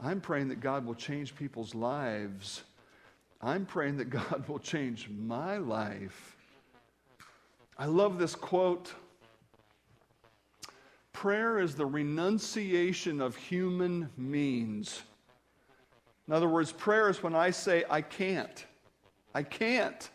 I'm 0.00 0.20
praying 0.20 0.48
that 0.48 0.60
God 0.60 0.86
will 0.86 0.94
change 0.94 1.34
people's 1.34 1.74
lives. 1.74 2.62
I'm 3.42 3.66
praying 3.66 3.98
that 3.98 4.10
God 4.10 4.48
will 4.48 4.58
change 4.58 5.10
my 5.10 5.58
life. 5.58 6.36
I 7.76 7.84
love 7.84 8.18
this 8.18 8.34
quote 8.34 8.92
Prayer 11.18 11.58
is 11.58 11.74
the 11.74 11.84
renunciation 11.84 13.20
of 13.20 13.34
human 13.34 14.08
means. 14.16 15.02
In 16.28 16.32
other 16.32 16.48
words, 16.48 16.70
prayer 16.70 17.08
is 17.08 17.24
when 17.24 17.34
I 17.34 17.50
say, 17.50 17.82
I 17.90 18.02
can't. 18.02 18.64
I 19.34 19.42
can't. 19.42 20.10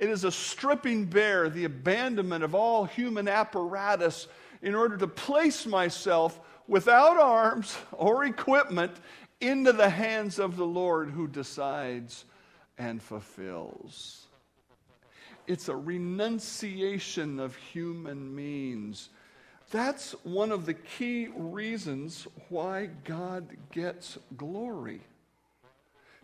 It 0.00 0.10
is 0.10 0.24
a 0.24 0.32
stripping 0.32 1.04
bare, 1.04 1.48
the 1.48 1.66
abandonment 1.66 2.42
of 2.42 2.52
all 2.52 2.84
human 2.84 3.28
apparatus 3.28 4.26
in 4.60 4.74
order 4.74 4.96
to 4.96 5.06
place 5.06 5.66
myself 5.66 6.40
without 6.66 7.16
arms 7.16 7.76
or 7.92 8.24
equipment 8.24 8.96
into 9.40 9.72
the 9.72 9.88
hands 9.88 10.40
of 10.40 10.56
the 10.56 10.66
Lord 10.66 11.10
who 11.10 11.28
decides 11.28 12.24
and 12.76 13.00
fulfills. 13.00 14.26
It's 15.46 15.68
a 15.68 15.76
renunciation 15.76 17.38
of 17.38 17.54
human 17.54 18.34
means. 18.34 19.10
That's 19.70 20.12
one 20.24 20.50
of 20.50 20.64
the 20.64 20.74
key 20.74 21.28
reasons 21.36 22.26
why 22.48 22.88
God 23.04 23.48
gets 23.70 24.18
glory. 24.36 25.02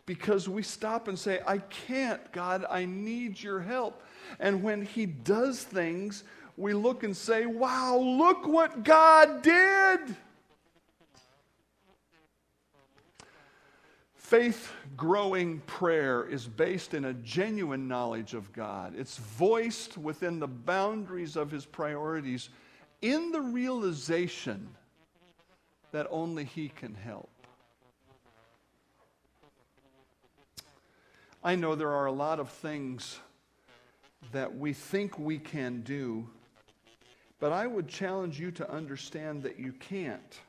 Because 0.07 0.49
we 0.49 0.62
stop 0.62 1.09
and 1.09 1.18
say, 1.18 1.40
I 1.47 1.59
can't, 1.59 2.32
God, 2.32 2.64
I 2.68 2.84
need 2.84 3.42
your 3.42 3.61
help. 3.61 4.03
And 4.38 4.62
when 4.62 4.84
He 4.84 5.07
does 5.07 5.62
things, 5.62 6.24
we 6.57 6.72
look 6.72 7.03
and 7.03 7.16
say, 7.16 7.47
Wow, 7.47 7.99
look 7.99 8.47
what 8.47 8.82
God 8.82 9.42
did. 9.42 10.16
Faith 14.14 14.72
growing 14.97 15.61
prayer 15.61 16.26
is 16.26 16.47
based 16.47 16.95
in 16.95 17.07
a 17.07 17.14
genuine 17.14 17.86
knowledge 17.86 18.32
of 18.32 18.53
God. 18.53 18.95
It's 18.97 19.18
voiced 19.18 19.99
within 19.99 20.38
the 20.38 20.49
boundaries 20.49 21.36
of 21.36 21.51
His 21.51 21.66
priorities 21.66 22.49
in 23.05 23.32
the 23.32 23.40
realization 23.40 24.66
that 25.92 26.07
only 26.11 26.44
He 26.44 26.70
can 26.70 26.94
help. 26.94 27.28
I 31.44 31.55
know 31.55 31.74
there 31.74 31.92
are 31.92 32.07
a 32.07 32.12
lot 32.12 32.40
of 32.40 32.48
things 32.48 33.18
that 34.32 34.57
we 34.57 34.72
think 34.72 35.18
we 35.18 35.38
can 35.38 35.82
do, 35.82 36.26
but 37.40 37.52
I 37.52 37.66
would 37.66 37.88
challenge 37.88 38.40
you 38.40 38.50
to 38.52 38.70
understand 38.70 39.42
that 39.42 39.61
you 39.61 39.74
can't 39.74 40.40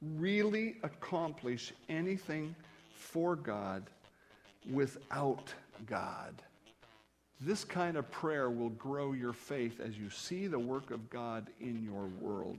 really 0.00 0.76
accomplish 0.82 1.74
anything 1.90 2.56
for 2.94 3.36
God 3.36 3.90
without 4.70 5.52
God. 5.84 6.40
This 7.44 7.64
kind 7.64 7.96
of 7.96 8.08
prayer 8.12 8.50
will 8.50 8.70
grow 8.70 9.12
your 9.12 9.32
faith 9.32 9.80
as 9.80 9.98
you 9.98 10.10
see 10.10 10.46
the 10.46 10.58
work 10.58 10.92
of 10.92 11.10
God 11.10 11.48
in 11.60 11.82
your 11.82 12.06
world. 12.20 12.58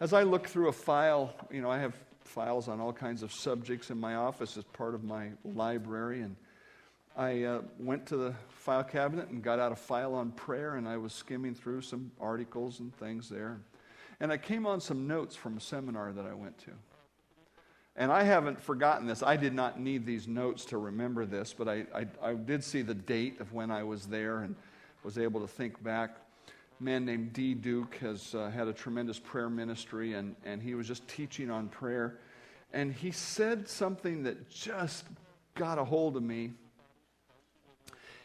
As 0.00 0.14
I 0.14 0.22
look 0.22 0.46
through 0.46 0.68
a 0.68 0.72
file, 0.72 1.34
you 1.50 1.60
know, 1.60 1.70
I 1.70 1.78
have 1.78 1.94
files 2.20 2.66
on 2.68 2.80
all 2.80 2.94
kinds 2.94 3.22
of 3.22 3.30
subjects 3.30 3.90
in 3.90 4.00
my 4.00 4.14
office 4.14 4.56
as 4.56 4.64
part 4.64 4.94
of 4.94 5.04
my 5.04 5.28
library, 5.44 6.22
and 6.22 6.34
I 7.14 7.42
uh, 7.42 7.60
went 7.78 8.06
to 8.06 8.16
the 8.16 8.34
file 8.48 8.84
cabinet 8.84 9.28
and 9.28 9.42
got 9.42 9.58
out 9.58 9.70
a 9.70 9.76
file 9.76 10.14
on 10.14 10.30
prayer, 10.32 10.76
and 10.76 10.88
I 10.88 10.96
was 10.96 11.12
skimming 11.12 11.54
through 11.54 11.82
some 11.82 12.10
articles 12.18 12.80
and 12.80 12.94
things 12.96 13.28
there. 13.28 13.60
And 14.18 14.32
I 14.32 14.38
came 14.38 14.66
on 14.66 14.80
some 14.80 15.06
notes 15.06 15.36
from 15.36 15.58
a 15.58 15.60
seminar 15.60 16.12
that 16.12 16.24
I 16.24 16.32
went 16.32 16.56
to. 16.60 16.70
And 17.96 18.10
I 18.10 18.24
haven't 18.24 18.60
forgotten 18.60 19.06
this. 19.06 19.22
I 19.22 19.36
did 19.36 19.54
not 19.54 19.78
need 19.78 20.04
these 20.04 20.26
notes 20.26 20.64
to 20.66 20.78
remember 20.78 21.26
this, 21.26 21.54
but 21.56 21.68
I, 21.68 21.86
I, 21.94 22.06
I, 22.20 22.34
did 22.34 22.64
see 22.64 22.82
the 22.82 22.94
date 22.94 23.40
of 23.40 23.52
when 23.52 23.70
I 23.70 23.84
was 23.84 24.06
there 24.06 24.40
and 24.40 24.56
was 25.04 25.16
able 25.16 25.40
to 25.40 25.46
think 25.46 25.80
back. 25.82 26.16
A 26.80 26.82
man 26.82 27.04
named 27.04 27.32
Dee 27.32 27.54
Duke 27.54 27.94
has 27.96 28.34
uh, 28.34 28.50
had 28.50 28.66
a 28.66 28.72
tremendous 28.72 29.20
prayer 29.20 29.48
ministry, 29.48 30.14
and, 30.14 30.34
and 30.44 30.60
he 30.60 30.74
was 30.74 30.88
just 30.88 31.06
teaching 31.06 31.50
on 31.50 31.68
prayer. 31.68 32.18
And 32.72 32.92
he 32.92 33.12
said 33.12 33.68
something 33.68 34.24
that 34.24 34.50
just 34.50 35.04
got 35.54 35.78
a 35.78 35.84
hold 35.84 36.16
of 36.16 36.24
me. 36.24 36.50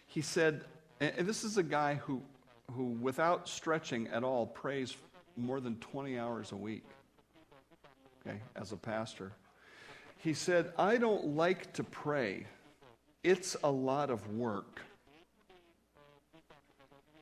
He 0.08 0.22
said, 0.22 0.62
and 1.00 1.28
this 1.28 1.44
is 1.44 1.58
a 1.58 1.64
guy 1.64 1.96
who, 1.96 2.24
who, 2.72 2.86
without 2.86 3.48
stretching 3.48 4.08
at 4.08 4.24
all, 4.24 4.48
prays 4.48 4.98
more 5.38 5.60
than 5.60 5.76
20 5.76 6.18
hours 6.18 6.52
a 6.54 6.56
week, 6.56 6.86
okay, 8.26 8.40
as 8.56 8.72
a 8.72 8.78
pastor. 8.78 9.32
He 10.20 10.34
said, 10.34 10.74
I 10.78 10.98
don't 10.98 11.38
like 11.38 11.74
to 11.74 11.84
pray, 11.84 12.46
it's 13.24 13.56
a 13.64 13.72
lot 13.72 14.10
of 14.10 14.28
work. 14.34 14.82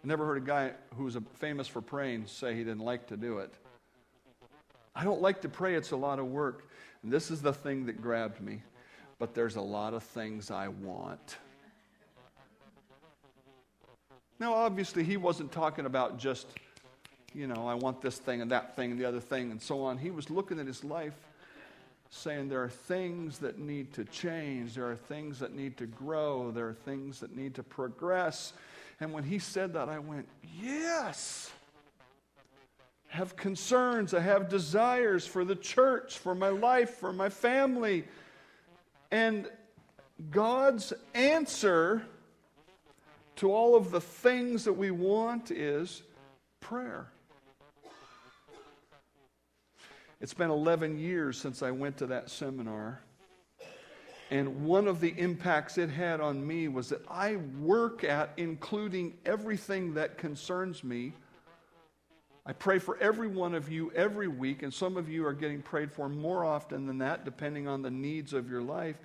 I 0.04 0.08
never 0.08 0.26
heard 0.26 0.38
a 0.38 0.46
guy 0.46 0.72
who 0.96 1.04
was 1.04 1.16
famous 1.36 1.68
for 1.68 1.82
praying 1.82 2.26
say 2.26 2.56
he 2.56 2.64
didn't 2.64 2.80
like 2.80 3.08
to 3.08 3.18
do 3.18 3.38
it. 3.38 3.54
I 4.96 5.04
don't 5.04 5.22
like 5.22 5.42
to 5.42 5.50
pray, 5.50 5.76
it's 5.76 5.92
a 5.92 5.96
lot 5.96 6.18
of 6.18 6.26
work. 6.26 6.70
And 7.04 7.14
this 7.14 7.30
is 7.30 7.40
the 7.40 7.54
thing 7.54 7.86
that 7.86 8.02
grabbed 8.02 8.42
me. 8.42 8.64
But 9.20 9.36
there's 9.36 9.58
a 9.58 9.62
lot 9.62 9.94
of 9.94 10.02
things 10.02 10.50
I 10.50 10.68
want. 10.68 11.38
Now, 14.40 14.54
obviously, 14.54 15.04
he 15.04 15.18
wasn't 15.18 15.52
talking 15.52 15.86
about 15.86 16.18
just, 16.18 16.48
you 17.34 17.46
know, 17.46 17.68
I 17.68 17.76
want 17.76 18.02
this 18.02 18.18
thing 18.18 18.42
and 18.42 18.50
that 18.52 18.76
thing 18.76 18.92
and 18.92 19.00
the 19.00 19.06
other 19.06 19.20
thing 19.20 19.52
and 19.52 19.62
so 19.62 19.84
on. 19.84 20.00
He 20.00 20.10
was 20.10 20.32
looking 20.32 20.60
at 20.60 20.66
his 20.66 20.84
life 20.84 21.27
saying 22.10 22.50
there 22.50 22.64
are 22.64 22.70
things 22.70 23.40
that 23.40 23.60
need 23.60 23.94
to 23.94 24.06
change, 24.06 24.76
there 24.76 24.90
are 24.90 24.96
things 24.96 25.40
that 25.40 25.54
need 25.54 25.78
to 25.78 25.86
grow, 25.86 26.52
there 26.52 26.68
are 26.68 26.74
things 26.74 27.20
that 27.20 27.36
need 27.36 27.56
to 27.56 27.64
progress. 27.64 28.54
And 29.00 29.14
when 29.14 29.24
he 29.24 29.40
said 29.40 29.74
that, 29.74 29.90
I 29.90 30.00
went, 30.00 30.28
yes. 30.62 31.52
I 33.14 33.18
have 33.18 33.36
concerns, 33.36 34.14
I 34.14 34.20
have 34.20 34.50
desires 34.50 35.26
for 35.26 35.46
the 35.46 35.56
church, 35.56 36.18
for 36.18 36.36
my 36.36 36.50
life, 36.50 36.92
for 36.92 37.14
my 37.14 37.30
family. 37.30 38.06
And 39.12 39.50
God's 40.32 40.94
answer 41.14 42.04
to 43.38 43.52
all 43.52 43.76
of 43.76 43.92
the 43.92 44.02
things 44.02 44.64
that 44.66 44.74
we 44.74 44.92
want 44.92 45.52
is 45.52 46.02
prayer. 46.60 47.08
It's 50.20 50.34
been 50.34 50.50
11 50.50 50.98
years 50.98 51.38
since 51.38 51.62
I 51.62 51.70
went 51.70 51.98
to 51.98 52.08
that 52.08 52.30
seminar. 52.30 53.02
And 54.32 54.66
one 54.66 54.88
of 54.88 55.00
the 55.00 55.14
impacts 55.18 55.78
it 55.78 55.90
had 55.90 56.20
on 56.20 56.46
me 56.46 56.68
was 56.68 56.90
that 56.90 57.02
I 57.10 57.36
work 57.60 58.04
at 58.04 58.32
including 58.36 59.14
everything 59.26 59.94
that 59.94 60.18
concerns 60.18 60.84
me. 60.84 61.14
I 62.46 62.54
pray 62.54 62.80
for 62.80 62.98
every 62.98 63.28
one 63.28 63.54
of 63.54 63.70
you 63.70 63.92
every 63.94 64.28
week, 64.28 64.64
and 64.64 64.74
some 64.74 64.98
of 64.98 65.08
you 65.08 65.26
are 65.26 65.34
getting 65.34 65.62
prayed 65.62 65.92
for 65.92 66.10
more 66.10 66.44
often 66.44 66.88
than 66.88 66.98
that, 66.98 67.24
depending 67.24 67.68
on 67.68 67.82
the 67.82 67.92
needs 67.92 68.34
of 68.34 68.50
your 68.50 68.62
life. 68.62 68.98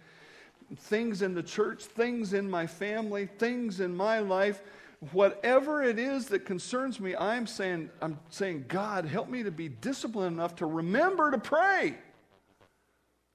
Things 0.76 1.22
in 1.22 1.34
the 1.34 1.42
church, 1.42 1.84
things 1.84 2.32
in 2.32 2.48
my 2.48 2.66
family, 2.66 3.26
things 3.26 3.80
in 3.80 3.94
my 3.94 4.20
life 4.20 4.62
whatever 5.10 5.82
it 5.82 5.98
is 5.98 6.26
that 6.28 6.44
concerns 6.44 7.00
me, 7.00 7.16
I'm 7.16 7.46
saying, 7.46 7.90
I'm 8.00 8.18
saying, 8.30 8.66
God, 8.68 9.04
help 9.04 9.28
me 9.28 9.42
to 9.42 9.50
be 9.50 9.68
disciplined 9.68 10.36
enough 10.36 10.56
to 10.56 10.66
remember 10.66 11.32
to 11.32 11.38
pray. 11.38 11.96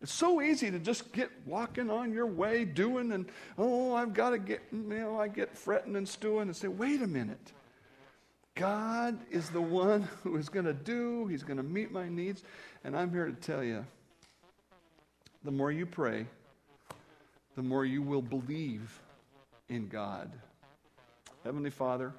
It's 0.01 0.13
so 0.13 0.41
easy 0.41 0.71
to 0.71 0.79
just 0.79 1.11
get 1.11 1.29
walking 1.45 1.89
on 1.89 2.13
your 2.13 2.27
way, 2.27 2.63
doing, 2.63 3.11
and 3.11 3.25
oh, 3.57 3.93
I've 3.93 4.13
got 4.13 4.29
to 4.29 4.37
get, 4.37 4.61
you 4.71 4.77
know, 4.77 5.19
I 5.19 5.27
get 5.27 5.57
fretting 5.57 5.95
and 5.95 6.07
stewing 6.07 6.43
and 6.43 6.55
say, 6.55 6.67
wait 6.67 7.01
a 7.01 7.07
minute. 7.07 7.51
God 8.55 9.17
is 9.29 9.49
the 9.49 9.61
one 9.61 10.03
who 10.23 10.37
is 10.37 10.49
going 10.49 10.65
to 10.65 10.73
do, 10.73 11.27
He's 11.27 11.43
going 11.43 11.57
to 11.57 11.63
meet 11.63 11.91
my 11.91 12.07
needs. 12.07 12.43
And 12.83 12.95
I'm 12.95 13.11
here 13.11 13.25
to 13.25 13.33
tell 13.33 13.63
you 13.63 13.85
the 15.43 15.51
more 15.51 15.71
you 15.71 15.85
pray, 15.85 16.27
the 17.55 17.63
more 17.63 17.83
you 17.83 18.01
will 18.01 18.21
believe 18.21 19.01
in 19.67 19.87
God. 19.87 20.31
Heavenly 21.47 21.69
Father, 21.69 22.11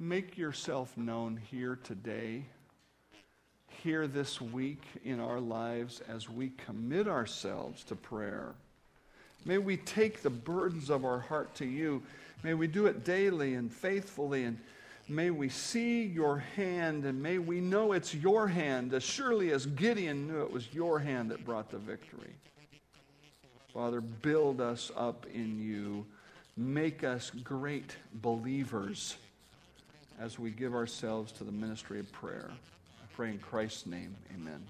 make 0.00 0.36
yourself 0.36 0.96
known 0.96 1.36
here 1.36 1.78
today, 1.84 2.44
here 3.68 4.08
this 4.08 4.40
week 4.40 4.82
in 5.04 5.20
our 5.20 5.38
lives 5.38 6.02
as 6.08 6.28
we 6.28 6.48
commit 6.66 7.06
ourselves 7.06 7.84
to 7.84 7.94
prayer. 7.94 8.54
May 9.44 9.58
we 9.58 9.76
take 9.76 10.22
the 10.22 10.30
burdens 10.30 10.90
of 10.90 11.04
our 11.04 11.20
heart 11.20 11.54
to 11.54 11.64
you. 11.64 12.02
May 12.42 12.54
we 12.54 12.66
do 12.66 12.86
it 12.86 13.04
daily 13.04 13.54
and 13.54 13.72
faithfully, 13.72 14.42
and 14.42 14.58
may 15.08 15.30
we 15.30 15.48
see 15.48 16.02
your 16.02 16.38
hand, 16.56 17.04
and 17.04 17.22
may 17.22 17.38
we 17.38 17.60
know 17.60 17.92
it's 17.92 18.12
your 18.12 18.48
hand, 18.48 18.92
as 18.92 19.04
surely 19.04 19.52
as 19.52 19.66
Gideon 19.66 20.26
knew 20.26 20.42
it 20.42 20.50
was 20.50 20.74
your 20.74 20.98
hand 20.98 21.30
that 21.30 21.44
brought 21.44 21.70
the 21.70 21.78
victory. 21.78 22.34
Father, 23.72 24.00
build 24.00 24.60
us 24.60 24.90
up 24.96 25.26
in 25.32 25.60
you 25.60 26.04
make 26.56 27.04
us 27.04 27.30
great 27.42 27.96
believers 28.14 29.16
as 30.20 30.38
we 30.38 30.50
give 30.50 30.74
ourselves 30.74 31.32
to 31.32 31.44
the 31.44 31.52
ministry 31.52 31.98
of 31.98 32.10
prayer. 32.12 32.50
I 32.50 33.06
pray 33.14 33.30
in 33.30 33.38
Christ's 33.38 33.86
name, 33.86 34.14
amen. 34.34 34.62